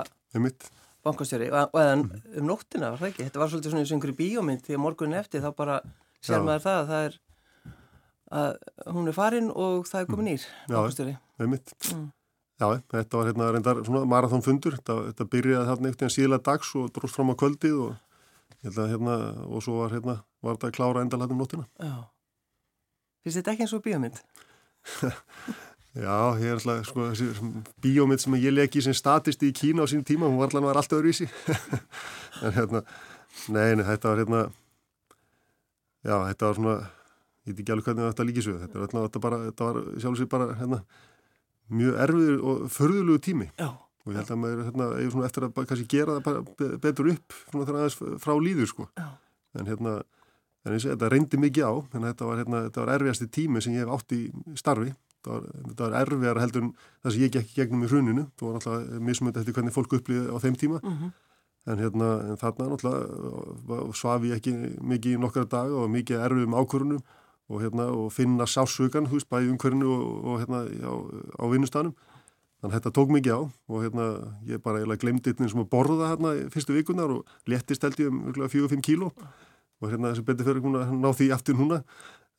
bankastjóri, 1.07 1.49
og, 1.51 1.73
og 1.73 1.81
eða 1.81 1.97
um 1.97 2.47
nóttina, 2.47 2.91
var 2.93 3.01
það 3.01 3.09
ekki? 3.09 3.27
Þetta 3.27 3.43
var 3.43 3.51
svolítið 3.51 3.73
svona 3.73 3.83
eins 3.83 3.91
og 3.91 3.97
einhverju 3.97 4.19
bíómynd, 4.21 4.63
því 4.67 4.77
að 4.77 4.83
morgunin 4.85 5.19
eftir 5.19 5.43
þá 5.43 5.51
bara 5.57 5.81
sér 6.21 6.45
maður 6.47 6.67
það 6.67 6.79
að 6.83 6.93
það 6.93 7.09
er, 7.09 7.19
að 8.41 8.93
hún 8.95 9.09
er 9.09 9.17
farin 9.17 9.51
og 9.51 9.89
það 9.91 10.01
er 10.01 10.11
komin 10.13 10.31
nýr 10.31 10.47
bankastjóri. 10.69 11.17
Já, 11.17 11.47
ymmit. 11.47 11.75
Mm. 11.91 12.07
Já, 12.57 12.67
þetta 12.89 13.19
var 13.19 13.29
hérna 13.29 13.51
reyndar 13.53 13.83
svona 13.85 14.07
marathónfundur, 14.09 14.79
þetta, 14.79 14.95
þetta 15.11 15.29
byrjaði 15.35 15.69
þarna 15.69 15.91
einhvern 15.91 16.07
veginn 16.07 16.15
síðlega 16.15 16.45
dags 16.49 16.71
og 16.81 16.89
dróst 16.97 17.19
fram 17.19 17.33
á 17.33 17.37
kvöldið 17.37 17.81
og, 17.85 17.97
hérna, 18.65 19.17
og 19.45 19.65
svo 19.65 19.83
var, 19.83 19.93
hérna, 19.93 20.15
var 20.41 20.57
þetta 20.57 20.71
að 20.71 20.77
klára 20.79 21.03
endal 21.05 21.21
hérna 21.21 21.37
um 21.37 21.43
nóttina. 21.43 21.67
Já. 21.77 21.97
Fyrst 23.27 23.43
þetta 23.43 23.53
ekki 23.53 23.67
eins 23.67 23.75
og 23.77 23.85
bíómynd? 23.85 24.23
Já, 25.97 26.37
ég 26.37 26.51
er 26.51 26.59
alltaf, 26.59 26.83
sko, 26.91 27.07
þessi 27.09 27.51
bíómynd 27.81 28.21
sem 28.21 28.35
ég 28.37 28.53
leki 28.53 28.83
sem 28.85 28.97
statisti 28.97 29.49
í 29.49 29.55
Kína 29.57 29.85
á 29.85 29.89
sín 29.89 30.05
tíma, 30.05 30.29
hún 30.29 30.37
var 30.37 30.51
alltaf 30.51 30.67
alltaf 30.69 30.99
öðruvísi. 30.99 31.29
en 32.45 32.53
hérna, 32.57 32.83
neini, 33.53 33.85
þetta 33.85 34.13
var 34.13 34.21
hérna, 34.21 34.43
já, 36.05 36.17
þetta 36.29 36.51
var 36.51 36.59
svona, 36.61 36.75
ég 37.49 37.53
veit 37.53 37.63
ekki 37.65 37.77
alveg 37.77 37.89
hvernig 37.89 38.11
þetta 38.11 38.27
líkis 38.29 38.49
við, 38.51 38.59
þetta 38.67 38.83
var 38.83 38.99
alltaf 39.07 39.25
bara, 39.25 39.41
þetta 39.49 39.71
var 39.71 39.81
sjálfsveit 40.05 40.33
bara, 40.37 40.51
hérna, 40.61 40.83
mjög 41.69 42.01
erfiður 42.07 42.43
og 42.43 42.67
förðulegu 42.73 43.23
tími. 43.27 43.51
Já. 43.59 43.71
Og 44.07 44.13
ég 44.13 44.21
held 44.21 44.31
að 44.31 44.39
maður, 44.39 44.67
hérna, 44.69 45.25
eftir 45.27 45.47
að 45.47 45.57
kannski 45.57 45.87
gera 45.91 46.21
það 46.23 46.79
betur 46.83 47.09
upp, 47.11 47.39
svona 47.51 47.89
frá 48.23 48.35
líður, 48.39 48.69
sko. 48.71 48.87
En 49.57 49.67
hérna, 49.67 49.97
en 50.67 50.75
eins 50.75 50.87
þetta 50.87 51.11
reyndi 51.13 51.41
mikið 51.41 51.69
á 51.69 51.73
en 51.95 52.07
þetta 52.09 52.29
var, 52.29 52.41
hérna, 52.43 52.63
þetta 52.67 52.83
var 52.83 52.93
erfiðasti 52.97 53.29
tími 53.33 53.63
sem 53.63 53.77
ég 53.77 53.85
hef 53.85 53.93
átt 53.95 54.15
í 54.17 54.23
starfi 54.59 54.91
þetta 54.91 55.35
var, 55.35 55.45
þetta 55.69 55.85
var 55.85 55.99
erfiðar 56.01 56.41
heldur 56.43 56.65
en 56.65 56.73
það 57.05 57.15
sem 57.15 57.25
ég 57.25 57.37
gekk 57.37 57.53
gegnum 57.61 57.85
í 57.87 57.91
hruninu 57.91 58.25
það 58.35 58.49
var 58.49 58.59
náttúrulega 58.59 59.05
mismönd 59.11 59.39
eftir 59.41 59.57
hvernig 59.57 59.77
fólk 59.77 59.97
upplýði 60.01 60.27
á 60.35 60.37
þeim 60.43 60.59
tíma 60.63 60.81
mhm. 60.83 60.97
-huh. 61.05 61.13
en, 61.71 61.85
hérna, 61.85 62.11
en 62.33 62.41
þarna 62.43 62.71
náttúrulega 62.73 63.79
svafi 64.01 64.33
ég 64.33 64.41
ekki 64.41 64.57
mikið 64.95 65.15
í 65.15 65.23
nokkara 65.23 65.51
dag 65.57 65.71
og 65.71 65.91
mikið 65.93 66.27
erfið 66.27 66.49
um 66.49 66.59
ákvörunum 66.59 67.07
og, 67.49 67.63
hérna, 67.63 67.89
og 67.95 68.13
finna 68.15 68.47
sásugan 68.51 69.09
hús 69.11 69.27
bæði 69.29 69.53
umhverfinu 69.55 69.91
og, 69.95 70.13
og 70.25 70.39
hérna, 70.43 70.65
á, 70.67 70.95
á 71.39 71.45
vinnustanum 71.53 71.95
þannig 72.61 72.73
að 72.73 72.77
þetta 72.79 72.95
tók 72.97 73.13
mikið 73.15 73.37
á 73.37 73.41
og 73.45 73.83
hérna 73.85 74.07
ég 74.49 74.63
bara 74.65 74.81
eiginlega 74.81 75.03
glemdi 75.05 75.31
þetta 75.31 75.45
eins 75.45 75.57
og 75.57 75.69
borða 75.71 76.13
hérna 76.15 76.33
fyrstu 76.53 76.77
vikunar 76.77 77.13
og 77.13 77.51
léttist 77.51 77.85
held 77.85 78.01
ég 78.01 78.11
um 78.11 78.33
4-5 78.33 78.83
kíló. 78.83 79.13
Og 79.83 79.93
hérna 79.93 80.13
þessi 80.13 80.25
betur 80.25 80.49
fyrir 80.49 80.65
hún 80.65 80.79
að 80.81 80.95
ná 80.97 81.11
því 81.13 81.31
aftur 81.37 81.59
núna. 81.59 81.83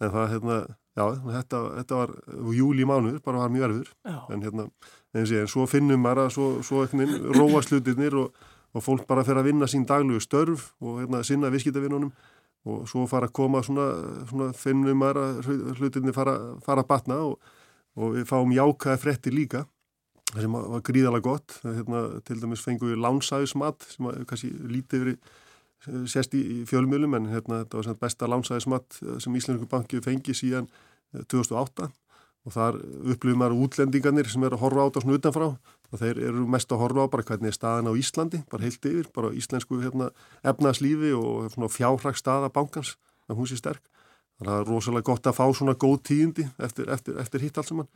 En 0.02 0.12
það 0.14 0.28
hérna, 0.34 0.58
já, 0.98 1.04
þetta, 1.38 1.62
þetta 1.78 2.00
var 2.02 2.12
júli 2.54 2.86
mánuður, 2.86 3.22
bara 3.26 3.42
var 3.42 3.54
mjög 3.54 3.66
erfur 3.68 3.88
en 4.34 4.44
hérna, 4.46 4.68
en, 5.14 5.26
sé, 5.26 5.40
en 5.42 5.50
svo 5.50 5.66
finnum 5.70 6.04
maður 6.06 6.28
að 6.28 6.36
svo, 6.36 6.50
svo 6.66 6.84
ekkert 6.86 7.26
róa 7.34 7.64
slutirnir 7.66 8.18
og, 8.22 8.44
og 8.78 8.86
fólk 8.86 9.08
bara 9.10 9.24
fer 9.26 9.40
að 9.42 9.50
vinna 9.50 9.70
sín 9.70 9.88
daglegu 9.90 10.22
störf 10.22 10.68
og 10.86 11.00
hérna 11.02 11.24
sinna 11.26 11.50
viðskiptavinnunum 11.54 12.14
og 12.68 12.88
svo 12.90 13.06
fara 13.10 13.30
að 13.30 13.36
koma 13.38 13.62
svona, 13.64 13.88
svona 14.30 14.52
finnum 14.58 15.04
að 15.08 15.20
hlutirni 15.78 16.14
fara, 16.16 16.38
fara 16.66 16.84
að 16.84 16.90
batna 16.90 17.20
og, 17.30 17.52
og 17.98 18.16
við 18.18 18.30
fáum 18.30 18.54
jákaði 18.56 19.02
frettir 19.04 19.36
líka 19.36 19.66
sem 20.34 20.52
var 20.52 20.84
gríðalega 20.84 21.24
gott. 21.24 21.60
Hérna, 21.64 22.02
til 22.28 22.42
dæmis 22.42 22.64
fengu 22.64 22.90
við 22.90 23.00
lánsæðismat 23.00 23.86
sem 23.94 24.10
var 24.10 24.18
kannski 24.28 24.50
lítið 24.74 25.06
verið 25.06 25.30
eh, 25.88 26.02
sérst 26.12 26.36
í, 26.36 26.42
í 26.42 26.58
fjölmjölum 26.68 27.16
en 27.20 27.30
hérna, 27.32 27.62
þetta 27.64 27.80
var 27.80 28.02
besta 28.02 28.28
lánsæðismat 28.28 29.00
eh, 29.04 29.16
sem 29.24 29.40
Íslandingur 29.40 29.72
banki 29.72 30.04
fengi 30.04 30.36
síðan 30.36 30.68
2008 31.32 31.88
og 32.48 32.56
þar 32.56 32.78
upplifum 33.12 33.42
maður 33.42 33.66
útlendingarnir 33.66 34.30
sem 34.32 34.46
er 34.48 34.56
að 34.56 34.64
horfa 34.64 34.84
á 34.84 34.88
þetta 34.88 35.04
svona 35.04 35.20
utanfrá. 35.20 35.48
Og 35.88 36.02
þeir 36.02 36.22
eru 36.30 36.46
mest 36.52 36.72
að 36.72 36.82
horfa 36.84 37.04
á 37.04 37.12
bara 37.12 37.26
hvernig 37.28 37.52
er 37.52 37.56
staðan 37.56 37.92
á 37.92 37.94
Íslandi, 38.00 38.42
bara 38.52 38.64
heilt 38.64 38.88
yfir, 38.88 39.08
bara 39.16 39.32
íslensku 39.36 39.80
hérna, 39.84 40.10
efnaðslífi 40.48 41.14
og 41.16 41.72
fjárhag 41.72 42.20
staða 42.20 42.52
bankans, 42.52 42.96
að 43.28 43.40
hún 43.40 43.50
sé 43.52 43.60
sterk. 43.60 43.84
Þannig 44.38 44.52
að 44.52 44.54
það 44.54 44.62
er 44.64 44.72
rosalega 44.72 45.08
gott 45.08 45.28
að 45.28 45.38
fá 45.40 45.46
svona 45.56 45.76
góð 45.80 45.98
tíðindi 46.10 46.46
eftir, 46.62 46.90
eftir, 46.94 47.20
eftir 47.24 47.44
hitt 47.44 47.58
allt 47.58 47.72
saman. 47.72 47.90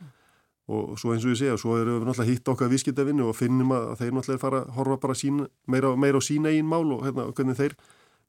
Og 0.72 0.94
svo 1.00 1.12
eins 1.12 1.24
og 1.26 1.34
ég 1.34 1.40
segja, 1.40 1.58
svo 1.58 1.76
erum 1.78 2.00
við 2.00 2.08
náttúrulega 2.08 2.32
hitt 2.32 2.50
okkar 2.52 2.70
viðskiptavinnu 2.72 3.28
og 3.28 3.36
finnum 3.36 3.72
að 3.76 3.92
þeir 4.00 4.16
náttúrulega 4.16 4.42
fara 4.42 4.62
að 4.62 4.76
horfa 4.78 4.98
bara 5.04 5.16
sín, 5.18 5.42
meira, 5.70 5.92
meira 5.96 6.20
á 6.20 6.22
sína 6.22 6.52
einn 6.52 6.68
mál 6.70 6.86
og 6.96 7.04
hérna, 7.06 7.28
hvernig 7.34 7.58
þeir 7.58 7.76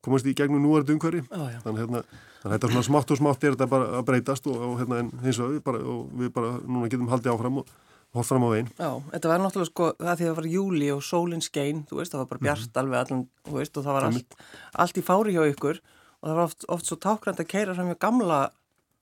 komast 0.04 0.28
í 0.28 0.36
gegnum 0.38 0.64
núverðu 0.64 0.98
umhverfi 0.98 1.24
þannig 1.32 1.82
hérna, 1.84 2.04
þannig 2.44 2.58
þetta 2.58 2.72
svona 2.74 2.86
smátt 2.90 3.16
og 3.16 3.22
smátt 3.22 3.48
er 3.48 3.56
þetta 3.56 3.70
bara 3.72 3.90
að 4.00 4.06
breytast 4.10 4.52
og, 4.52 4.60
og 4.68 4.78
hérna 4.82 5.02
eins 5.04 5.40
og 5.40 5.56
við 5.56 5.64
bara, 5.66 5.82
og 5.94 6.14
við 6.20 6.34
bara 6.36 6.54
núna 6.62 6.92
getum 6.92 7.12
haldið 7.12 7.34
áfram 7.34 7.62
og 7.64 7.74
hótt 8.14 8.30
fram 8.30 8.46
á 8.46 8.50
veginn. 8.54 8.70
Já, 8.78 8.90
þetta 9.14 9.30
var 9.32 9.42
náttúrulega 9.42 9.72
sko 9.72 9.90
það 9.98 10.18
því 10.20 10.26
að 10.26 10.30
það 10.30 10.40
var 10.40 10.50
júli 10.54 10.90
og 10.94 11.06
sólinn 11.06 11.44
skein, 11.44 11.84
þú 11.90 12.00
veist, 12.00 12.14
það 12.14 12.22
var 12.22 12.32
bara 12.32 12.44
bjart 12.48 12.68
mm. 12.68 12.80
alveg 12.82 13.00
allan, 13.00 13.24
þú 13.48 13.56
veist, 13.58 13.78
og 13.78 13.88
það 13.88 13.98
var 13.98 14.10
allt, 14.10 14.36
allt 14.84 15.00
í 15.00 15.06
fári 15.06 15.34
hjá 15.34 15.46
ykkur 15.50 15.80
og 15.80 16.28
það 16.28 16.36
var 16.38 16.44
oft, 16.44 16.68
oft 16.76 16.90
svo 16.90 17.00
tákrænt 17.02 17.42
að 17.42 17.50
keira 17.56 17.74
fram 17.78 17.90
hjá 17.90 17.98
gamla 18.06 18.42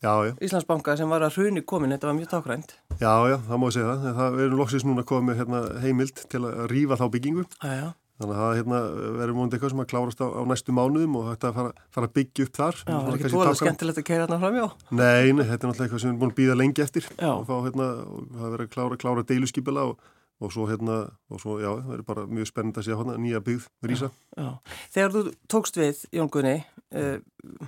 já, 0.02 0.14
já. 0.26 0.34
Íslandsbanka 0.48 0.96
sem 0.98 1.12
var 1.12 1.26
að 1.28 1.38
hruni 1.38 1.66
komin, 1.68 1.92
þetta 1.94 2.10
var 2.10 2.18
mjög 2.18 2.32
tákrænt. 2.32 2.76
Já, 3.02 3.14
já, 3.30 3.38
það 3.50 3.60
má 3.62 3.68
ég 3.68 3.76
segja 3.76 3.98
það, 4.06 4.22
það 4.22 4.40
er 4.46 4.56
loksist 4.62 4.88
núna 4.88 5.06
komið 5.12 5.42
hérna, 5.42 5.62
heimild 5.84 6.24
til 6.32 6.44
að 6.48 6.64
rýfa 6.72 7.00
þá 7.02 7.06
byggingu. 7.18 7.46
Já, 7.60 7.74
já. 7.76 7.90
Þannig 8.22 8.38
að 8.38 8.42
það 8.42 8.52
hérna, 8.60 8.80
verður 9.18 9.38
múnið 9.38 9.56
eitthvað 9.56 9.72
sem 9.72 9.82
að 9.82 9.88
klárast 9.90 10.20
á, 10.22 10.28
á 10.30 10.42
næstu 10.46 10.74
mánuðum 10.78 11.16
og 11.18 11.28
þetta 11.32 11.52
fara, 11.56 11.72
fara 11.96 12.10
að 12.10 12.16
byggja 12.20 12.46
upp 12.46 12.58
þar. 12.60 12.80
Já, 12.82 12.92
það 12.92 13.08
er 13.10 13.16
ekki 13.18 13.32
búin 13.34 13.58
skemmtilegt 13.58 14.02
að 14.02 14.06
keira 14.06 14.28
þarna 14.28 14.40
fram, 14.44 14.58
já. 14.60 14.66
Nei, 14.92 15.32
nei, 15.34 15.44
þetta 15.50 15.58
er 15.58 15.72
náttúrulega 15.72 15.88
eitthvað 15.88 16.04
sem 16.04 16.06
við 16.06 16.12
erum 16.12 16.22
búin 16.22 16.34
að 16.34 16.38
býða 16.38 16.58
lengi 16.60 16.84
eftir 16.86 17.08
já. 17.10 17.32
fá 17.50 17.54
hérna, 17.66 17.88
það 18.36 18.46
verður 18.46 18.66
að 18.68 18.72
klára, 18.76 19.00
klára 19.02 19.26
deiluskipila 19.32 19.88
og, 19.90 20.06
og 20.38 20.54
svo 20.54 20.68
hérna, 20.70 21.00
og 21.34 21.42
svo, 21.42 21.58
já, 21.64 21.72
það 21.72 21.92
verður 21.96 22.08
bara 22.12 22.28
mjög 22.30 22.52
spennend 22.52 22.78
að 22.78 22.88
sé 22.88 23.00
hérna 23.02 23.18
nýja 23.26 23.42
byggð 23.50 23.68
rýsa. 23.90 24.12
Já, 24.38 24.46
já. 24.46 24.78
Þegar 24.94 25.16
þú 25.18 25.26
tókst 25.56 25.82
við, 25.82 26.06
Jón 26.20 26.32
Gunni, 26.36 26.56
uh, 27.02 27.68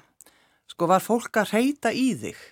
sko 0.70 0.94
var 0.94 1.02
fólk 1.02 1.42
að 1.42 1.58
reyta 1.58 1.96
í 1.98 2.12
þig? 2.22 2.50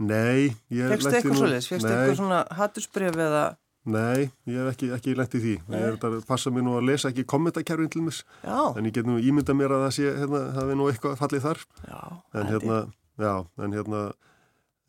Nei, 0.00 0.50
ég... 0.72 0.88
Fekstu 0.96 1.14
eitthvað 1.14 1.42
svolítið? 1.44 1.66
Fekstu 1.76 1.94
eitthvað 1.94 2.22
svona 2.24 2.44
hattusbref 2.58 3.18
eða... 3.28 3.50
Nei, 3.90 4.30
ég 4.46 4.56
hef 4.60 4.70
ekki, 4.74 4.88
ekki 4.94 5.14
lett 5.18 5.34
í 5.34 5.40
því. 5.42 5.54
Nei. 5.70 5.76
Ég 5.80 5.94
er 5.94 6.08
að 6.08 6.16
passa 6.28 6.52
mér 6.54 6.64
nú 6.66 6.76
að 6.78 6.88
lesa 6.90 7.10
ekki 7.10 7.26
kommentakerfin 7.28 7.90
til 7.92 8.02
mis. 8.06 8.22
Já. 8.44 8.58
En 8.78 8.86
ég 8.86 8.94
get 8.96 9.08
nú 9.08 9.18
ímynda 9.18 9.56
mér 9.56 9.74
að 9.76 9.86
það 9.86 9.94
sé, 9.96 10.10
hérna, 10.20 10.42
það 10.56 10.72
er 10.72 10.78
nú 10.78 10.88
eitthvað 10.90 11.16
fallið 11.20 11.46
þar. 11.46 11.62
Já. 11.88 12.00
En 12.40 12.50
hérna, 12.52 12.78
já, 13.20 13.32
en 13.66 13.76
hérna, 13.78 14.02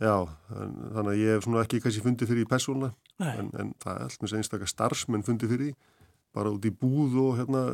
já, 0.01 0.15
en, 0.57 0.75
þannig 0.97 1.13
að 1.13 1.21
ég 1.21 1.35
hef 1.35 1.47
svona 1.47 1.63
ekki 1.65 1.81
kannski 1.85 2.05
fundið 2.05 2.33
fyrir 2.33 2.45
í 2.45 2.51
persóna. 2.51 2.91
Nei. 3.21 3.31
En, 3.33 3.51
en 3.63 3.73
það 3.81 3.97
er 3.97 4.05
alltaf 4.07 4.37
einstakar 4.39 4.71
starfsmenn 4.71 5.25
fundið 5.27 5.55
fyrir 5.55 5.71
því. 5.71 5.97
Bara 6.37 6.53
út 6.53 6.67
í 6.67 6.71
búð 6.71 7.17
og 7.25 7.39
hérna, 7.41 7.65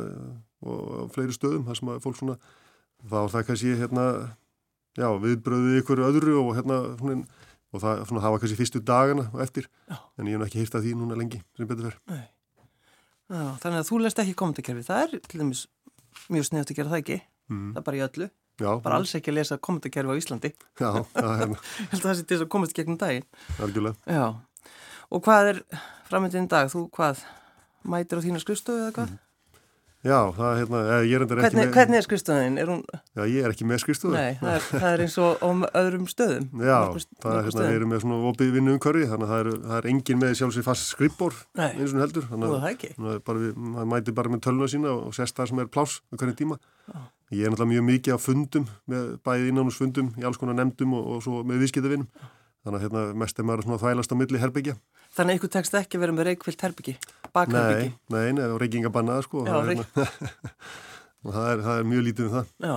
og 0.66 1.12
fleiri 1.14 1.36
stöðum, 1.36 1.66
það 1.68 1.80
sem 1.80 1.92
að 1.92 2.00
fólk 2.06 2.18
svona, 2.18 2.38
þá 3.04 3.18
er 3.20 3.34
það 3.36 3.44
kannski, 3.50 3.74
hérna, 3.78 4.06
já, 4.98 5.08
viðbröðið 5.22 5.78
ykkur 5.82 6.02
öðru 6.08 6.40
og 6.40 6.50
hérna, 6.58 6.80
svona, 6.98 7.44
og 7.68 7.82
það, 7.82 8.02
svona, 8.08 8.24
það 8.24 8.34
var 8.34 8.42
kannski 8.42 8.58
fyrstu 8.58 8.82
dagana 8.84 9.28
og 9.32 9.44
eftir 9.44 9.68
Já. 9.88 9.96
en 10.18 10.30
ég 10.30 10.38
hef 10.38 10.48
ekki 10.48 10.62
hýrt 10.62 10.76
að 10.78 10.86
því 10.86 10.96
núna 10.98 11.18
lengi 11.18 11.40
sem 11.56 11.68
betur 11.68 11.90
verð 11.90 12.26
Þannig 13.28 13.82
að 13.82 13.88
þú 13.90 13.98
lest 14.00 14.20
ekki 14.22 14.36
kommentarkerfi 14.40 14.86
það 14.86 15.02
er 15.04 15.24
til 15.28 15.40
dæmis 15.42 15.66
mjög 16.32 16.48
sniðast 16.48 16.72
að 16.72 16.78
gera 16.78 16.92
það 16.94 17.02
ekki 17.02 17.18
mm. 17.20 17.66
það 17.74 17.80
er 17.82 17.88
bara 17.90 17.98
í 17.98 18.04
öllu 18.06 18.30
Já, 18.58 18.70
bara 18.82 18.98
alls 18.98 19.12
ekki 19.14 19.30
að 19.30 19.38
lesa 19.38 19.60
kommentarkerfi 19.62 20.16
á 20.16 20.20
Íslandi 20.20 20.52
Já, 20.80 20.88
hérna 21.38 21.58
það 21.92 22.16
sé 22.16 22.24
til 22.24 22.32
þess 22.32 22.46
að 22.46 22.52
komast 22.56 22.76
gegnum 22.78 22.98
daginn 23.00 23.28
Algjörlega 23.60 24.30
Og 25.08 25.24
hvað 25.24 25.52
er 25.52 25.60
framöndin 26.08 26.48
dag? 26.50 26.68
Þú 26.68 26.88
hvað? 26.92 27.22
Mætir 27.88 28.20
á 28.20 28.24
þína 28.24 28.42
skrifstöðu 28.42 28.82
eða 28.82 28.94
hvað? 28.96 29.12
Mm. 29.14 29.27
Já, 30.08 30.18
það 30.32 30.48
er 30.48 30.58
hérna, 30.62 30.78
ég 31.04 31.12
er 31.18 31.24
endur 31.24 31.40
ekki 31.40 31.44
hvernig, 31.44 31.66
með... 31.68 31.74
Hvernig 31.76 31.98
er 31.98 32.04
skrifstofnin? 32.06 32.54
Er 32.62 32.70
hún... 32.72 32.80
Já, 32.88 33.22
ég 33.28 33.44
er 33.44 33.52
ekki 33.52 33.66
með 33.68 33.82
skrifstofin. 33.82 34.16
Nei, 34.16 34.38
það 34.40 34.54
er, 34.54 34.64
það 34.70 34.86
er 34.88 35.02
eins 35.04 35.16
og 35.20 35.42
á 35.44 35.48
öðrum 35.82 36.06
stöðum. 36.08 36.46
Já, 36.64 36.78
Markus, 36.78 37.06
það 37.20 37.36
er 37.36 37.48
hérna, 37.48 37.66
við 37.68 37.76
erum 37.78 37.92
með 37.92 38.02
svona 38.04 38.18
opið 38.30 38.54
vinnu 38.56 38.74
umhverfi, 38.78 39.04
þannig 39.12 39.26
að 39.28 39.34
það 39.34 39.42
er, 39.42 39.50
það 39.66 39.76
er 39.82 39.90
engin 39.92 40.22
með 40.22 40.34
sjálfsvið 40.40 40.66
fast 40.70 40.88
skrifbór 40.94 41.38
eins 41.66 41.92
og 41.92 42.02
heldur. 42.06 42.28
Þannig 42.32 42.48
að 42.48 43.44
það 43.76 43.92
mæti 43.92 44.16
bara 44.16 44.32
með 44.32 44.44
töluna 44.48 44.70
sína 44.72 44.96
og 44.96 45.12
sérst 45.18 45.36
það 45.36 45.52
sem 45.52 45.62
er 45.62 45.70
plás 45.76 46.00
með 46.08 46.24
hvernig 46.24 46.40
tíma. 46.40 46.60
Já. 46.88 46.98
Ég 47.28 47.44
er 47.44 47.52
náttúrulega 47.52 47.74
mjög 47.74 47.84
mikið 47.90 48.16
á 48.16 48.18
fundum, 48.24 48.68
með 48.88 49.08
bæði 49.28 49.50
innanúsfundum 49.52 50.14
í 50.16 50.24
alls 50.24 50.40
konar 50.40 50.56
nefndum 50.56 50.94
og, 50.96 51.10
og 51.12 51.24
svo 51.26 51.42
með 51.44 51.66
viðskiptavinnum. 51.66 52.08
Þannig 52.64 52.78
að 52.78 52.84
hérna, 52.86 53.02
mest 53.20 53.38
er 53.38 53.46
maður 53.46 53.66
svona 53.66 53.80
þvælast 53.82 54.12
á 54.12 54.16
milli 54.18 54.40
herbyggja. 54.40 54.74
Þannig 55.18 55.34
að 55.34 55.38
ykkur 55.38 55.52
tekst 55.54 55.76
ekki 55.78 56.00
verið 56.00 56.16
með 56.16 56.26
reykvilt 56.28 56.64
herbyggi, 56.64 56.94
bakherbyggi? 57.38 57.88
Nei, 58.12 58.20
nei, 58.26 58.36
nei, 58.38 58.58
reykingabannaða 58.62 59.24
sko. 59.26 59.44
Já, 59.46 59.54
það, 59.54 59.72
er, 59.72 60.12
það, 61.32 61.48
er, 61.52 61.64
það 61.64 61.80
er 61.80 61.88
mjög 61.92 62.06
lítið 62.08 62.28
um 62.28 62.34
það. 62.36 62.52
Já, 62.66 62.76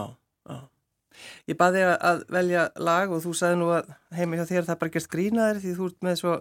já. 0.53 0.57
Ég 1.51 1.59
baði 1.59 1.83
að 1.91 2.23
velja 2.33 2.63
lag 2.81 3.11
og 3.13 3.21
þú 3.25 3.35
sagði 3.37 3.59
nú 3.59 3.69
að 3.75 3.91
heimi 4.17 4.39
hjá 4.39 4.47
þér 4.49 4.71
það 4.71 4.81
bara 4.81 4.95
gerst 4.95 5.11
grínaðir 5.11 5.61
því 5.61 5.75
þú 5.77 5.91
ert 5.91 6.07
með 6.07 6.17
svo, 6.21 6.39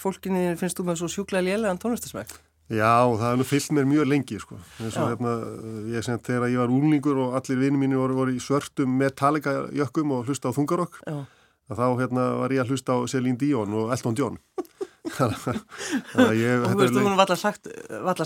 fólkinni 0.00 0.46
finnst 0.60 0.80
þú 0.80 0.88
með 0.88 1.02
svo 1.02 1.10
sjúklega 1.12 1.48
lélegan 1.50 1.82
tónlistasmæk. 1.82 2.32
Já, 2.72 3.04
það 3.04 3.26
hefði 3.26 3.46
fyllt 3.50 3.74
mér 3.76 3.88
mjög 3.90 4.08
lengi 4.08 4.38
sko. 4.40 4.56
Svo, 4.78 5.10
hérna, 5.10 5.32
ég 5.92 6.06
sem 6.06 6.20
þegar 6.24 6.48
ég 6.48 6.62
var 6.62 6.72
úlningur 6.72 7.18
og 7.26 7.36
allir 7.36 7.58
vinið 7.60 7.82
mínu 7.82 8.00
voru, 8.00 8.16
voru 8.22 8.32
í 8.32 8.40
svörtum 8.40 8.94
Metallica 8.96 9.66
jökkum 9.76 10.14
og 10.16 10.30
hlusta 10.30 10.48
á 10.48 10.56
þungarokk. 10.56 11.02
Já 11.04 11.24
þá 11.70 11.86
hérna, 12.00 12.28
var 12.42 12.54
ég 12.54 12.64
að 12.64 12.74
hlusta 12.74 12.96
á 12.96 12.98
Celine 13.10 13.38
Dion 13.40 13.78
og 13.78 13.92
Elton 13.94 14.18
John. 14.18 14.40
Ég, 15.12 16.62
og 16.62 16.68
þú 16.70 16.76
veist, 16.78 16.94
þú 16.94 17.02
var 17.02 17.20
alltaf 17.24 17.40
sagt, 17.40 17.68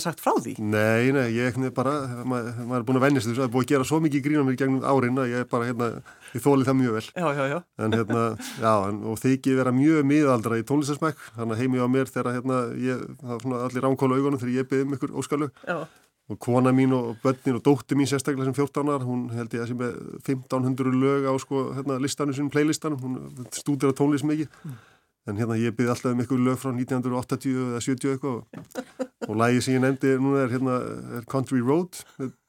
sagt 0.03 0.21
frá 0.21 0.35
því? 0.45 0.57
Nei, 0.61 1.09
nei, 1.15 1.31
ég 1.33 1.57
bara 1.75 1.95
maður, 2.21 2.59
maður 2.69 2.83
er 2.83 2.85
búin 2.91 2.99
að 3.01 3.05
vennist 3.07 3.29
þessu, 3.31 3.39
það 3.39 3.47
er 3.47 3.53
búin 3.55 3.65
að 3.65 3.71
gera 3.73 3.87
svo 3.89 4.01
mikið 4.05 4.25
grína 4.27 4.45
mér 4.45 4.59
gegnum 4.61 4.85
árin 4.85 5.23
að 5.23 5.33
ég 5.33 5.49
bara, 5.51 5.69
hérna 5.71 5.89
ég 6.35 6.45
þóli 6.45 6.69
það 6.69 6.79
mjög 6.83 6.99
vel. 6.99 7.05
Já, 7.09 7.27
já, 7.39 7.45
já. 7.55 7.59
En, 7.81 7.97
hérna, 7.97 8.25
en, 8.61 9.01
og 9.09 9.21
þykji 9.25 9.57
vera 9.57 9.75
mjög 9.77 10.09
miðaldra 10.13 10.61
í 10.61 10.67
tónlistarsmæk, 10.69 11.23
þannig 11.39 11.57
að 11.57 11.63
heimi 11.65 11.81
á 11.81 11.89
mér 11.97 12.13
þegar 12.13 12.37
hérna, 12.37 12.61
ég, 12.85 13.07
það 13.23 13.33
var 13.33 13.47
svona 13.47 13.63
allir 13.67 13.87
ránkóla 13.89 14.21
augunum 14.21 14.43
þegar 14.43 14.59
ég 14.61 14.69
beði 14.75 14.87
um 14.87 14.99
ykkur 14.99 15.17
óskalu 15.23 15.51
og 16.27 16.39
kona 16.43 16.73
mín 16.75 16.95
og 16.97 17.17
börnin 17.23 17.59
og 17.59 17.63
dótti 17.63 17.95
mín 17.95 18.09
sérstaklega 18.11 18.49
sem 18.49 18.57
14 18.57 18.91
ára, 18.91 19.07
hún 19.07 19.29
held 19.31 19.55
ég 19.55 19.63
að 19.63 19.71
sem 19.71 19.85
er 19.87 19.95
1500 20.27 20.99
lög 20.99 21.29
á 21.31 21.33
sko, 21.39 21.63
hérna, 21.77 22.01
listanum 22.03 22.35
sínum, 22.35 22.51
playlistanum, 22.51 22.99
hún 22.99 23.47
stúdir 23.55 23.93
að 23.93 24.01
tónlist 24.01 24.27
mikið, 24.27 24.51
mm. 24.65 24.75
en 25.31 25.39
hérna 25.39 25.61
ég 25.61 25.77
byrði 25.79 25.95
alltaf 25.95 26.17
um 26.17 26.25
eitthvað 26.25 26.43
lög 26.49 26.59
frá 26.59 26.73
1980 26.73 27.63
eða 27.69 27.85
70 27.87 28.17
eitthvað 28.17 28.35
og, 28.41 29.07
og 29.29 29.41
lægi 29.45 29.63
sem 29.63 29.79
ég 29.79 29.87
nefndi 29.87 30.19
núna 30.19 30.43
er 30.43 30.53
hérna 30.57 30.83
er 31.21 31.31
Country 31.31 31.63
Road 31.63 32.03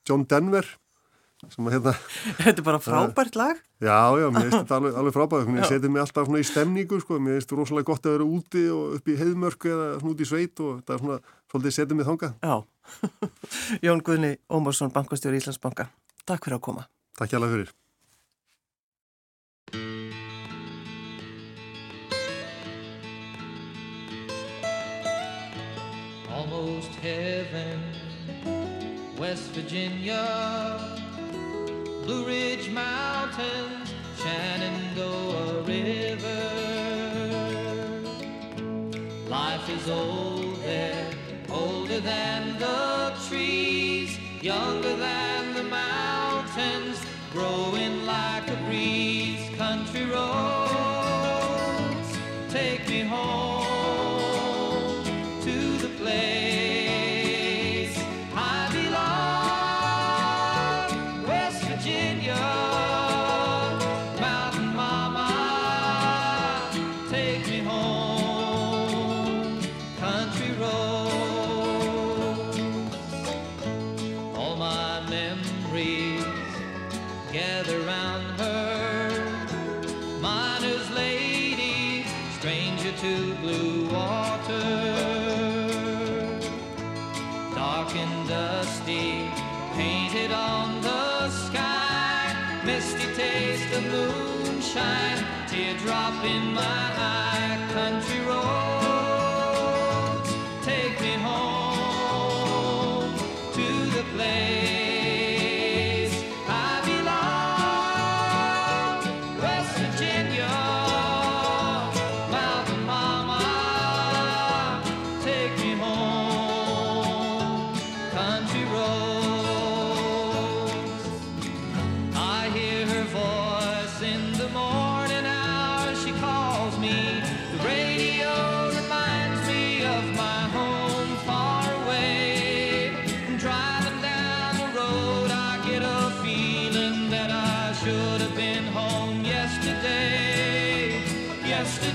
John 0.09 0.25
Denver 0.25 0.65
sem 1.45 1.67
að 1.69 1.75
hérna 1.75 1.93
Þetta 2.41 2.61
er 2.63 2.65
bara 2.65 2.79
frábært 2.81 3.35
lag. 3.37 3.59
Já, 3.77 4.17
já, 4.17 4.25
mér 4.33 4.47
finnst 4.47 4.63
þetta 4.63 4.77
alveg, 4.79 4.95
alveg 4.97 5.13
frábært. 5.13 5.51
Ég 5.53 5.67
seti 5.69 5.91
mig 5.91 6.01
alltaf 6.01 6.25
svona 6.25 6.41
í 6.41 6.47
stemningu 6.47 6.97
sko, 7.03 7.19
mér 7.21 7.37
finnst 7.37 7.51
þetta 7.51 7.59
rosalega 7.59 7.89
gott 7.91 8.07
að 8.07 8.15
vera 8.15 8.29
úti 8.37 8.63
og 8.73 8.95
upp 8.97 9.11
í 9.11 9.17
heiðmörku 9.19 9.69
eða 9.69 9.89
svona 9.99 10.15
út 10.15 10.23
í 10.23 10.29
sveit 10.31 10.63
og 10.65 10.79
þetta 10.79 10.95
er 10.95 11.03
svona 11.03 11.19
svolítið 11.51 11.75
setið 11.77 11.99
mig 11.99 12.07
þanga 12.07 12.29
Já, 12.43 12.55
Jón 13.85 14.03
Guðni 14.05 14.37
Ómarsson, 14.51 14.93
bankastjóri 14.93 15.41
Íslandsbanka. 15.41 15.89
Takk 16.27 16.47
fyrir 16.47 16.59
að 16.59 16.65
koma. 16.69 16.87
Takk 17.17 17.33
hjá 17.33 17.39
það 17.39 17.53
fyrir. 17.55 17.75
Almost 26.37 26.93
heaven 27.01 27.81
West 29.17 29.55
Virginia 29.55 30.23
Blue 32.07 32.25
Ridge 32.25 32.69
Mountains, 32.71 33.93
Shenandoah 34.15 35.67
River. 35.67 36.47
Life 39.27 39.69
is 39.69 39.89
old 39.89 40.36
than 42.07 42.57
the 42.57 43.13
trees, 43.27 44.17
younger 44.41 44.95
than 44.95 45.53
the 45.53 45.63
mountains, 45.63 46.97
growing 47.33 48.05
like 48.05 48.47
a 48.49 48.57
breeze. 48.65 49.43
Country 49.57 50.05
roads, 50.05 50.56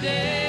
today. 0.02 0.41